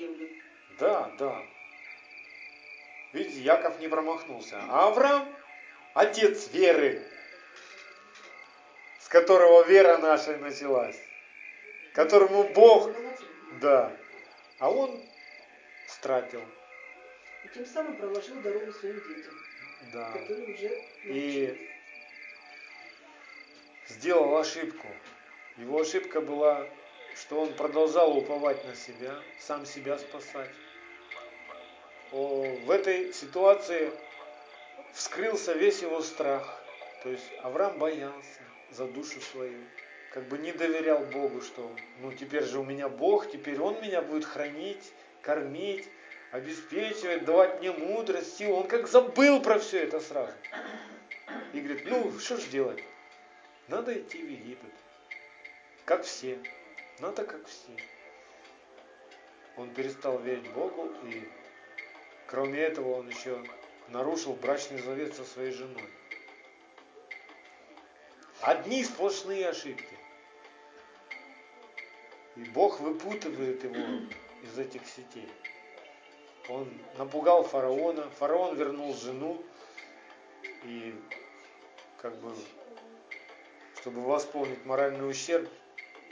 Да, 0.79 1.13
да. 1.19 1.43
Видите, 3.13 3.41
Яков 3.41 3.79
не 3.79 3.89
промахнулся. 3.89 4.59
А 4.69 4.89
Авраам, 4.89 5.29
отец 5.95 6.49
веры, 6.53 7.03
с 9.01 9.09
которого 9.09 9.65
вера 9.65 9.99
наша 9.99 10.37
началась, 10.39 10.99
которому 11.95 12.45
Бог, 12.53 12.91
да, 13.61 13.97
а 14.59 14.71
он 14.71 15.03
стратил. 15.87 16.43
И 17.45 17.49
тем 17.55 17.67
самым 17.67 17.97
проложил 17.97 18.41
дорогу 18.41 18.73
своим 18.73 18.97
детям, 18.97 19.35
Да. 19.93 20.13
которые 20.13 20.55
уже 20.55 20.85
И 21.05 21.71
сделал 23.89 24.37
ошибку. 24.37 24.87
Его 25.57 25.81
ошибка 25.81 26.21
была, 26.21 26.69
что 27.17 27.41
он 27.41 27.55
продолжал 27.55 28.17
уповать 28.17 28.65
на 28.65 28.75
себя, 28.75 29.23
сам 29.41 29.67
себя 29.67 29.99
спасать. 29.99 30.51
О, 32.13 32.43
в 32.65 32.71
этой 32.71 33.13
ситуации 33.13 33.93
вскрылся 34.93 35.53
весь 35.53 35.83
его 35.83 36.01
страх. 36.01 36.63
То 37.03 37.11
есть 37.11 37.25
Авраам 37.43 37.79
боялся 37.79 38.41
за 38.71 38.87
душу 38.87 39.21
свою, 39.21 39.65
как 40.13 40.25
бы 40.29 40.39
не 40.39 40.53
доверял 40.53 41.05
Богу, 41.07 41.41
что 41.43 41.75
ну 42.01 42.13
теперь 42.13 42.45
же 42.45 42.59
у 42.59 42.65
меня 42.65 42.89
Бог, 42.89 43.31
теперь 43.31 43.61
Он 43.61 43.81
меня 43.81 44.03
будет 44.03 44.25
хранить, 44.25 44.93
кормить, 45.23 45.89
обеспечивать, 46.31 47.25
давать 47.25 47.61
мне 47.61 47.73
мудрость, 47.73 48.37
силу. 48.37 48.57
Он 48.57 48.69
как 48.69 48.89
забыл 48.89 49.41
про 49.41 49.59
все 49.59 49.85
это 49.85 50.01
сразу. 50.01 50.33
И 51.53 51.61
говорит, 51.61 51.87
ну 51.87 52.19
что 52.19 52.37
ж 52.37 52.45
делать? 52.45 52.83
Надо 53.69 53.99
идти 53.99 54.23
в 54.23 54.31
Египет. 54.31 54.73
Как 55.85 56.05
все. 56.05 56.39
Надо 57.01 57.25
как 57.25 57.47
все. 57.47 57.77
Он 59.57 59.71
перестал 59.71 60.19
верить 60.21 60.51
Богу 60.53 60.93
и 61.05 61.29
кроме 62.27 62.61
этого 62.61 62.99
он 62.99 63.09
еще 63.09 63.43
нарушил 63.89 64.35
брачный 64.35 64.81
завет 64.81 65.15
со 65.15 65.25
своей 65.25 65.53
женой. 65.53 65.89
Одни 68.41 68.85
сплошные 68.85 69.49
ошибки. 69.49 69.99
И 72.37 72.45
Бог 72.51 72.79
выпутывает 72.79 73.65
его 73.65 74.07
из 74.45 74.59
этих 74.59 74.87
сетей. 74.87 75.29
Он 76.49 76.67
напугал 76.97 77.45
фараона, 77.45 78.09
фараон 78.19 78.57
вернул 78.57 78.95
жену 78.95 79.43
и 80.65 80.95
как 82.01 82.17
бы, 82.17 82.35
чтобы 83.81 84.03
восполнить 84.03 84.65
моральный 84.65 85.09
ущерб, 85.09 85.49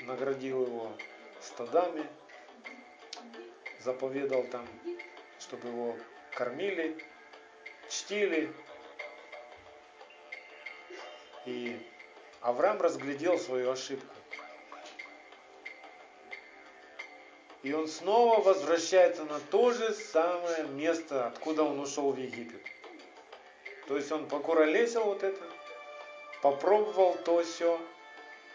наградил 0.03 0.67
его 0.67 0.93
стадами, 1.41 2.07
заповедал 3.81 4.45
там, 4.45 4.67
чтобы 5.41 5.69
его 5.69 5.97
кормили, 6.33 7.03
чтили. 7.89 8.53
И 11.47 11.81
Авраам 12.41 12.83
разглядел 12.83 13.39
свою 13.39 13.71
ошибку. 13.71 14.16
И 17.63 17.73
он 17.73 17.89
снова 17.89 18.41
возвращается 18.41 19.25
на 19.25 19.41
то 19.41 19.73
же 19.73 19.93
самое 19.93 20.65
место, 20.69 21.27
откуда 21.27 21.65
он 21.65 21.81
ушел 21.81 22.13
в 22.13 22.19
Египет. 22.19 22.63
То 23.89 23.97
есть 23.97 24.11
он 24.13 24.27
покуролесил 24.27 25.05
вот 25.05 25.23
это, 25.23 25.43
попробовал 26.43 27.17
то 27.25 27.43
все, 27.43 27.81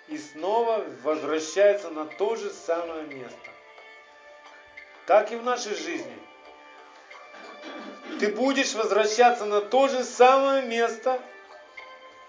и 0.08 0.18
снова 0.18 0.86
возвращается 1.04 1.90
на 1.90 2.06
то 2.06 2.36
же 2.36 2.50
самое 2.50 3.04
место. 3.04 3.50
Так 5.08 5.32
и 5.32 5.36
в 5.36 5.44
нашей 5.44 5.76
жизни. 5.76 6.18
Ты 8.20 8.28
будешь 8.34 8.74
возвращаться 8.74 9.46
на 9.46 9.62
то 9.62 9.88
же 9.88 10.04
самое 10.04 10.64
место, 10.64 11.22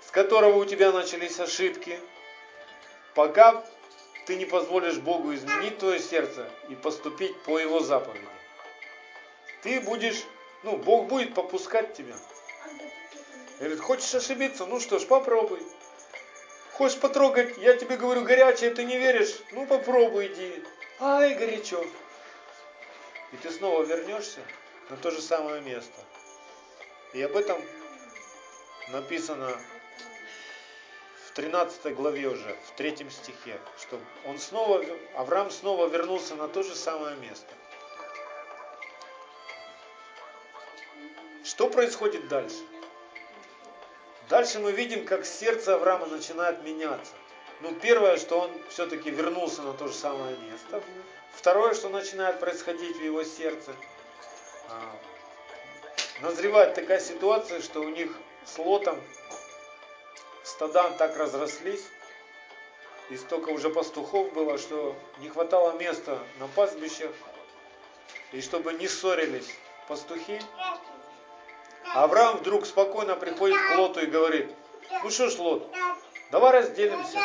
с 0.06 0.10
которого 0.10 0.56
у 0.56 0.64
тебя 0.64 0.90
начались 0.92 1.38
ошибки, 1.38 1.98
пока 3.14 3.62
ты 4.26 4.36
не 4.36 4.44
позволишь 4.44 4.98
Богу 4.98 5.34
изменить 5.34 5.78
твое 5.78 5.98
сердце 5.98 6.48
и 6.68 6.74
поступить 6.74 7.40
по 7.42 7.58
Его 7.58 7.80
заповеди. 7.80 8.26
Ты 9.62 9.80
будешь, 9.80 10.22
ну, 10.62 10.76
Бог 10.76 11.06
будет 11.06 11.34
попускать 11.34 11.94
тебя. 11.94 12.16
Говорит, 13.58 13.80
хочешь 13.80 14.14
ошибиться? 14.14 14.66
Ну 14.66 14.80
что 14.80 14.98
ж, 14.98 15.06
попробуй. 15.06 15.60
Хочешь 16.72 16.98
потрогать, 16.98 17.58
я 17.58 17.76
тебе 17.76 17.96
говорю, 17.96 18.22
горячее, 18.22 18.70
ты 18.70 18.84
не 18.84 18.98
веришь? 18.98 19.38
Ну 19.52 19.66
попробуй, 19.66 20.28
иди. 20.28 20.64
Ай, 21.00 21.34
горячо. 21.34 21.84
И 23.32 23.36
ты 23.36 23.50
снова 23.50 23.82
вернешься 23.82 24.40
на 24.88 24.96
то 24.96 25.10
же 25.10 25.20
самое 25.20 25.60
место. 25.62 26.00
И 27.12 27.22
об 27.22 27.36
этом 27.36 27.62
написано 28.88 29.56
в 31.33 31.35
13 31.35 31.95
главе 31.95 32.28
уже, 32.28 32.55
в 32.68 32.76
третьем 32.76 33.11
стихе, 33.11 33.59
что 33.80 33.99
он 34.26 34.39
снова, 34.39 34.85
Авраам 35.16 35.51
снова 35.51 35.87
вернулся 35.87 36.35
на 36.35 36.47
то 36.47 36.62
же 36.62 36.74
самое 36.74 37.16
место. 37.16 37.47
Что 41.43 41.70
происходит 41.70 42.28
дальше? 42.28 42.59
Дальше 44.28 44.59
мы 44.59 44.72
видим, 44.72 45.07
как 45.07 45.24
сердце 45.24 45.74
Авраама 45.74 46.05
начинает 46.07 46.62
меняться. 46.64 47.14
Ну, 47.62 47.74
первое, 47.76 48.18
что 48.18 48.39
он 48.39 48.51
все-таки 48.68 49.11
вернулся 49.11 49.62
на 49.62 49.72
то 49.72 49.89
же 49.89 49.95
самое 49.95 50.37
место. 50.37 50.83
Второе, 51.35 51.72
что 51.72 51.89
начинает 51.89 52.41
происходить 52.41 52.99
в 52.99 53.03
его 53.03 53.24
сердце. 53.24 53.74
А, 54.68 54.99
назревает 56.20 56.74
такая 56.74 57.01
ситуация, 57.01 57.62
что 57.62 57.80
у 57.80 57.89
них 57.89 58.14
с 58.45 58.59
Лотом 58.59 59.01
стада 60.62 60.90
так 60.90 61.16
разрослись, 61.16 61.84
и 63.10 63.16
столько 63.16 63.50
уже 63.50 63.68
пастухов 63.68 64.32
было, 64.32 64.58
что 64.58 64.94
не 65.18 65.28
хватало 65.28 65.72
места 65.72 66.18
на 66.38 66.46
пастбищах, 66.46 67.10
и 68.30 68.40
чтобы 68.40 68.72
не 68.74 68.86
ссорились 68.86 69.50
пастухи, 69.88 70.40
Авраам 71.94 72.36
вдруг 72.38 72.64
спокойно 72.64 73.16
приходит 73.16 73.58
к 73.58 73.76
Лоту 73.76 74.00
и 74.00 74.06
говорит, 74.06 74.50
ну 75.02 75.10
что 75.10 75.28
ж, 75.28 75.38
Лот, 75.38 75.68
давай 76.30 76.52
разделимся. 76.52 77.18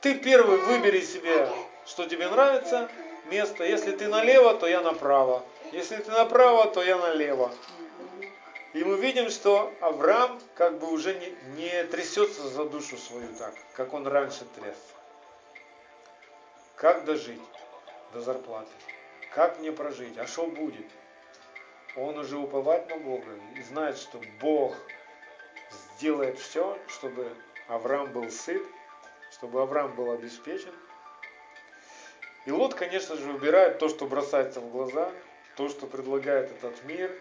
Ты 0.00 0.16
первый 0.16 0.58
выбери 0.58 1.02
себе, 1.02 1.48
что 1.86 2.06
тебе 2.06 2.28
нравится, 2.28 2.90
место. 3.26 3.64
Если 3.64 3.92
ты 3.92 4.08
налево, 4.08 4.54
то 4.54 4.66
я 4.66 4.80
направо. 4.80 5.44
Если 5.70 5.96
ты 5.96 6.10
направо, 6.10 6.66
то 6.66 6.82
я 6.82 6.98
налево. 6.98 7.52
И 8.72 8.82
мы 8.84 8.96
видим, 8.96 9.28
что 9.28 9.72
Авраам 9.80 10.40
как 10.54 10.78
бы 10.78 10.90
уже 10.90 11.14
не, 11.14 11.60
не 11.60 11.84
трясется 11.84 12.48
за 12.48 12.64
душу 12.64 12.96
свою 12.96 13.34
так, 13.34 13.54
как 13.74 13.92
он 13.92 14.06
раньше 14.06 14.46
тряс. 14.56 14.78
Как 16.76 17.04
дожить 17.04 17.40
до 18.14 18.22
зарплаты? 18.22 18.72
Как 19.34 19.58
мне 19.58 19.72
прожить? 19.72 20.16
А 20.16 20.26
что 20.26 20.46
будет? 20.46 20.86
Он 21.96 22.18
уже 22.18 22.38
уповает 22.38 22.88
на 22.88 22.96
Бога 22.96 23.30
и 23.56 23.62
знает, 23.62 23.98
что 23.98 24.20
Бог 24.40 24.74
сделает 25.96 26.38
все, 26.38 26.78
чтобы 26.88 27.36
Авраам 27.68 28.10
был 28.12 28.30
сыт, 28.30 28.62
чтобы 29.32 29.60
Авраам 29.60 29.94
был 29.94 30.10
обеспечен. 30.10 30.72
И 32.46 32.50
Лот, 32.50 32.74
конечно 32.74 33.16
же, 33.16 33.24
выбирает 33.30 33.78
то, 33.78 33.88
что 33.88 34.06
бросается 34.06 34.60
в 34.60 34.70
глаза, 34.70 35.12
то, 35.56 35.68
что 35.68 35.86
предлагает 35.86 36.50
этот 36.50 36.82
мир, 36.84 37.14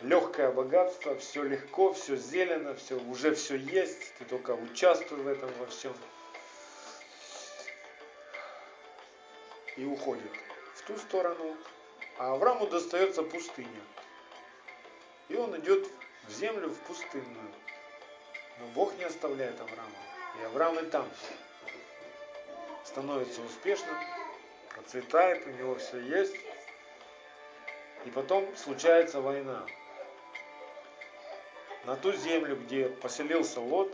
легкое 0.00 0.50
богатство, 0.50 1.16
все 1.16 1.42
легко, 1.42 1.92
все 1.92 2.16
зелено, 2.16 2.74
все, 2.74 2.98
уже 2.98 3.34
все 3.34 3.56
есть, 3.56 4.14
ты 4.18 4.24
только 4.24 4.52
участвуй 4.52 5.20
в 5.20 5.28
этом 5.28 5.50
во 5.58 5.66
всем. 5.66 5.94
И 9.76 9.84
уходит 9.84 10.30
в 10.74 10.82
ту 10.82 10.96
сторону, 10.98 11.56
а 12.18 12.34
Аврааму 12.34 12.66
достается 12.66 13.22
пустыня. 13.22 13.82
И 15.28 15.36
он 15.36 15.58
идет 15.58 15.88
в 16.28 16.32
землю, 16.32 16.68
в 16.68 16.78
пустынную. 16.80 17.50
Но 18.60 18.66
Бог 18.68 18.96
не 18.98 19.04
оставляет 19.04 19.60
Авраама. 19.60 19.90
И 20.40 20.44
Авраам 20.44 20.78
и 20.78 20.86
там 20.86 21.08
становится 22.84 23.40
успешным, 23.42 23.96
процветает, 24.74 25.46
у 25.46 25.50
него 25.50 25.74
все 25.76 25.98
есть. 26.00 26.36
И 28.04 28.10
потом 28.10 28.54
случается 28.56 29.20
война. 29.20 29.66
На 31.86 31.96
ту 31.96 32.12
землю, 32.12 32.56
где 32.56 32.88
поселился 32.88 33.60
Лот, 33.60 33.92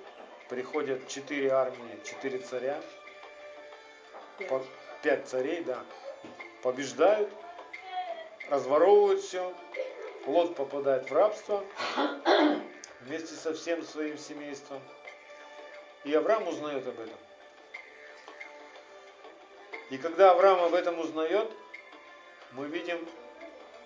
приходят 0.48 1.08
четыре 1.08 1.50
армии, 1.50 1.98
четыре 2.04 2.38
царя, 2.38 2.80
пять 5.02 5.26
царей, 5.26 5.64
да, 5.64 5.84
побеждают, 6.62 7.28
разворовывают 8.48 9.22
все, 9.22 9.52
Лот 10.26 10.54
попадает 10.54 11.10
в 11.10 11.14
рабство 11.14 11.64
вместе 13.00 13.34
со 13.34 13.54
всем 13.54 13.82
своим 13.82 14.16
семейством. 14.18 14.80
И 16.04 16.14
Авраам 16.14 16.46
узнает 16.46 16.86
об 16.86 16.98
этом. 17.00 17.18
И 19.90 19.98
когда 19.98 20.30
Авраам 20.30 20.60
об 20.62 20.74
этом 20.74 21.00
узнает, 21.00 21.50
мы 22.52 22.68
видим, 22.68 23.04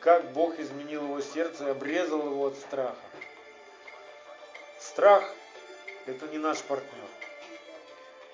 как 0.00 0.30
Бог 0.32 0.58
изменил 0.58 1.04
его 1.04 1.20
сердце 1.22 1.68
и 1.68 1.70
обрезал 1.70 2.20
его 2.26 2.46
от 2.46 2.56
страха. 2.56 2.96
Страх– 4.88 5.24
это 6.06 6.26
не 6.28 6.36
наш 6.36 6.60
партнер. 6.60 7.08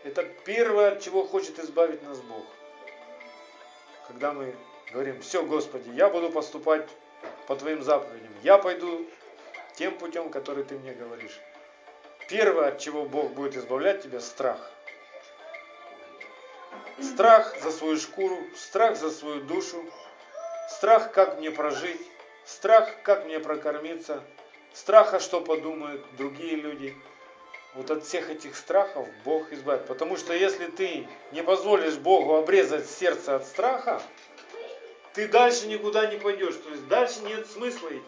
Это 0.03 0.24
первое, 0.44 0.92
от 0.92 1.01
чего 1.01 1.24
хочет 1.24 1.61
избавить 1.61 2.03
нас 2.03 2.18
Бог. 2.18 2.44
Когда 4.09 4.32
мы 4.32 4.57
говорим, 4.90 5.20
все, 5.20 5.44
Господи, 5.44 5.90
я 5.90 6.09
буду 6.09 6.30
поступать 6.30 6.88
по 7.46 7.55
Твоим 7.55 7.82
заповедям, 7.82 8.32
я 8.42 8.59
пойду 8.59 9.07
тем 9.76 9.96
путем, 9.96 10.28
который 10.28 10.64
Ты 10.64 10.76
мне 10.76 10.92
говоришь. 10.92 11.38
Первое, 12.28 12.70
от 12.70 12.78
чего 12.80 13.05
Бог 13.05 13.30
будет 13.30 13.57
избавлять 13.57 14.03
тебя– 14.03 14.20
страх. 14.20 14.70
Страх 17.01 17.57
за 17.62 17.70
свою 17.70 17.96
шкуру, 17.96 18.36
страх 18.57 18.96
за 18.96 19.11
свою 19.11 19.42
душу, 19.42 19.84
страх, 20.68 21.12
как 21.12 21.38
мне 21.38 21.53
прожить, 21.53 22.01
страх, 22.44 22.90
как 23.03 23.24
мне 23.26 23.38
прокормиться, 23.38 24.22
страха, 24.73 25.21
что 25.21 25.41
подумают 25.41 26.05
другие 26.16 26.57
люди. 26.57 26.97
Вот 27.75 27.91
от 27.91 28.05
всех 28.05 28.31
этих 28.31 28.57
страхов 28.57 29.09
Бог 29.25 29.53
избавит. 29.53 29.87
Потому 29.87 30.16
что 30.16 30.33
если 30.35 30.66
ты 30.66 31.07
не 31.33 31.43
позволишь 31.43 31.97
Богу 31.97 32.35
обрезать 32.35 32.89
сердце 32.89 33.37
от 33.37 33.47
страха, 33.47 34.03
ты 35.14 35.29
дальше 35.29 35.66
никуда 35.68 36.07
не 36.07 36.18
пойдешь. 36.18 36.57
То 36.57 36.71
есть 36.71 36.89
дальше 36.89 37.21
нет 37.21 37.47
смысла 37.49 37.89
идти. 37.89 38.05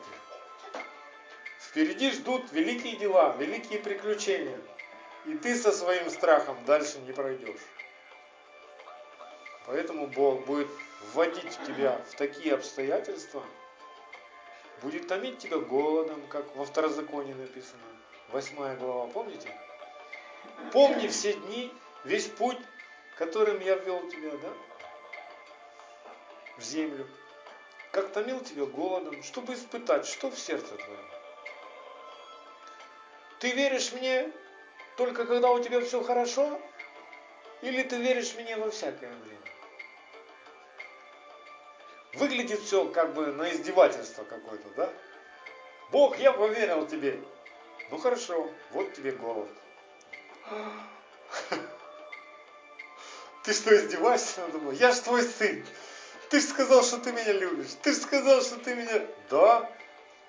Впереди 1.61 2.11
ждут 2.11 2.51
великие 2.53 2.97
дела, 2.97 3.37
великие 3.39 3.79
приключения. 3.79 4.59
И 5.27 5.35
ты 5.35 5.55
со 5.57 5.71
своим 5.71 6.11
страхом 6.11 6.57
дальше 6.67 6.99
не 7.07 7.13
пройдешь. 7.13 7.61
Поэтому 9.67 10.09
Бог 10.09 10.45
будет 10.45 10.69
вводить 11.13 11.59
тебя 11.67 12.01
в 12.11 12.17
такие 12.17 12.55
обстоятельства, 12.55 13.43
будет 14.83 15.07
томить 15.07 15.39
тебя 15.39 15.59
голодом, 15.59 16.26
как 16.28 16.55
во 16.57 16.64
второзаконии 16.64 17.35
написано, 17.35 17.83
восьмая 18.28 18.76
глава, 18.76 19.07
помните? 19.09 19.49
Помни 20.72 21.09
все 21.09 21.35
дни, 21.35 21.72
весь 22.05 22.26
путь, 22.26 22.59
которым 23.16 23.61
я 23.61 23.76
ввел 23.76 24.09
тебя, 24.09 24.33
да? 24.37 24.53
В 26.59 26.62
землю. 26.62 27.09
Как 27.93 28.12
томил 28.12 28.41
тебя 28.41 28.66
голодом, 28.66 29.22
чтобы 29.22 29.55
испытать, 29.55 30.07
что 30.07 30.30
в 30.30 30.39
сердце 30.39 30.74
твоем. 30.76 31.11
Ты 33.39 33.51
веришь 33.51 33.93
мне 33.93 34.30
только 34.97 35.26
когда 35.26 35.51
у 35.51 35.62
тебя 35.62 35.80
все 35.80 36.03
хорошо? 36.03 36.61
Или 37.61 37.83
ты 37.83 37.97
веришь 37.97 38.35
мне 38.35 38.57
во 38.57 38.70
всякое 38.70 39.12
время? 39.12 39.39
Выглядит 42.15 42.61
все 42.61 42.87
как 42.87 43.15
бы 43.15 43.27
на 43.27 43.51
издевательство 43.53 44.25
какое-то, 44.25 44.69
да? 44.77 44.93
Бог, 45.91 46.19
я 46.19 46.33
поверил 46.33 46.87
тебе. 46.87 47.21
Ну 47.91 47.99
хорошо, 47.99 48.51
вот 48.71 48.93
тебе 48.93 49.13
голод. 49.13 49.49
Ты 53.45 53.53
что, 53.53 53.75
издеваешься 53.75 54.41
надо 54.43 54.59
мной? 54.59 54.77
Я 54.77 54.93
ж 54.93 54.99
твой 55.01 55.23
сын. 55.23 55.65
Ты 56.31 56.41
же 56.41 56.47
сказал, 56.47 56.83
что 56.83 56.99
ты 56.99 57.13
меня 57.13 57.33
любишь. 57.33 57.75
Ты 57.83 57.93
же 57.93 57.99
сказал, 57.99 58.41
что 58.41 58.57
ты 58.57 58.75
меня... 58.75 59.07
Да, 59.29 59.71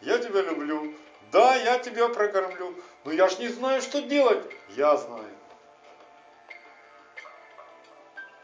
я 0.01 0.17
тебя 0.17 0.41
люблю. 0.41 0.93
Да, 1.31 1.55
я 1.55 1.79
тебя 1.79 2.09
прокормлю. 2.09 2.75
Но 3.05 3.11
я 3.11 3.29
ж 3.29 3.39
не 3.39 3.47
знаю, 3.49 3.81
что 3.81 4.01
делать. 4.01 4.43
Я 4.69 4.97
знаю. 4.97 5.29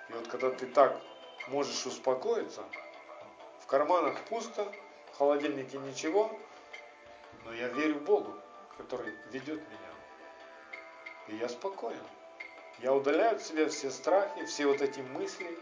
И 0.09 0.13
вот 0.13 0.27
когда 0.27 0.51
ты 0.51 0.67
так 0.67 0.99
можешь 1.47 1.85
успокоиться, 1.85 2.63
карманах 3.69 4.19
пусто, 4.25 4.67
в 5.13 5.17
холодильнике 5.17 5.77
ничего, 5.77 6.37
но 7.45 7.53
я 7.53 7.67
верю 7.67 7.99
Богу, 7.99 8.33
который 8.77 9.13
ведет 9.31 9.59
меня. 9.59 9.89
И 11.27 11.35
я 11.35 11.47
спокоен. 11.47 12.03
Я 12.79 12.93
удаляю 12.93 13.35
от 13.35 13.43
себя 13.43 13.69
все 13.69 13.91
страхи, 13.91 14.45
все 14.45 14.65
вот 14.65 14.81
эти 14.81 15.01
мысли. 15.01 15.57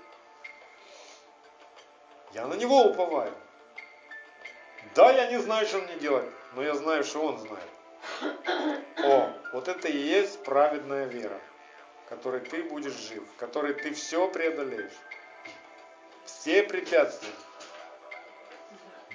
Я 2.33 2.47
на 2.47 2.53
Него 2.53 2.83
уповаю. 2.85 3.33
Да, 4.95 5.11
я 5.11 5.29
не 5.29 5.39
знаю, 5.39 5.65
что 5.67 5.79
мне 5.79 5.95
делать, 5.97 6.29
но 6.53 6.63
я 6.63 6.75
знаю, 6.75 7.03
что 7.03 7.21
Он 7.25 7.37
знает. 7.39 7.69
О, 9.03 9.33
вот 9.53 9.67
это 9.67 9.87
и 9.87 9.97
есть 9.97 10.43
праведная 10.43 11.05
вера, 11.05 11.39
в 12.05 12.09
которой 12.09 12.39
ты 12.39 12.63
будешь 12.63 12.93
жив, 12.93 13.27
в 13.27 13.35
которой 13.37 13.73
ты 13.73 13.93
все 13.93 14.29
преодолеешь. 14.29 14.93
Все 16.25 16.63
препятствия. 16.63 17.33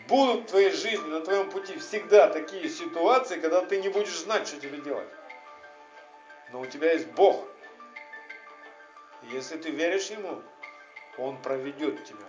Будут 0.08 0.44
в 0.44 0.46
твоей 0.50 0.70
жизни, 0.70 1.08
на 1.08 1.20
твоем 1.20 1.50
пути 1.50 1.78
всегда 1.78 2.28
такие 2.28 2.68
ситуации, 2.68 3.38
когда 3.38 3.64
ты 3.64 3.80
не 3.80 3.88
будешь 3.88 4.18
знать, 4.18 4.46
что 4.48 4.58
тебе 4.58 4.78
делать. 4.78 5.08
Но 6.50 6.60
у 6.60 6.66
тебя 6.66 6.92
есть 6.92 7.08
Бог. 7.08 7.46
И 9.22 9.34
если 9.34 9.56
ты 9.56 9.70
веришь 9.70 10.10
Ему, 10.10 10.42
Он 11.18 11.40
проведет 11.40 12.04
тебя. 12.04 12.26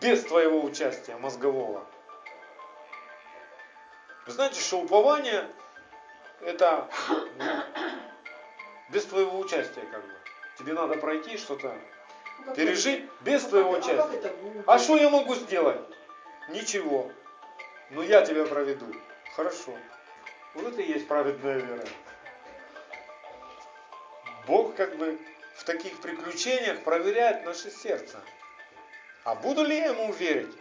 Без 0.00 0.24
твоего 0.24 0.62
участия 0.62 1.16
мозгового. 1.16 1.86
Вы 4.26 4.32
знаете, 4.32 4.60
что 4.60 4.80
упование 4.80 5.48
это 6.42 6.88
ну, 7.38 7.44
без 8.90 9.04
твоего 9.04 9.38
участия 9.38 9.82
как 9.90 10.02
бы. 10.02 10.12
Тебе 10.58 10.74
надо 10.74 10.96
пройти 10.96 11.36
что-то, 11.36 11.74
Ну, 12.44 12.54
пережить 12.54 13.08
без 13.20 13.44
ну, 13.44 13.48
твоего 13.50 13.74
А 13.74 13.78
участия. 13.78 14.32
А 14.66 14.78
что 14.78 14.96
я 14.96 15.08
могу 15.08 15.34
сделать? 15.34 15.80
Ничего. 16.48 17.12
Но 17.90 18.02
я 18.02 18.24
тебя 18.24 18.44
проведу. 18.44 18.86
Хорошо. 19.34 19.76
Вот 20.54 20.72
это 20.72 20.82
и 20.82 20.92
есть 20.92 21.06
праведная 21.06 21.58
вера. 21.58 21.84
Бог 24.46 24.74
как 24.76 24.96
бы 24.96 25.18
в 25.56 25.64
таких 25.64 26.00
приключениях 26.00 26.82
проверяет 26.84 27.44
наше 27.44 27.70
сердце. 27.70 28.20
А 29.24 29.34
буду 29.34 29.62
ли 29.62 29.76
я 29.76 29.86
ему 29.86 30.10
верить? 30.12 30.54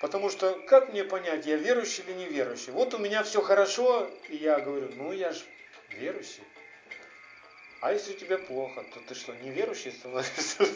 Потому 0.00 0.30
что 0.30 0.54
как 0.66 0.90
мне 0.92 1.04
понять, 1.04 1.46
я 1.46 1.56
верующий 1.56 2.04
или 2.04 2.12
неверующий? 2.12 2.72
Вот 2.72 2.94
у 2.94 2.98
меня 2.98 3.22
все 3.22 3.40
хорошо, 3.40 4.10
и 4.28 4.36
я 4.36 4.60
говорю, 4.60 4.90
ну 4.94 5.12
я 5.12 5.32
ж 5.32 5.42
верующий. 5.90 6.42
А 7.80 7.92
если 7.92 8.14
у 8.14 8.16
тебя 8.16 8.38
плохо, 8.38 8.84
то 8.94 9.00
ты 9.00 9.14
что, 9.14 9.34
неверующий 9.34 9.92
становишься? 9.92 10.66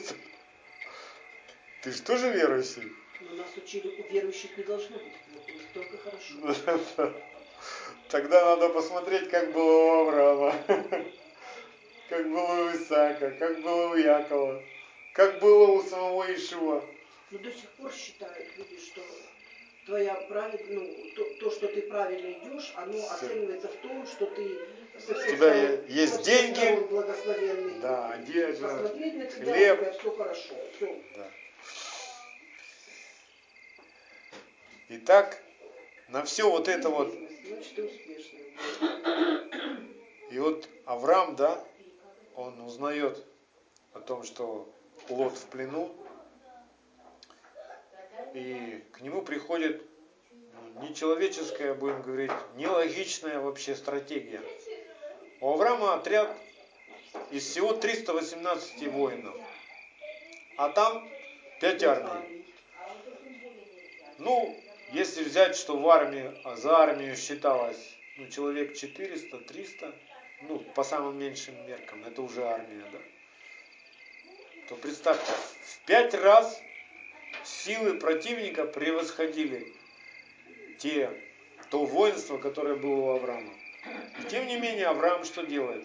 Ты 1.85 1.93
же 1.93 2.01
тоже 2.01 2.31
верующий? 2.31 2.91
Но 3.21 3.37
нас 3.37 3.49
учили, 3.59 3.89
у 3.89 4.11
верующих 4.11 4.57
не 4.57 4.65
должно 4.65 4.97
быть 4.97 5.13
плохо, 5.29 5.53
только 5.75 5.99
хорошо. 5.99 7.15
Тогда 8.09 8.57
надо 8.57 8.71
посмотреть, 8.71 9.29
как 9.29 9.53
было 9.53 9.83
у 9.83 10.09
Авраама, 10.09 10.65
как 12.09 12.31
было 12.31 12.71
у 12.71 12.75
Исаака, 12.75 13.33
как 13.33 13.61
было 13.61 13.91
у 13.91 13.97
Якова, 13.97 14.63
как 15.13 15.39
было 15.41 15.67
у 15.73 15.83
самого 15.83 16.35
Ишуа. 16.35 16.83
Но 17.31 17.39
до 17.39 17.51
сих 17.51 17.69
пор 17.73 17.93
считают 17.93 18.49
люди, 18.57 18.79
что 18.81 19.03
твоя 19.85 20.15
правед... 20.15 20.65
ну, 20.71 20.91
то, 21.15 21.25
то, 21.39 21.51
что 21.51 21.69
ты 21.69 21.83
правильно 21.83 22.33
идешь, 22.33 22.73
оно 22.77 22.97
Всё. 22.97 23.13
оценивается 23.13 23.69
в 23.69 23.75
том, 23.83 24.07
что 24.07 24.25
ты 24.25 24.59
со 25.07 25.15
всех 25.15 25.37
сторон- 25.37 25.85
есть 25.89 26.15
со 26.15 26.23
деньги. 26.23 26.81
благословенный. 26.89 27.81
Да, 27.83 28.09
одежда, 28.13 28.69
хлеб. 28.79 29.81
у 29.81 29.85
тебя 29.85 29.93
все 29.93 30.11
хорошо. 30.13 30.55
Все. 30.77 30.99
Да. 31.17 31.31
Итак, 34.97 35.43
на 36.07 36.23
все 36.23 36.49
вот 36.49 36.69
это 36.69 36.89
вот, 36.89 37.13
и 40.31 40.39
вот 40.39 40.69
Авраам, 40.85 41.35
да, 41.35 41.65
он 42.37 42.61
узнает 42.61 43.25
о 43.93 43.99
том, 43.99 44.23
что 44.23 44.73
Лот 45.09 45.37
в 45.37 45.47
плену, 45.47 45.93
и 48.35 48.85
к 48.93 49.01
нему 49.01 49.23
приходит 49.23 49.83
нечеловеческая, 50.81 51.75
будем 51.75 52.01
говорить, 52.03 52.31
нелогичная 52.55 53.41
вообще 53.41 53.75
стратегия. 53.75 54.43
У 55.41 55.51
Авраама 55.51 55.95
отряд 55.95 56.31
из 57.33 57.51
всего 57.51 57.73
318 57.73 58.87
воинов, 58.93 59.35
а 60.57 60.69
там 60.69 61.11
5 61.61 61.83
армий. 61.83 62.47
Ну, 64.19 64.57
если 64.95 65.25
взять, 65.25 65.57
что 65.57 65.77
в 65.77 65.89
армии, 65.89 66.33
а 66.45 66.55
за 66.55 66.79
армию 66.79 67.17
считалось 67.17 67.97
ну, 68.17 68.29
человек 68.29 68.77
400, 68.77 69.39
300, 69.39 69.93
ну, 70.43 70.61
по 70.61 70.85
самым 70.85 71.19
меньшим 71.19 71.55
меркам, 71.67 72.05
это 72.05 72.23
уже 72.23 72.45
армия, 72.45 72.85
да? 72.93 72.99
То 74.69 74.77
представьте, 74.77 75.33
в 75.33 75.81
пять 75.87 76.15
раз 76.15 76.61
силы 77.43 77.99
противника 77.99 78.65
превосходили 78.65 79.75
те, 80.79 81.11
то 81.71 81.85
воинство, 81.85 82.39
которое 82.39 82.77
было 82.77 83.01
у 83.01 83.17
Авраама. 83.17 83.53
И 84.21 84.29
тем 84.29 84.47
не 84.47 84.59
менее, 84.59 84.87
Авраам 84.87 85.25
что 85.25 85.45
делает? 85.45 85.85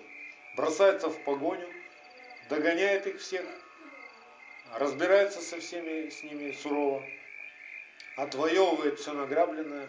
Бросается 0.55 1.10
в 1.10 1.24
погоню, 1.24 1.68
догоняет 2.47 3.07
их 3.07 3.20
всех, 3.20 3.45
разбирается 4.76 5.41
со 5.41 5.60
всеми 5.60 6.10
с 6.10 6.22
ними 6.22 6.51
сурово, 6.51 7.03
отвоевывает 8.20 8.99
все 8.99 9.13
награбленное, 9.13 9.88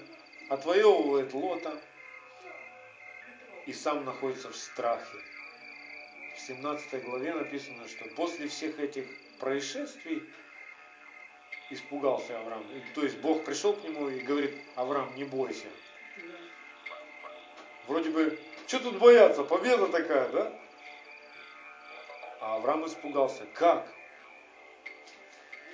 отвоевывает 0.48 1.34
лота 1.34 1.80
и 3.66 3.72
сам 3.72 4.04
находится 4.04 4.50
в 4.50 4.56
страхе. 4.56 5.18
В 6.36 6.40
17 6.40 7.04
главе 7.04 7.34
написано, 7.34 7.88
что 7.88 8.04
после 8.14 8.46
всех 8.46 8.78
этих 8.78 9.06
происшествий 9.40 10.22
испугался 11.70 12.38
Авраам. 12.38 12.64
То 12.94 13.02
есть 13.02 13.18
Бог 13.18 13.44
пришел 13.44 13.74
к 13.74 13.82
нему 13.82 14.08
и 14.08 14.20
говорит, 14.20 14.56
Авраам, 14.76 15.14
не 15.16 15.24
бойся. 15.24 15.66
Вроде 17.88 18.10
бы, 18.10 18.38
что 18.68 18.78
тут 18.78 18.98
бояться, 18.98 19.42
победа 19.42 19.88
такая, 19.88 20.28
да? 20.28 20.52
А 22.40 22.56
Авраам 22.56 22.86
испугался. 22.86 23.44
Как? 23.54 23.92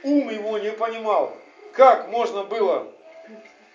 Ум 0.02 0.30
его 0.30 0.58
не 0.58 0.72
понимал. 0.72 1.36
Как 1.76 2.08
можно 2.08 2.42
было 2.42 2.90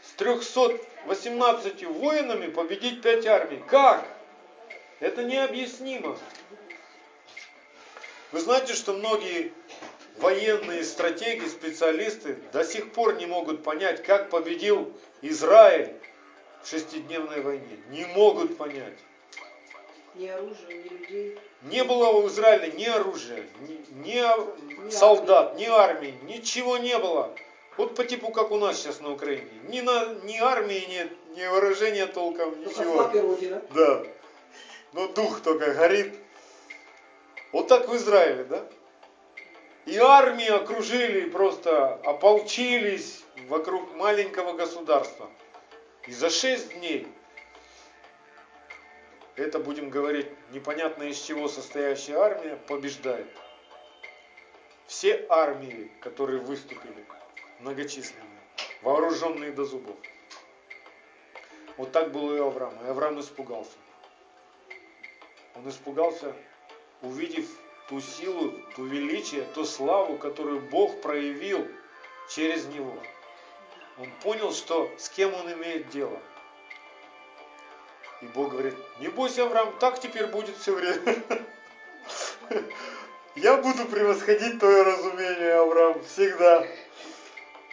с 0.03 0.13
318 0.13 1.83
воинами 1.85 2.47
победить 2.47 3.03
пять 3.03 3.27
армий? 3.27 3.61
Как? 3.67 4.03
Это 4.99 5.23
необъяснимо. 5.23 6.17
Вы 8.31 8.39
знаете, 8.39 8.73
что 8.73 8.93
многие 8.93 9.53
военные 10.17 10.83
стратеги, 10.83 11.45
специалисты 11.47 12.37
до 12.51 12.63
сих 12.63 12.91
пор 12.91 13.17
не 13.17 13.27
могут 13.27 13.63
понять, 13.63 14.01
как 14.01 14.31
победил 14.31 14.91
Израиль 15.21 15.93
в 16.63 16.69
шестидневной 16.69 17.41
войне. 17.41 17.77
Не 17.89 18.05
могут 18.05 18.57
понять. 18.57 18.97
Ни 20.15 20.25
оружия, 20.27 20.67
ни 20.69 20.89
людей. 20.89 21.39
Не 21.61 21.83
было 21.83 22.09
у 22.09 22.27
Израиля 22.27 22.71
ни 22.71 22.85
оружия, 22.85 23.45
ни, 23.59 24.09
ни 24.09 24.89
солдат, 24.89 25.55
ни 25.55 25.65
армии, 25.65 26.15
ничего 26.23 26.77
не 26.79 26.97
было. 26.97 27.35
Вот 27.77 27.95
по 27.95 28.03
типу, 28.03 28.29
как 28.31 28.51
у 28.51 28.57
нас 28.57 28.77
сейчас 28.77 28.99
на 28.99 29.11
Украине. 29.11 29.49
Ни, 29.69 29.81
на, 29.81 30.13
ни 30.23 30.37
армии 30.37 30.85
нет, 30.89 31.11
ни 31.35 31.45
вооружения 31.45 32.05
толком, 32.05 32.59
ничего. 32.59 33.07
Родина. 33.07 33.61
Да. 33.73 34.03
Но 34.93 35.07
дух 35.07 35.41
только 35.41 35.73
горит. 35.73 36.13
Вот 37.53 37.67
так 37.67 37.87
в 37.87 37.95
Израиле, 37.95 38.43
да? 38.43 38.65
И 39.85 39.97
армии 39.97 40.47
окружили, 40.47 41.29
просто 41.29 41.95
ополчились 42.03 43.23
вокруг 43.47 43.95
маленького 43.95 44.53
государства. 44.53 45.29
И 46.07 46.13
за 46.13 46.29
шесть 46.29 46.73
дней, 46.73 47.07
это 49.35 49.59
будем 49.59 49.89
говорить, 49.89 50.27
непонятно 50.51 51.03
из 51.03 51.19
чего 51.19 51.47
состоящая 51.47 52.17
армия 52.17 52.57
побеждает. 52.67 53.27
Все 54.87 55.25
армии, 55.29 55.91
которые 56.01 56.39
выступили, 56.39 57.05
многочисленные, 57.61 58.41
вооруженные 58.81 59.51
до 59.51 59.65
зубов. 59.65 59.95
Вот 61.77 61.91
так 61.91 62.11
было 62.11 62.35
и 62.35 62.39
у 62.39 62.47
Авраама. 62.47 62.85
И 62.85 62.89
Авраам 62.89 63.19
испугался. 63.19 63.77
Он 65.55 65.69
испугался, 65.69 66.35
увидев 67.01 67.47
ту 67.89 67.99
силу, 67.99 68.51
ту 68.75 68.85
величие, 68.85 69.43
ту 69.53 69.65
славу, 69.65 70.17
которую 70.17 70.61
Бог 70.61 71.01
проявил 71.01 71.67
через 72.29 72.65
него. 72.65 72.95
Он 73.97 74.09
понял, 74.23 74.53
что 74.53 74.89
с 74.97 75.09
кем 75.09 75.33
он 75.33 75.51
имеет 75.53 75.89
дело. 75.89 76.19
И 78.21 78.27
Бог 78.27 78.51
говорит, 78.51 78.75
не 78.99 79.07
бойся, 79.09 79.43
Авраам, 79.43 79.73
так 79.79 79.99
теперь 79.99 80.27
будет 80.27 80.55
все 80.57 80.73
время. 80.73 81.23
Я 83.35 83.57
буду 83.57 83.85
превосходить 83.85 84.59
твое 84.59 84.83
разумение, 84.83 85.53
Авраам, 85.55 86.03
всегда. 86.03 86.67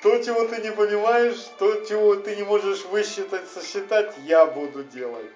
То, 0.03 0.23
чего 0.23 0.45
ты 0.45 0.63
не 0.63 0.71
понимаешь, 0.71 1.39
то, 1.59 1.85
чего 1.85 2.15
ты 2.17 2.37
не 2.37 2.45
можешь 2.45 2.85
высчитать, 2.85 3.49
сосчитать, 3.49 4.15
я 4.19 4.47
буду 4.47 4.85
делать. 4.85 5.31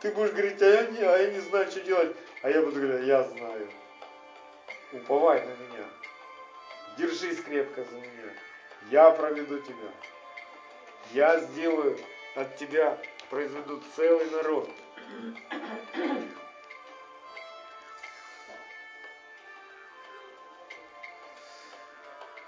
Ты 0.00 0.10
будешь 0.10 0.30
говорить, 0.30 0.62
а 0.62 0.66
я 0.66 0.86
не, 0.86 1.02
а 1.02 1.18
я 1.18 1.30
не 1.30 1.40
знаю, 1.40 1.70
что 1.70 1.80
делать. 1.80 2.16
А 2.42 2.50
я 2.50 2.62
буду 2.62 2.80
говорить, 2.80 3.06
я 3.06 3.22
знаю. 3.24 3.70
Уповай 4.92 5.40
на 5.40 5.50
меня. 5.50 5.84
Держись 6.96 7.40
крепко 7.42 7.84
за 7.84 7.96
меня. 7.96 8.32
Я 8.90 9.10
проведу 9.10 9.58
тебя. 9.58 9.90
Я 11.12 11.40
сделаю 11.40 11.98
от 12.36 12.56
тебя, 12.56 12.98
произведу 13.28 13.82
целый 13.96 14.30
народ. 14.30 14.70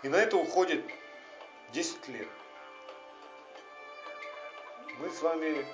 И 0.06 0.08
на 0.08 0.18
это 0.18 0.36
уходит 0.36 0.84
10 1.72 2.06
лет. 2.10 2.28
Мы 5.00 5.10
с 5.10 5.20
вами 5.20 5.66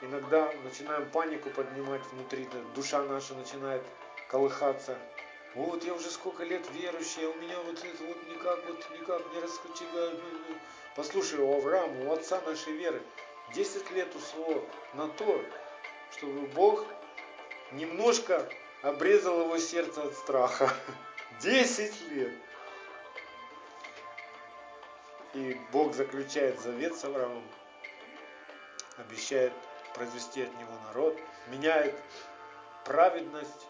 иногда 0.00 0.50
начинаем 0.64 1.06
панику 1.10 1.50
поднимать 1.50 2.00
внутри, 2.06 2.48
душа 2.74 3.02
наша 3.02 3.34
начинает 3.34 3.82
колыхаться. 4.30 4.96
Вот 5.54 5.84
я 5.84 5.92
уже 5.92 6.08
сколько 6.08 6.44
лет 6.44 6.66
верующий, 6.72 7.26
а 7.26 7.28
у 7.28 7.34
меня 7.34 7.60
вот 7.60 7.84
это 7.84 8.04
вот 8.04 8.16
никак, 8.30 8.58
вот 8.68 8.86
никак 8.98 9.34
не 9.34 9.40
раскочегает. 9.40 10.18
Послушай, 10.96 11.40
у 11.40 11.54
Авраама, 11.54 12.08
у 12.08 12.12
отца 12.14 12.40
нашей 12.46 12.72
веры, 12.72 13.02
10 13.54 13.90
лет 13.90 14.08
ушло 14.16 14.64
на 14.94 15.08
то, 15.08 15.44
чтобы 16.12 16.46
Бог 16.54 16.86
немножко 17.72 18.48
обрезал 18.80 19.42
его 19.42 19.58
сердце 19.58 20.04
от 20.04 20.14
страха. 20.14 20.72
10 21.42 22.10
лет. 22.12 22.32
И 25.34 25.60
Бог 25.72 25.94
заключает 25.94 26.58
завет 26.60 26.96
с 26.96 27.04
Авраамом, 27.04 27.44
обещает 28.96 29.52
произвести 29.94 30.42
от 30.42 30.54
него 30.58 30.72
народ, 30.86 31.18
меняет 31.48 31.94
праведность 32.84 33.66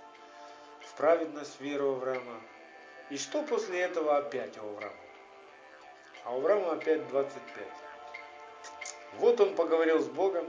в 0.82 0.94
праведность 0.94 1.61
веру 1.61 1.92
Авраама. 1.92 2.40
И 3.11 3.16
что 3.16 3.42
после 3.42 3.80
этого 3.80 4.18
опять 4.18 4.56
у 4.59 4.68
Авраама? 4.68 4.96
А 6.24 6.34
у 6.34 6.38
Авраама 6.38 6.72
опять 6.72 7.09
25. 7.09 7.66
Вот 9.14 9.40
он 9.40 9.56
поговорил 9.56 9.98
с 9.98 10.06
Богом, 10.06 10.48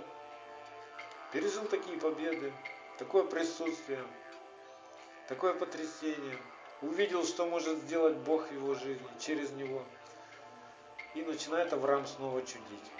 пережил 1.32 1.66
такие 1.66 1.97
победы, 1.97 2.53
такое 2.97 3.24
присутствие, 3.24 4.03
такое 5.28 5.53
потрясение, 5.53 6.38
увидел, 6.82 7.26
что 7.26 7.45
может 7.47 7.80
сделать 7.80 8.18
Бог 8.18 8.47
в 8.47 8.53
его 8.53 8.76
жизни 8.76 9.07
через 9.20 9.51
него. 9.51 9.82
И 11.16 11.22
начинает 11.22 11.74
Авраам 11.74 12.05
снова 12.05 12.41
чудить. 12.41 12.91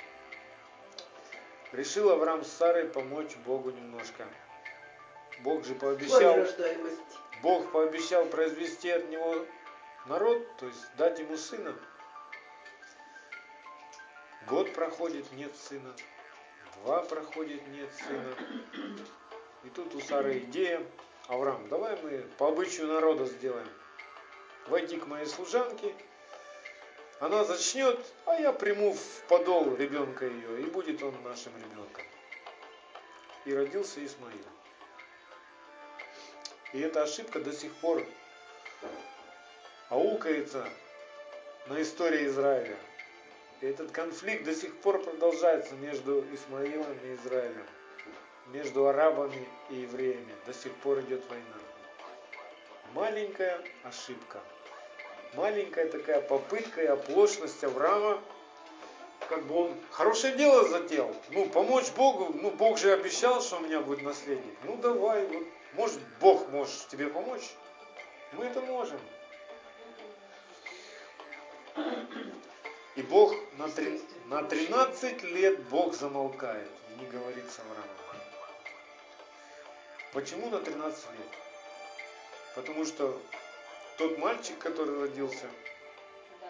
Решил 1.72 2.10
Авраам 2.10 2.44
с 2.44 2.52
Сарой 2.52 2.86
помочь 2.86 3.36
Богу 3.46 3.70
немножко. 3.70 4.28
Бог 5.42 5.64
же 5.64 5.76
пообещал, 5.76 6.46
Бог 7.42 7.72
пообещал 7.72 8.26
произвести 8.26 8.90
от 8.90 9.10
него 9.10 9.46
народ, 10.08 10.46
то 10.58 10.66
есть 10.66 10.96
дать 10.98 11.20
ему 11.20 11.38
сына. 11.38 11.76
Год 14.48 14.74
проходит, 14.74 15.32
нет 15.34 15.56
сына. 15.56 15.94
Два 16.78 17.02
проходит, 17.04 17.66
нет 17.68 17.90
сына. 17.94 18.34
И 19.64 19.70
тут 19.70 19.94
у 19.96 20.00
Сары 20.00 20.40
идея. 20.40 20.82
Авраам, 21.28 21.70
давай 21.70 21.96
мы 22.02 22.22
по 22.40 22.48
обычаю 22.48 22.88
народа 22.88 23.26
сделаем. 23.28 23.70
Войди 24.68 24.98
к 24.98 25.06
моей 25.06 25.28
служанке, 25.28 25.94
она 27.20 27.44
зачнет, 27.44 28.00
а 28.26 28.36
я 28.36 28.54
приму 28.54 28.94
в 28.94 29.22
подол 29.28 29.76
ребенка 29.76 30.26
ее, 30.26 30.62
и 30.62 30.66
будет 30.66 31.04
он 31.04 31.22
нашим 31.24 31.56
ребенком. 31.58 32.06
И 33.46 33.54
родился 33.54 34.06
Исмаил. 34.06 34.46
И 36.72 36.80
эта 36.80 37.04
ошибка 37.04 37.40
до 37.40 37.52
сих 37.52 37.74
пор 37.76 38.06
аукается 39.90 40.68
на 41.68 41.82
истории 41.82 42.28
Израиля. 42.28 42.78
И 43.62 43.66
этот 43.66 43.92
конфликт 43.92 44.46
до 44.46 44.54
сих 44.54 44.80
пор 44.80 45.02
продолжается 45.02 45.76
между 45.76 46.24
Исмаилом 46.34 46.98
и 47.04 47.16
Израилем, 47.16 47.66
между 48.48 48.88
арабами 48.88 49.48
и 49.70 49.76
евреями. 49.76 50.34
До 50.46 50.54
сих 50.54 50.74
пор 50.76 51.02
идет 51.02 51.28
война. 51.30 51.58
Маленькая 52.94 53.62
ошибка, 53.84 54.42
маленькая 55.34 55.88
такая 55.88 56.22
попытка 56.22 56.82
и 56.82 56.88
оплошность 56.88 57.64
Авраама, 57.64 58.22
как 59.28 59.46
бы 59.46 59.56
он 59.56 59.78
хорошее 59.92 60.36
дело 60.36 60.68
затеял, 60.68 61.14
ну, 61.30 61.46
помочь 61.48 61.90
Богу, 61.92 62.32
ну, 62.34 62.52
Бог 62.52 62.78
же 62.78 62.94
обещал, 62.94 63.42
что 63.42 63.58
у 63.58 63.60
меня 63.62 63.80
будет 63.80 64.02
наследник, 64.02 64.56
ну, 64.64 64.78
давай, 64.78 65.26
вот, 65.28 65.44
может, 65.74 66.00
Бог 66.20 66.50
может 66.50 66.88
тебе 66.88 67.08
помочь, 67.08 67.52
мы 68.34 68.46
это 68.46 68.62
можем. 68.62 69.00
И 72.96 73.02
Бог 73.04 73.34
на, 73.58 73.70
три, 73.70 74.02
на 74.26 74.44
13 74.44 75.24
лет 75.24 75.62
Бог 75.70 75.96
замолкает 75.96 76.70
и 76.90 77.00
не 77.00 77.10
говорит 77.10 77.50
с 77.50 77.60
Авраамом. 77.60 78.00
Почему 80.12 80.50
на 80.50 80.60
13 80.60 81.06
лет? 81.12 81.28
Потому 82.56 82.84
что 82.84 83.18
тот 84.00 84.18
мальчик, 84.18 84.58
который 84.60 84.98
родился, 84.98 85.46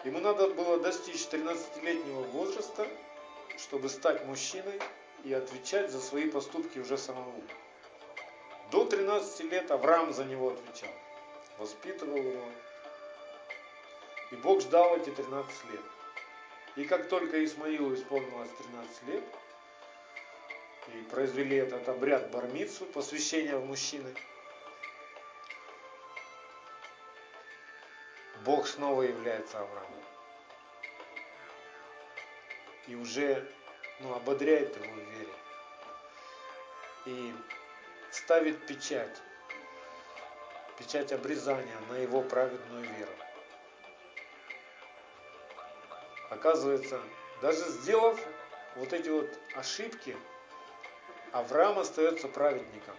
ему 0.04 0.20
надо 0.20 0.46
было 0.50 0.78
достичь 0.78 1.26
13-летнего 1.32 2.22
возраста, 2.28 2.86
чтобы 3.58 3.88
стать 3.88 4.24
мужчиной 4.24 4.80
и 5.24 5.32
отвечать 5.32 5.90
за 5.90 6.00
свои 6.00 6.30
поступки 6.30 6.78
уже 6.78 6.96
самому. 6.96 7.42
До 8.70 8.84
13 8.84 9.50
лет 9.50 9.68
Авраам 9.72 10.12
за 10.12 10.24
него 10.26 10.50
отвечал, 10.50 10.94
воспитывал 11.58 12.18
его. 12.18 12.44
И 14.30 14.36
Бог 14.36 14.60
ждал 14.60 14.96
эти 14.96 15.10
13 15.10 15.72
лет. 15.72 15.82
И 16.76 16.84
как 16.84 17.08
только 17.08 17.44
Исмаилу 17.44 17.92
исполнилось 17.96 18.50
13 18.58 19.08
лет, 19.08 19.24
и 20.94 21.02
произвели 21.10 21.56
этот 21.56 21.88
обряд 21.88 22.30
бармицу, 22.30 22.86
посвящения 22.86 23.56
в 23.56 23.66
мужчины, 23.66 24.14
Бог 28.44 28.66
снова 28.66 29.02
является 29.02 29.60
Аврааму. 29.60 30.02
И 32.86 32.94
уже 32.94 33.46
ну, 34.00 34.14
ободряет 34.14 34.74
его 34.76 34.94
в 34.94 34.98
вере. 34.98 35.34
И 37.06 37.34
ставит 38.10 38.66
печать, 38.66 39.20
печать 40.78 41.12
обрезания 41.12 41.78
на 41.88 41.98
его 41.98 42.22
праведную 42.22 42.84
веру. 42.84 43.12
Оказывается, 46.30 47.00
даже 47.42 47.62
сделав 47.68 48.18
вот 48.76 48.92
эти 48.92 49.08
вот 49.08 49.28
ошибки, 49.54 50.16
Авраам 51.32 51.78
остается 51.78 52.28
праведником. 52.28 52.96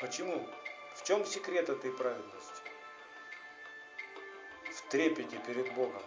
Почему? 0.00 0.48
В 0.94 1.04
чем 1.04 1.24
секрет 1.24 1.68
этой 1.68 1.90
праведности? 1.90 2.62
В 4.64 4.88
трепете 4.90 5.38
перед 5.46 5.72
Богом. 5.74 6.02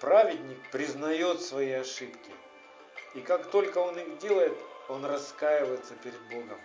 Праведник 0.00 0.58
признает 0.70 1.40
свои 1.40 1.72
ошибки. 1.72 2.32
И 3.14 3.20
как 3.20 3.50
только 3.50 3.78
он 3.78 3.98
их 3.98 4.18
делает, 4.18 4.56
он 4.88 5.04
раскаивается 5.04 5.94
перед 5.94 6.20
Богом. 6.28 6.60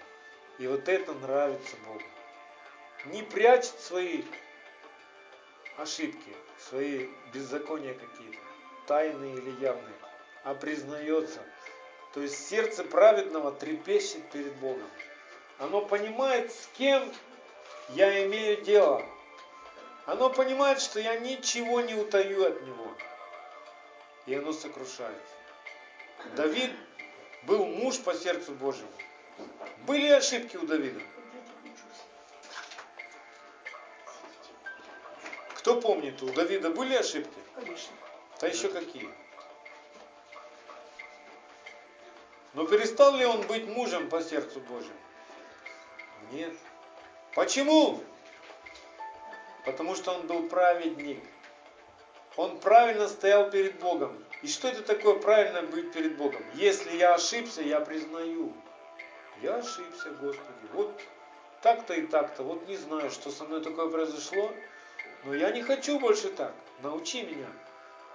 И 0.58 0.68
вот 0.68 0.90
это 0.90 1.14
нравится 1.14 1.76
Богу. 1.86 2.04
Не 3.06 3.24
прячет 3.24 3.80
свои 3.80 4.24
ошибки, 5.78 6.36
свои 6.58 7.08
беззакония 7.34 7.94
какие-то, 7.94 8.40
тайные 8.88 9.36
или 9.36 9.52
явные, 9.62 9.96
а 10.44 10.54
признается. 10.54 11.42
То 12.14 12.22
есть 12.22 12.48
сердце 12.48 12.84
праведного 12.84 13.52
трепещет 13.54 14.30
перед 14.32 14.54
Богом. 14.56 14.90
Оно 15.60 15.82
понимает, 15.82 16.54
с 16.54 16.70
кем 16.78 17.14
я 17.90 18.26
имею 18.26 18.62
дело. 18.62 19.06
Оно 20.06 20.30
понимает, 20.30 20.82
что 20.82 21.00
я 21.02 21.20
ничего 21.20 21.82
не 21.82 21.96
утаю 21.96 22.48
от 22.48 22.62
него. 22.66 22.88
И 24.26 24.34
оно 24.34 24.54
сокрушается. 24.54 25.34
Давид 26.36 26.72
был 27.44 27.66
муж 27.66 28.00
по 28.00 28.14
сердцу 28.14 28.54
Божьему. 28.54 28.92
Были 29.86 30.08
ошибки 30.10 30.56
у 30.56 30.66
Давида? 30.66 31.02
Кто 35.56 35.82
помнит, 35.82 36.22
у 36.24 36.28
Давида 36.32 36.70
были 36.72 36.96
ошибки? 36.96 37.38
Конечно. 37.56 37.94
Да 38.40 38.48
еще 38.48 38.70
какие? 38.70 39.10
Но 42.54 42.66
перестал 42.66 43.16
ли 43.16 43.26
он 43.26 43.46
быть 43.46 43.68
мужем 43.68 44.10
по 44.10 44.22
сердцу 44.22 44.62
Божьему? 44.62 44.96
Нет. 46.32 46.54
Почему? 47.36 48.00
Потому 49.66 49.96
что 49.96 50.14
он 50.14 50.28
был 50.28 50.48
праведник. 50.48 51.24
Он 52.36 52.60
правильно 52.60 53.08
стоял 53.08 53.50
перед 53.50 53.80
Богом. 53.80 54.24
И 54.42 54.48
что 54.48 54.68
это 54.68 54.84
такое 54.84 55.16
правильно 55.16 55.64
быть 55.64 55.92
перед 55.92 56.18
Богом? 56.18 56.42
Если 56.54 56.96
я 56.96 57.16
ошибся, 57.16 57.62
я 57.62 57.80
признаю. 57.82 58.54
Я 59.42 59.56
ошибся, 59.56 60.12
Господи. 60.12 60.68
Вот 60.74 61.02
так-то 61.62 61.94
и 61.94 62.04
так-то. 62.08 62.44
Вот 62.44 62.68
не 62.68 62.78
знаю, 62.78 63.10
что 63.10 63.32
со 63.32 63.44
мной 63.44 63.62
такое 63.62 63.90
произошло. 63.90 64.52
Но 65.26 65.34
я 65.34 65.52
не 65.52 65.62
хочу 65.62 66.00
больше 66.00 66.30
так. 66.30 66.54
Научи 66.82 67.24
меня. 67.24 67.48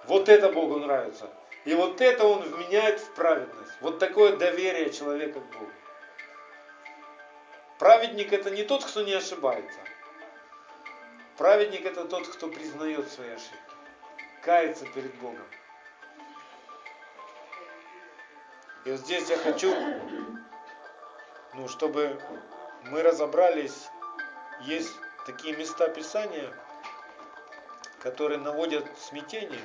Вот 0.05 0.29
это 0.29 0.51
Богу 0.51 0.79
нравится. 0.79 1.29
И 1.65 1.73
вот 1.73 2.01
это 2.01 2.25
Он 2.25 2.41
вменяет 2.41 2.99
в 2.99 3.13
праведность. 3.13 3.71
Вот 3.81 3.99
такое 3.99 4.37
доверие 4.37 4.91
человека 4.91 5.39
к 5.39 5.53
Богу. 5.53 5.71
Праведник 7.85 8.33
это 8.33 8.49
не 8.49 8.63
тот, 8.63 8.83
кто 8.83 9.03
не 9.03 9.13
ошибается. 9.13 9.79
Праведник 11.37 11.85
это 11.85 12.05
тот, 12.05 12.27
кто 12.27 12.47
признает 12.47 13.11
свои 13.11 13.29
ошибки. 13.29 13.59
Кается 14.41 14.87
перед 14.87 15.13
Богом. 15.19 15.45
И 18.85 18.89
вот 18.89 19.01
здесь 19.01 19.29
я 19.29 19.37
хочу, 19.37 19.71
ну, 21.53 21.67
чтобы 21.67 22.19
мы 22.85 23.03
разобрались, 23.03 23.87
есть 24.61 24.91
такие 25.27 25.55
места 25.55 25.87
Писания, 25.87 26.51
которые 27.99 28.39
наводят 28.39 28.87
смятение, 28.97 29.61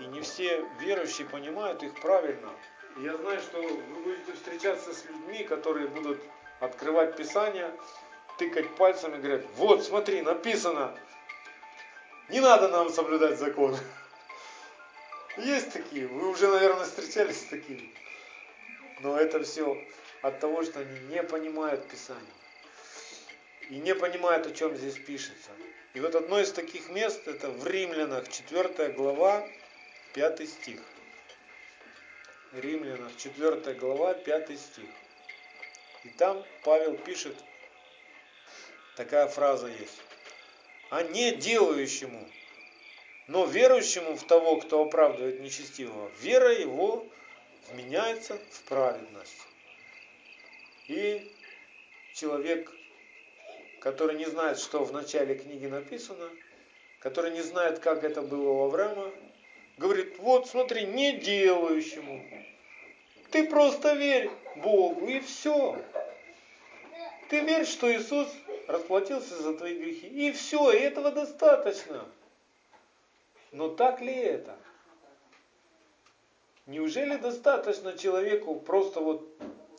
и 0.00 0.06
не 0.06 0.20
все 0.22 0.66
верующие 0.80 1.28
понимают 1.28 1.84
их 1.84 1.94
правильно. 2.00 2.50
Я 2.96 3.16
знаю, 3.18 3.40
что 3.40 3.62
вы 3.62 4.02
будете 4.02 4.32
встречаться 4.32 4.92
с 4.92 5.04
людьми, 5.04 5.44
которые 5.44 5.86
будут 5.86 6.20
открывать 6.62 7.16
Писание, 7.16 7.74
тыкать 8.38 8.72
пальцами 8.76 9.16
говорят, 9.16 9.44
вот 9.56 9.84
смотри, 9.84 10.22
написано, 10.22 10.96
не 12.28 12.40
надо 12.40 12.68
нам 12.68 12.88
соблюдать 12.88 13.38
закон. 13.38 13.76
Есть 15.36 15.72
такие, 15.72 16.06
вы 16.06 16.28
уже, 16.28 16.46
наверное, 16.46 16.84
встречались 16.84 17.40
с 17.40 17.46
такими. 17.46 17.92
Но 19.00 19.18
это 19.18 19.42
все 19.42 19.76
от 20.22 20.38
того, 20.38 20.62
что 20.62 20.80
они 20.80 21.00
не 21.08 21.22
понимают 21.24 21.88
Писание. 21.88 22.32
И 23.68 23.76
не 23.78 23.94
понимают, 23.96 24.46
о 24.46 24.52
чем 24.52 24.76
здесь 24.76 24.98
пишется. 24.98 25.50
И 25.94 26.00
вот 26.00 26.14
одно 26.14 26.38
из 26.38 26.52
таких 26.52 26.88
мест, 26.90 27.26
это 27.26 27.50
в 27.50 27.66
Римлянах, 27.66 28.28
4 28.28 28.90
глава, 28.90 29.48
5 30.14 30.48
стих. 30.48 30.80
Римлянах, 32.52 33.16
4 33.16 33.74
глава, 33.74 34.14
5 34.14 34.60
стих. 34.60 34.88
И 36.04 36.08
там 36.10 36.44
Павел 36.64 36.96
пишет, 36.96 37.36
такая 38.96 39.28
фраза 39.28 39.68
есть. 39.68 40.00
А 40.90 41.02
не 41.02 41.34
делающему, 41.34 42.28
но 43.28 43.46
верующему 43.46 44.16
в 44.16 44.26
того, 44.26 44.56
кто 44.56 44.82
оправдывает 44.82 45.40
нечестивого, 45.40 46.10
вера 46.20 46.52
его 46.52 47.06
вменяется 47.70 48.38
в 48.50 48.62
праведность. 48.64 49.38
И 50.88 51.32
человек, 52.14 52.70
который 53.80 54.16
не 54.16 54.26
знает, 54.26 54.58
что 54.58 54.84
в 54.84 54.92
начале 54.92 55.36
книги 55.36 55.66
написано, 55.66 56.28
который 56.98 57.30
не 57.30 57.42
знает, 57.42 57.78
как 57.78 58.04
это 58.04 58.22
было 58.22 58.50
у 58.50 58.64
Авраама, 58.64 59.12
говорит, 59.78 60.18
вот 60.18 60.48
смотри, 60.48 60.84
не 60.84 61.12
делающему. 61.12 62.24
Ты 63.30 63.48
просто 63.48 63.94
верь 63.94 64.30
Богу 64.56 65.06
и 65.06 65.20
все. 65.20 65.82
Ты 67.28 67.40
верь, 67.40 67.64
что 67.64 67.92
Иисус 67.92 68.28
расплатился 68.68 69.42
за 69.42 69.54
твои 69.54 69.78
грехи. 69.78 70.06
И 70.06 70.32
все, 70.32 70.72
и 70.72 70.78
этого 70.78 71.10
достаточно. 71.10 72.04
Но 73.52 73.68
так 73.68 74.00
ли 74.00 74.14
это? 74.14 74.56
Неужели 76.66 77.16
достаточно 77.16 77.96
человеку 77.98 78.54
просто 78.54 79.00
вот 79.00 79.28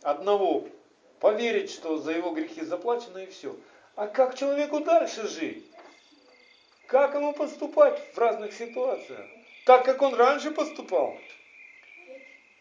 одного 0.01 0.67
поверить, 1.19 1.71
что 1.71 1.97
за 1.97 2.11
его 2.11 2.31
грехи 2.31 2.61
заплачено 2.61 3.19
и 3.19 3.27
все? 3.27 3.55
А 3.95 4.07
как 4.07 4.35
человеку 4.35 4.79
дальше 4.79 5.27
жить? 5.27 5.65
Как 6.87 7.15
ему 7.15 7.33
поступать 7.33 7.99
в 8.13 8.17
разных 8.17 8.53
ситуациях? 8.53 9.25
Так, 9.65 9.85
как 9.85 10.01
он 10.01 10.13
раньше 10.13 10.51
поступал. 10.51 11.17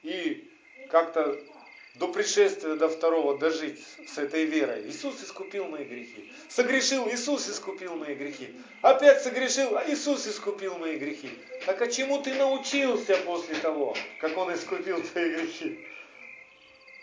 И 0.02 0.50
как-то 0.88 1.36
до 1.94 2.08
пришествия, 2.08 2.74
до 2.74 2.88
второго 2.88 3.38
дожить 3.38 3.84
с 4.06 4.16
этой 4.16 4.44
верой. 4.44 4.88
Иисус 4.88 5.22
искупил 5.22 5.66
мои 5.66 5.84
грехи. 5.84 6.32
Согрешил, 6.48 7.08
Иисус 7.08 7.48
искупил 7.48 7.96
мои 7.96 8.14
грехи. 8.14 8.54
Опять 8.80 9.22
согрешил, 9.22 9.76
а 9.76 9.84
Иисус 9.88 10.26
искупил 10.26 10.78
мои 10.78 10.96
грехи. 10.96 11.30
Так 11.66 11.82
а 11.82 11.88
чему 11.88 12.22
ты 12.22 12.34
научился 12.34 13.16
после 13.18 13.56
того, 13.56 13.94
как 14.20 14.36
Он 14.38 14.54
искупил 14.54 15.02
твои 15.02 15.34
грехи? 15.34 15.86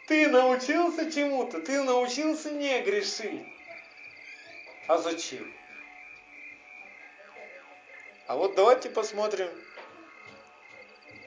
Ты 0.07 0.27
научился 0.27 1.11
чему-то, 1.11 1.61
ты 1.61 1.83
научился 1.83 2.49
не 2.51 2.81
грешить. 2.81 3.43
А 4.87 4.97
зачем? 4.97 5.53
А 8.25 8.35
вот 8.35 8.55
давайте 8.55 8.89
посмотрим, 8.89 9.49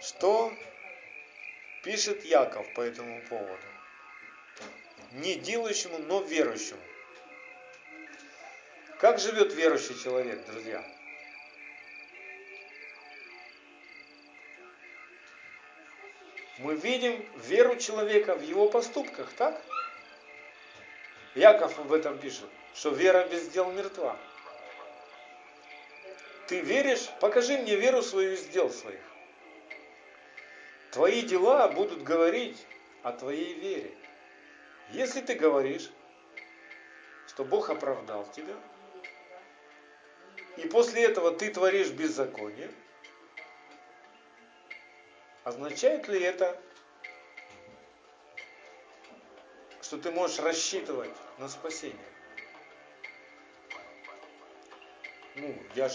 что 0.00 0.52
пишет 1.82 2.24
Яков 2.24 2.66
по 2.74 2.80
этому 2.80 3.20
поводу. 3.28 3.66
Не 5.12 5.34
делающему, 5.34 5.98
но 5.98 6.22
верующему. 6.22 6.80
Как 8.98 9.18
живет 9.18 9.52
верующий 9.52 9.98
человек, 10.00 10.44
друзья? 10.46 10.82
Мы 16.58 16.76
видим 16.76 17.28
веру 17.36 17.76
человека 17.76 18.36
в 18.36 18.42
его 18.42 18.68
поступках, 18.68 19.32
так? 19.32 19.60
Яков 21.34 21.78
об 21.80 21.92
этом 21.92 22.18
пишет, 22.18 22.48
что 22.74 22.90
вера 22.90 23.26
без 23.26 23.48
дел 23.48 23.72
мертва. 23.72 24.16
Ты 26.46 26.60
веришь? 26.60 27.08
Покажи 27.20 27.58
мне 27.58 27.74
веру 27.74 28.02
свою 28.02 28.34
из 28.34 28.44
дел 28.46 28.70
своих. 28.70 29.00
Твои 30.92 31.22
дела 31.22 31.68
будут 31.68 32.02
говорить 32.02 32.66
о 33.02 33.12
твоей 33.12 33.54
вере. 33.54 33.94
Если 34.90 35.22
ты 35.22 35.34
говоришь, 35.34 35.90
что 37.28 37.46
Бог 37.46 37.70
оправдал 37.70 38.30
тебя, 38.30 38.54
и 40.58 40.68
после 40.68 41.04
этого 41.04 41.32
ты 41.32 41.50
творишь 41.50 41.88
беззаконие, 41.88 42.70
означает 45.44 46.06
ли 46.08 46.20
это, 46.20 46.60
что 49.80 49.96
ты 49.96 50.10
можешь 50.10 50.40
рассчитывать 50.40 51.16
на 51.38 51.48
спасение? 51.48 51.96
Ну, 55.36 55.56
я 55.74 55.88
ж, 55.88 55.94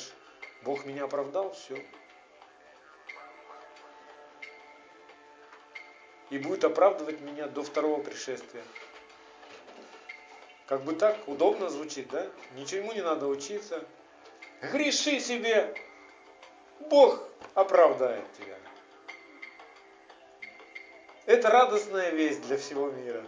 Бог 0.63 0.85
меня 0.85 1.03
оправдал, 1.03 1.53
все. 1.53 1.85
И 6.29 6.37
будет 6.37 6.63
оправдывать 6.63 7.21
меня 7.21 7.47
до 7.47 7.63
второго 7.63 8.01
пришествия. 8.01 8.63
Как 10.65 10.83
бы 10.83 10.93
так 10.93 11.17
удобно 11.27 11.69
звучит, 11.69 12.09
да? 12.09 12.27
Ничему 12.55 12.91
не 12.91 13.01
надо 13.01 13.27
учиться. 13.27 13.85
Греши 14.61 15.19
себе, 15.19 15.73
Бог 16.79 17.23
оправдает 17.53 18.25
тебя. 18.33 18.57
Это 21.25 21.49
радостная 21.49 22.11
весть 22.11 22.41
для 22.47 22.57
всего 22.57 22.89
мира. 22.89 23.25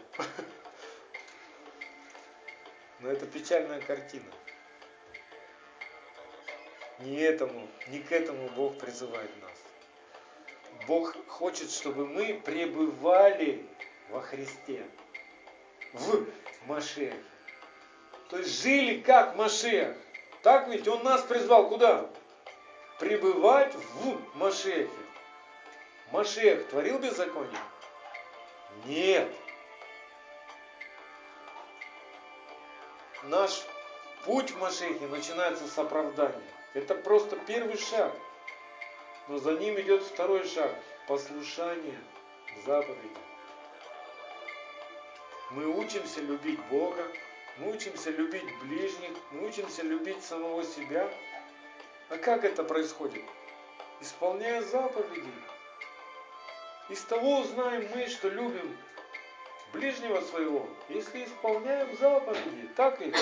Но 2.99 3.09
это 3.09 3.25
печальная 3.25 3.81
картина. 3.81 4.31
Не 6.99 7.17
этому, 7.19 7.67
не 7.87 7.99
к 7.99 8.11
этому 8.11 8.49
Бог 8.49 8.77
призывает 8.77 9.31
нас. 9.41 9.58
Бог 10.89 11.15
хочет, 11.27 11.69
чтобы 11.69 12.07
мы 12.07 12.41
пребывали 12.43 13.63
во 14.09 14.21
Христе, 14.21 14.83
в 15.93 16.25
Машехе. 16.65 17.13
То 18.29 18.39
есть 18.39 18.63
жили 18.63 18.99
как 18.99 19.35
Машех. 19.35 19.95
Так 20.41 20.67
ведь 20.67 20.87
Он 20.87 21.03
нас 21.03 21.21
призвал 21.21 21.69
куда? 21.69 22.09
Пребывать 22.97 23.71
в 23.75 24.35
Машехе. 24.35 24.89
Машех 26.11 26.67
творил 26.69 26.97
беззаконие? 26.97 27.61
Нет. 28.85 29.31
Наш 33.25 33.63
путь 34.25 34.49
в 34.49 34.57
Машехе 34.57 35.05
начинается 35.05 35.67
с 35.67 35.77
оправдания. 35.77 36.51
Это 36.73 36.95
просто 36.95 37.35
первый 37.35 37.77
шаг. 37.77 38.11
Но 39.29 39.37
за 39.37 39.53
ним 39.53 39.79
идет 39.79 40.01
второй 40.01 40.43
шаг– 40.43 40.75
послушание 41.07 41.99
заповеди. 42.65 43.15
Мы 45.51 45.67
учимся 45.67 46.19
любить 46.21 46.59
Бога, 46.71 47.05
мы 47.59 47.71
учимся 47.71 48.09
любить 48.09 48.57
ближних, 48.63 49.11
мы 49.31 49.47
учимся 49.47 49.83
любить 49.83 50.23
самого 50.23 50.63
себя. 50.63 51.07
А 52.09 52.17
как 52.17 52.43
это 52.43 52.63
происходит? 52.63 53.21
Исполняя 54.01 54.63
заповеди. 54.63 55.31
Из 56.89 57.03
того 57.03 57.41
узнаем 57.41 57.87
мы, 57.93 58.07
что 58.07 58.29
любим 58.29 58.75
ближнего 59.73 60.21
своего, 60.21 60.67
если 60.87 61.25
исполняем 61.25 61.95
заповеди. 61.97 62.67
Так 62.75 62.99
ведь? 62.99 63.15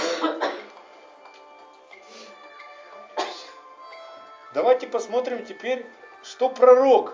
Давайте 4.57 4.88
посмотрим 4.88 5.45
теперь, 5.45 5.85
что 6.23 6.49
пророк 6.49 7.13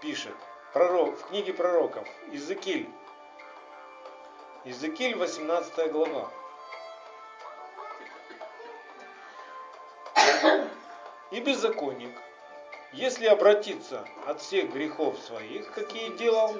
пишет. 0.00 0.36
Пророк, 0.72 1.18
в 1.18 1.26
книге 1.26 1.52
пророков. 1.52 2.06
Иезекииль. 2.30 2.88
Иезекииль, 4.64 5.16
18 5.16 5.90
глава. 5.90 6.30
И 11.32 11.40
беззаконник, 11.40 12.16
если 12.92 13.26
обратиться 13.26 14.06
от 14.26 14.40
всех 14.40 14.70
грехов 14.72 15.18
своих, 15.18 15.72
какие 15.72 16.10
делал, 16.18 16.54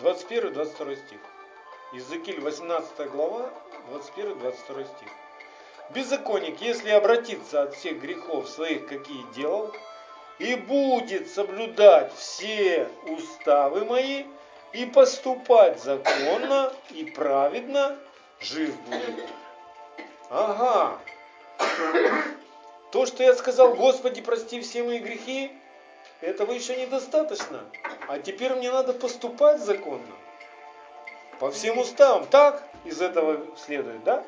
21-22 0.00 0.94
стих. 0.94 1.20
Иезекииль, 1.90 2.40
18 2.40 3.10
глава, 3.10 3.50
21-22 3.90 4.84
стих. 4.96 5.08
Беззаконник, 5.90 6.60
если 6.60 6.90
обратиться 6.90 7.62
от 7.62 7.74
всех 7.74 8.00
грехов 8.00 8.48
своих, 8.48 8.86
какие 8.86 9.22
делал, 9.34 9.72
и 10.38 10.54
будет 10.54 11.30
соблюдать 11.30 12.14
все 12.14 12.88
уставы 13.06 13.84
мои, 13.84 14.24
и 14.72 14.84
поступать 14.84 15.82
законно 15.82 16.72
и 16.90 17.04
праведно, 17.04 17.96
жив 18.40 18.78
будет. 18.82 19.24
Ага. 20.30 20.98
То, 22.92 23.06
что 23.06 23.22
я 23.22 23.34
сказал, 23.34 23.74
Господи, 23.74 24.20
прости 24.20 24.60
все 24.60 24.82
мои 24.82 24.98
грехи, 24.98 25.50
этого 26.20 26.52
еще 26.52 26.76
недостаточно. 26.76 27.60
А 28.08 28.18
теперь 28.18 28.54
мне 28.54 28.70
надо 28.70 28.92
поступать 28.92 29.60
законно. 29.60 30.14
По 31.38 31.50
всем 31.50 31.78
уставам. 31.78 32.26
Так 32.26 32.62
из 32.84 33.00
этого 33.00 33.46
следует, 33.56 34.02
да? 34.04 34.24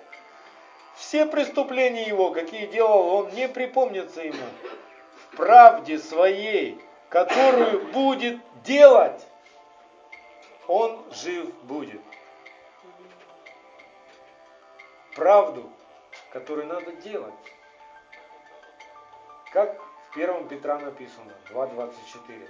Все 1.01 1.25
преступления 1.25 2.07
его, 2.07 2.31
какие 2.31 2.67
делал 2.67 3.09
он, 3.15 3.31
не 3.31 3.49
припомнятся 3.49 4.21
ему. 4.21 4.45
В 5.17 5.37
правде 5.37 5.99
своей, 5.99 6.79
которую 7.09 7.87
будет 7.87 8.39
делать, 8.65 9.27
он 10.69 11.03
жив 11.11 11.53
будет. 11.63 12.03
Правду, 15.17 15.73
которую 16.35 16.67
надо 16.67 16.93
делать. 16.93 17.35
Как 19.55 19.81
в 20.11 20.17
1 20.17 20.49
Петра 20.49 20.79
написано, 20.79 21.33
2.24. 21.49 22.47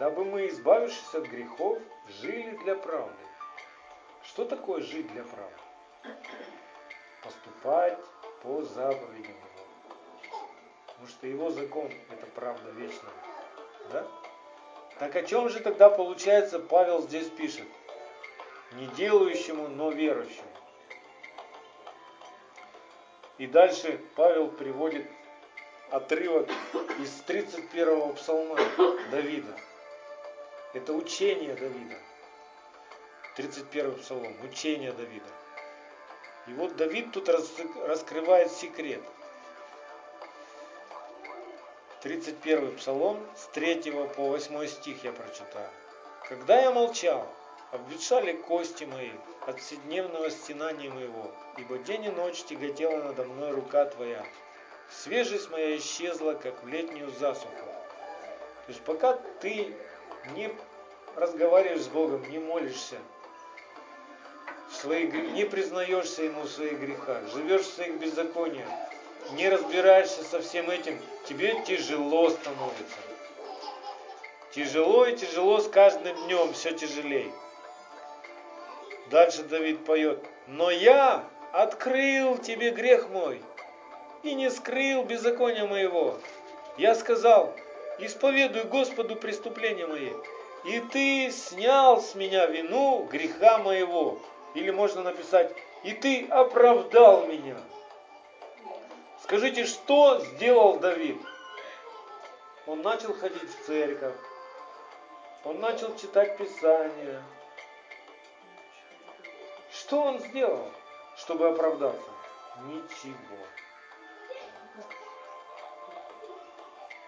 Дабы 0.00 0.24
мы, 0.24 0.48
избавившись 0.48 1.14
от 1.14 1.26
грехов, 1.26 1.78
жили 2.08 2.56
для 2.56 2.74
правды. 2.74 3.24
Что 4.24 4.44
такое 4.44 4.82
жить 4.82 5.10
для 5.12 5.22
правды? 5.22 6.18
Поступать 7.28 7.98
по 8.42 8.62
заповедям 8.62 9.32
Его. 9.32 10.34
Потому 10.86 11.08
что 11.08 11.26
Его 11.26 11.50
закон– 11.50 11.92
это 12.10 12.26
правда 12.34 12.70
вечная. 12.70 13.12
Да? 13.92 14.06
Так 14.98 15.14
о 15.14 15.22
чем 15.22 15.48
же 15.50 15.60
тогда 15.60 15.90
получается 15.90 16.58
Павел 16.58 17.02
здесь 17.02 17.28
пишет? 17.28 17.66
Не 18.72 18.86
делающему, 18.86 19.68
но 19.68 19.90
верующему. 19.90 20.48
И 23.36 23.46
дальше 23.46 24.00
Павел 24.16 24.48
приводит 24.48 25.06
отрывок 25.90 26.48
из 26.98 27.22
31-го 27.26 28.14
псалма 28.14 28.56
Давида. 29.10 29.56
Это 30.74 30.92
учение 30.92 31.54
Давида. 31.54 31.96
31 33.36 33.94
псалом, 33.98 34.34
учение 34.42 34.92
Давида. 34.92 35.28
И 36.48 36.52
вот 36.54 36.76
Давид 36.76 37.12
тут 37.12 37.28
раскрывает 37.28 38.50
секрет. 38.50 39.02
31 42.00 42.76
псалом, 42.76 43.20
с 43.36 43.46
3 43.48 43.90
по 44.16 44.28
8 44.28 44.66
стих 44.66 45.04
я 45.04 45.12
прочитаю. 45.12 45.68
«Когда 46.28 46.60
я 46.60 46.70
молчал, 46.70 47.26
обветшали 47.72 48.32
кости 48.32 48.84
мои 48.84 49.10
от 49.46 49.60
вседневного 49.60 50.30
стенания 50.30 50.90
моего, 50.90 51.30
ибо 51.58 51.78
день 51.78 52.04
и 52.04 52.10
ночь 52.10 52.44
тяготела 52.44 53.02
надо 53.02 53.24
мной 53.24 53.50
рука 53.50 53.84
Твоя. 53.86 54.24
Свежесть 54.90 55.50
моя 55.50 55.76
исчезла, 55.76 56.32
как 56.34 56.62
в 56.62 56.68
летнюю 56.68 57.10
засуху». 57.10 57.56
То 58.68 58.72
есть 58.72 58.80
пока 58.82 59.14
ты 59.40 59.74
не 60.34 60.54
разговариваешь 61.16 61.82
с 61.82 61.88
Богом, 61.88 62.30
не 62.30 62.38
молишься, 62.38 62.96
своих, 64.80 65.12
не 65.32 65.44
признаешься 65.44 66.22
Ему 66.22 66.42
в 66.42 66.48
своих 66.48 66.78
грехах, 66.78 67.22
живешь 67.32 67.62
в 67.62 67.74
своих 67.74 67.98
беззакониях, 67.98 68.68
не 69.32 69.48
разбираешься 69.48 70.22
со 70.24 70.40
всем 70.40 70.70
этим, 70.70 71.00
тебе 71.26 71.62
тяжело 71.66 72.30
становится. 72.30 72.98
Тяжело 74.52 75.04
и 75.06 75.16
тяжело 75.16 75.60
с 75.60 75.68
каждым 75.68 76.16
днем, 76.24 76.52
все 76.52 76.72
тяжелее. 76.72 77.30
Дальше 79.10 79.42
Давид 79.42 79.84
поет. 79.84 80.24
Но 80.46 80.70
я 80.70 81.24
открыл 81.52 82.38
тебе 82.38 82.70
грех 82.70 83.08
мой 83.10 83.42
и 84.22 84.34
не 84.34 84.50
скрыл 84.50 85.04
беззакония 85.04 85.66
моего. 85.66 86.18
Я 86.76 86.94
сказал, 86.94 87.54
исповедуй 87.98 88.64
Господу 88.64 89.16
преступления 89.16 89.86
мои, 89.86 90.10
и 90.64 90.80
ты 90.92 91.30
снял 91.30 92.00
с 92.00 92.14
меня 92.14 92.46
вину 92.46 93.06
греха 93.10 93.58
моего. 93.58 94.18
Или 94.58 94.72
можно 94.72 95.04
написать, 95.04 95.54
и 95.84 95.92
ты 95.92 96.26
оправдал 96.26 97.26
меня. 97.28 97.56
Скажите, 99.22 99.64
что 99.66 100.18
сделал 100.18 100.80
Давид? 100.80 101.22
Он 102.66 102.82
начал 102.82 103.14
ходить 103.14 103.48
в 103.48 103.66
церковь, 103.66 104.16
он 105.44 105.60
начал 105.60 105.96
читать 105.96 106.36
Писание. 106.36 107.22
Что 109.70 110.02
он 110.02 110.18
сделал, 110.18 110.72
чтобы 111.16 111.46
оправдаться? 111.48 112.10
Ничего. 112.64 113.38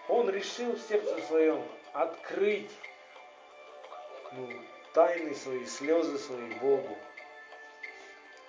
Он 0.07 0.29
решил 0.29 0.71
в 0.71 0.79
сердце 0.79 1.21
своем 1.27 1.61
открыть 1.91 2.71
ну, 4.31 4.49
тайны 4.93 5.35
свои, 5.35 5.65
слезы 5.65 6.17
свои 6.17 6.53
Богу. 6.53 6.97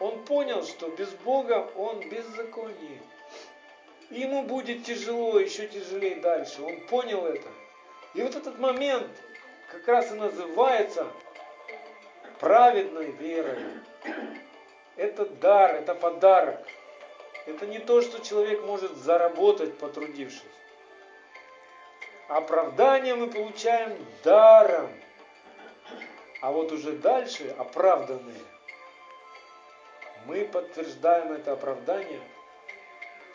Он 0.02 0.24
понял, 0.24 0.64
что 0.64 0.88
без 0.88 1.10
Бога 1.10 1.70
он 1.76 2.00
беззаконие. 2.08 3.00
Ему 4.10 4.42
будет 4.42 4.84
тяжело, 4.84 5.38
еще 5.38 5.68
тяжелее 5.68 6.16
дальше. 6.16 6.60
Он 6.60 6.80
понял 6.88 7.24
это. 7.24 7.46
И 8.14 8.22
вот 8.22 8.34
этот 8.34 8.58
момент 8.58 9.06
как 9.70 9.86
раз 9.86 10.10
и 10.10 10.14
называется 10.14 11.06
праведной 12.40 13.12
верой. 13.12 13.62
Это 14.96 15.24
дар, 15.24 15.76
это 15.76 15.94
подарок. 15.94 16.66
Это 17.46 17.68
не 17.68 17.78
то, 17.78 18.02
что 18.02 18.20
человек 18.24 18.64
может 18.64 18.96
заработать, 18.96 19.78
потрудившись. 19.78 20.42
Оправдание 22.26 23.14
мы 23.14 23.28
получаем 23.28 23.96
даром. 24.24 24.90
А 26.40 26.50
вот 26.50 26.72
уже 26.72 26.90
дальше 26.90 27.54
оправданные. 27.56 28.42
Мы 30.26 30.44
подтверждаем 30.44 31.32
это 31.32 31.52
оправдание 31.52 32.20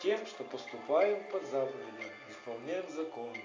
тем, 0.00 0.24
что 0.26 0.42
поступаем 0.44 1.22
по 1.30 1.38
заповедям, 1.40 2.10
исполняем 2.30 2.88
закон, 2.88 3.36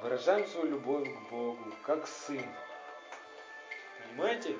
выражаем 0.00 0.46
свою 0.46 0.70
любовь 0.70 1.06
к 1.06 1.30
Богу, 1.30 1.72
как 1.82 2.06
сын. 2.06 2.44
Понимаете? 4.08 4.56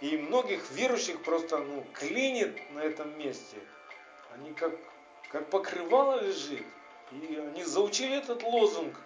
И 0.00 0.16
многих 0.16 0.70
верующих 0.70 1.22
просто 1.22 1.58
ну, 1.58 1.84
клинит 1.92 2.58
на 2.72 2.80
этом 2.80 3.18
месте. 3.18 3.58
Они 4.32 4.52
как, 4.54 4.72
как 5.28 5.50
покрывало 5.50 6.22
лежит. 6.22 6.64
И 7.12 7.36
они 7.36 7.64
заучили 7.64 8.16
этот 8.16 8.42
лозунг. 8.42 8.98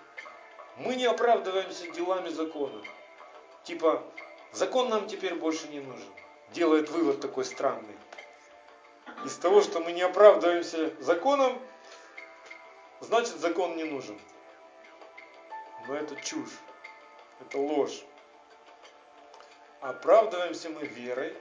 Мы 0.77 0.95
не 0.95 1.07
оправдываемся 1.07 1.91
делами 1.91 2.29
закона. 2.29 2.81
Типа, 3.65 4.05
закон 4.53 4.89
нам 4.89 5.09
теперь 5.09 5.35
больше 5.35 5.69
не 5.69 5.81
нужен. 5.81 6.09
Делает 6.53 6.89
вывод 6.91 7.21
такой 7.21 7.45
странный 7.45 7.97
из 9.25 9.37
того, 9.37 9.61
что 9.61 9.81
мы 9.81 9.93
не 9.93 10.03
оправдываемся 10.03 10.93
законом, 11.01 11.61
значит 13.01 13.37
закон 13.37 13.77
не 13.77 13.85
нужен. 13.85 14.19
Но 15.87 15.95
это 15.95 16.17
чушь, 16.17 16.59
это 17.41 17.59
ложь. 17.59 18.03
Оправдываемся 19.81 20.71
мы 20.71 20.87
верой, 20.87 21.37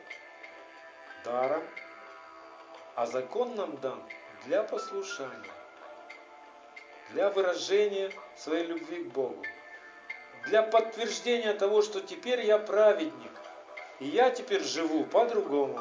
даром, 1.24 1.64
а 2.96 3.06
закон 3.06 3.56
нам 3.56 3.78
дан 3.78 4.02
для 4.46 4.64
послушания, 4.64 5.52
для 7.10 7.30
выражения 7.30 8.12
своей 8.36 8.66
любви 8.66 9.04
к 9.04 9.08
Богу, 9.08 9.44
для 10.46 10.62
подтверждения 10.62 11.54
того, 11.54 11.82
что 11.82 12.02
теперь 12.02 12.46
я 12.46 12.60
праведник, 12.60 13.32
и 14.00 14.06
я 14.06 14.30
теперь 14.30 14.64
живу 14.64 15.06
по-другому. 15.06 15.80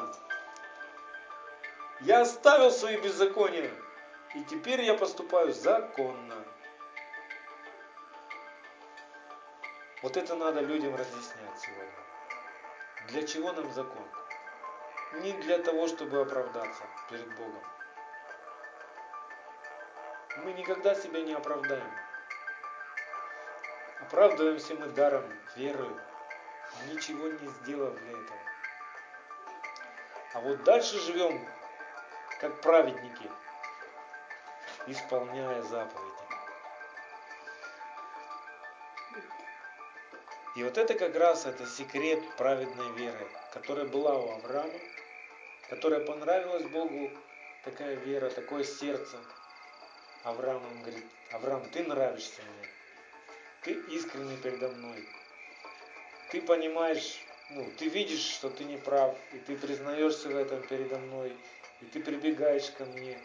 Я 2.01 2.21
оставил 2.21 2.71
свои 2.71 2.97
беззакония, 2.97 3.71
и 4.35 4.43
теперь 4.43 4.81
я 4.81 4.93
поступаю 4.93 5.51
законно. 5.53 6.43
Вот 10.03 10.15
это 10.15 10.35
надо 10.35 10.61
людям 10.61 10.95
разъяснять 10.95 11.59
сегодня. 11.59 11.91
Для 13.07 13.25
чего 13.25 13.51
нам 13.51 13.71
закон? 13.71 14.03
Не 15.21 15.33
для 15.33 15.57
того, 15.59 15.87
чтобы 15.87 16.21
оправдаться 16.21 16.83
перед 17.09 17.27
Богом. 17.35 17.63
Мы 20.43 20.53
никогда 20.53 20.93
себя 20.93 21.21
не 21.21 21.33
оправдаем. 21.33 21.91
Оправдываемся 24.01 24.75
мы 24.75 24.87
даром, 24.87 25.25
верою, 25.55 25.99
ничего 26.87 27.27
не 27.27 27.47
сделав 27.47 27.93
для 27.99 28.11
этого. 28.11 28.39
А 30.33 30.39
вот 30.41 30.63
дальше 30.63 30.99
живем 30.99 31.47
как 32.39 32.61
праведники, 32.61 33.29
исполняя 34.87 35.61
заповеди. 35.63 36.07
И 40.55 40.63
вот 40.63 40.77
это 40.77 40.95
как 40.95 41.15
раз 41.15 41.45
это 41.45 41.65
секрет 41.67 42.19
праведной 42.35 42.91
веры, 42.93 43.27
которая 43.53 43.85
была 43.85 44.17
у 44.17 44.31
Авраама, 44.31 44.79
которая 45.69 45.99
понравилась 45.99 46.65
Богу, 46.65 47.11
такая 47.63 47.95
вера, 47.95 48.29
такое 48.29 48.63
сердце. 48.63 49.17
Авраам 50.23 50.65
он 50.65 50.81
говорит, 50.81 51.05
Авраам, 51.31 51.69
ты 51.69 51.83
нравишься 51.83 52.41
мне, 52.41 52.69
ты 53.61 53.73
искренний 53.95 54.37
передо 54.37 54.69
мной, 54.69 55.07
ты 56.31 56.41
понимаешь, 56.41 57.19
ну, 57.49 57.69
ты 57.77 57.87
видишь, 57.87 58.21
что 58.21 58.49
ты 58.49 58.63
не 58.65 58.77
прав, 58.77 59.17
и 59.33 59.37
ты 59.39 59.55
признаешься 59.55 60.29
в 60.29 60.35
этом 60.35 60.61
передо 60.67 60.97
мной, 60.97 61.33
и 61.81 61.85
ты 61.85 62.01
прибегаешь 62.01 62.69
ко 62.71 62.85
мне, 62.85 63.17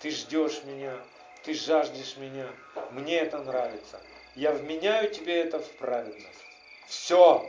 ты 0.00 0.10
ждешь 0.10 0.62
меня, 0.64 0.98
ты 1.44 1.54
жаждешь 1.54 2.16
меня, 2.16 2.48
мне 2.90 3.18
это 3.18 3.42
нравится. 3.42 4.00
Я 4.34 4.52
вменяю 4.52 5.10
тебе 5.10 5.36
это 5.36 5.60
в 5.60 5.70
праведность. 5.72 6.44
Все. 6.86 7.48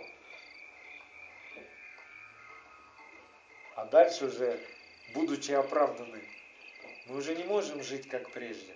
А 3.76 3.86
дальше 3.86 4.26
уже, 4.26 4.60
будучи 5.14 5.52
оправданы, 5.52 6.24
мы 7.08 7.18
уже 7.18 7.36
не 7.36 7.44
можем 7.44 7.84
жить 7.84 8.08
как 8.08 8.30
прежде. 8.32 8.74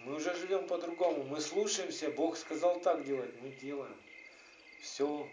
Мы 0.00 0.14
уже 0.14 0.34
живем 0.36 0.66
по-другому. 0.66 1.24
Мы 1.24 1.40
слушаемся, 1.40 2.10
Бог 2.10 2.36
сказал 2.36 2.80
так 2.80 3.04
делать, 3.04 3.34
мы 3.42 3.50
делаем. 3.50 3.96
Все. 4.80 5.30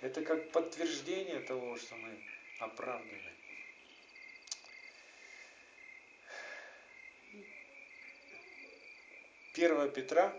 Это 0.00 0.22
как 0.22 0.50
подтверждение 0.52 1.40
того, 1.40 1.76
что 1.76 1.94
мы 1.96 2.22
оправданы. 2.60 3.38
1 9.54 9.90
Петра, 9.92 10.32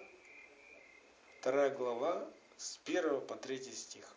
2 1.44 1.70
глава, 1.72 2.32
с 2.56 2.80
1 2.86 3.22
по 3.28 3.36
3 3.36 3.64
стих. 3.74 4.16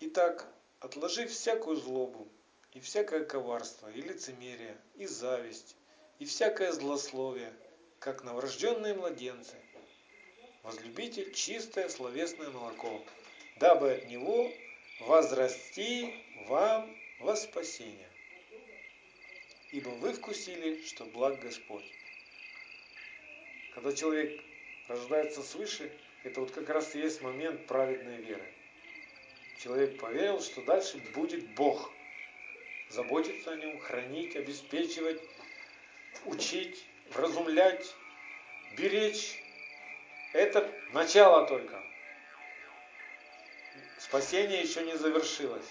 Итак, 0.00 0.52
отложив 0.80 1.30
всякую 1.30 1.76
злобу, 1.76 2.26
и 2.72 2.80
всякое 2.80 3.24
коварство, 3.24 3.88
и 3.88 4.00
лицемерие, 4.00 4.76
и 4.96 5.06
зависть, 5.06 5.76
и 6.18 6.24
всякое 6.24 6.72
злословие, 6.72 7.52
как 8.00 8.24
новорожденные 8.24 8.94
младенцы, 8.94 9.54
возлюбите 10.64 11.32
чистое 11.32 11.88
словесное 11.88 12.50
молоко, 12.50 13.04
дабы 13.62 13.92
от 13.92 14.08
него 14.08 14.52
возрасти 14.98 16.12
вам 16.48 16.92
во 17.20 17.36
спасение. 17.36 18.10
Ибо 19.70 19.90
вы 19.90 20.12
вкусили, 20.12 20.84
что 20.84 21.04
благ 21.04 21.38
Господь. 21.38 21.84
Когда 23.72 23.92
человек 23.92 24.42
рождается 24.88 25.44
свыше, 25.44 25.96
это 26.24 26.40
вот 26.40 26.50
как 26.50 26.68
раз 26.70 26.96
и 26.96 26.98
есть 26.98 27.22
момент 27.22 27.68
праведной 27.68 28.16
веры. 28.16 28.52
Человек 29.60 29.96
поверил, 30.00 30.42
что 30.42 30.60
дальше 30.62 30.98
будет 31.14 31.48
Бог. 31.54 31.92
Заботиться 32.88 33.52
о 33.52 33.56
нем, 33.56 33.78
хранить, 33.78 34.34
обеспечивать, 34.34 35.22
учить, 36.24 36.84
вразумлять, 37.10 37.94
беречь. 38.76 39.40
Это 40.32 40.68
начало 40.92 41.46
только. 41.46 41.91
Спасение 44.04 44.60
еще 44.62 44.84
не 44.84 44.96
завершилось. 44.98 45.70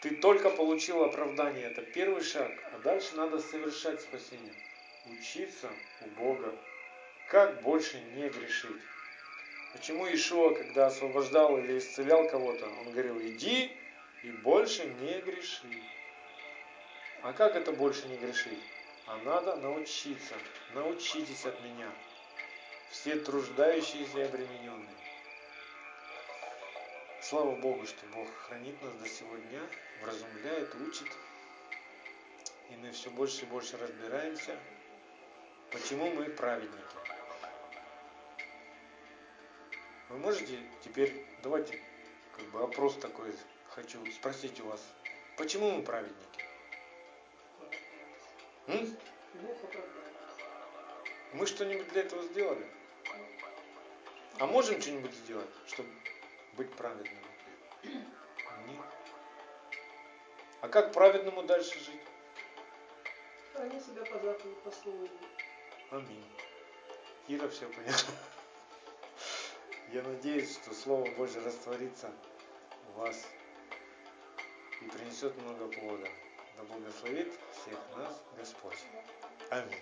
Ты 0.00 0.16
только 0.16 0.48
получил 0.48 1.04
оправдание, 1.04 1.70
это 1.70 1.82
первый 1.82 2.24
шаг, 2.24 2.50
а 2.72 2.78
дальше 2.78 3.14
надо 3.14 3.40
совершать 3.40 4.00
спасение. 4.00 4.54
Учиться 5.10 5.70
у 6.00 6.06
Бога, 6.18 6.54
как 7.28 7.60
больше 7.60 8.00
не 8.16 8.30
грешить. 8.30 8.80
Почему 9.74 10.06
Ишуа, 10.06 10.54
когда 10.54 10.86
освобождал 10.86 11.58
или 11.58 11.78
исцелял 11.78 12.26
кого-то, 12.30 12.66
он 12.66 12.92
говорил, 12.92 13.20
иди 13.20 13.70
и 14.22 14.30
больше 14.30 14.86
не 14.86 15.20
греши. 15.20 15.82
А 17.20 17.34
как 17.34 17.54
это 17.54 17.72
больше 17.72 18.08
не 18.08 18.16
грешить? 18.16 18.64
А 19.06 19.18
надо 19.18 19.56
научиться. 19.56 20.34
Научитесь 20.72 21.44
от 21.44 21.60
меня. 21.60 21.92
Все 22.90 23.16
труждающиеся 23.16 24.20
и 24.20 24.22
обремененные. 24.22 25.03
Слава 27.26 27.56
Богу, 27.56 27.86
что 27.86 28.04
Бог 28.14 28.28
хранит 28.46 28.82
нас 28.82 28.92
до 28.96 29.08
сегодня, 29.08 29.58
вразумляет, 30.02 30.74
учит. 30.74 31.08
И 32.68 32.76
мы 32.76 32.92
все 32.92 33.08
больше 33.08 33.46
и 33.46 33.48
больше 33.48 33.78
разбираемся, 33.78 34.58
почему 35.72 36.10
мы 36.10 36.26
праведники. 36.26 36.82
Вы 40.10 40.18
можете 40.18 40.58
теперь, 40.84 41.24
давайте 41.42 41.80
как 42.36 42.44
бы 42.50 42.62
опрос 42.62 42.96
такой 42.96 43.34
хочу 43.70 44.04
спросить 44.12 44.60
у 44.60 44.66
вас. 44.66 44.82
Почему 45.38 45.70
мы 45.70 45.82
праведники? 45.82 46.44
М? 48.66 48.98
Мы 51.32 51.46
что-нибудь 51.46 51.88
для 51.88 52.02
этого 52.02 52.22
сделали? 52.24 52.66
А 54.38 54.46
можем 54.46 54.78
что-нибудь 54.78 55.14
сделать, 55.14 55.48
чтобы 55.68 55.88
быть 56.56 56.72
праведными? 56.72 57.26
Нет. 57.82 58.84
А 60.60 60.68
как 60.68 60.92
праведному 60.92 61.42
дальше 61.42 61.78
жить? 61.78 62.00
Храни 63.52 63.80
себя 63.80 64.04
по 64.04 64.18
заповеди, 64.18 64.60
по 64.64 64.70
слову. 64.70 65.08
Аминь. 65.90 66.24
Кира 67.26 67.48
все 67.48 67.66
поняла. 67.68 67.96
Я 69.92 70.02
надеюсь, 70.02 70.54
что 70.54 70.74
Слово 70.74 71.08
Божье 71.12 71.40
растворится 71.42 72.10
в 72.88 72.98
вас 72.98 73.28
и 74.80 74.84
принесет 74.86 75.36
много 75.42 75.68
плода. 75.68 76.08
Да 76.56 76.64
благословит 76.64 77.32
всех 77.52 77.78
нас 77.96 78.22
Господь. 78.36 78.78
Аминь. 79.50 79.80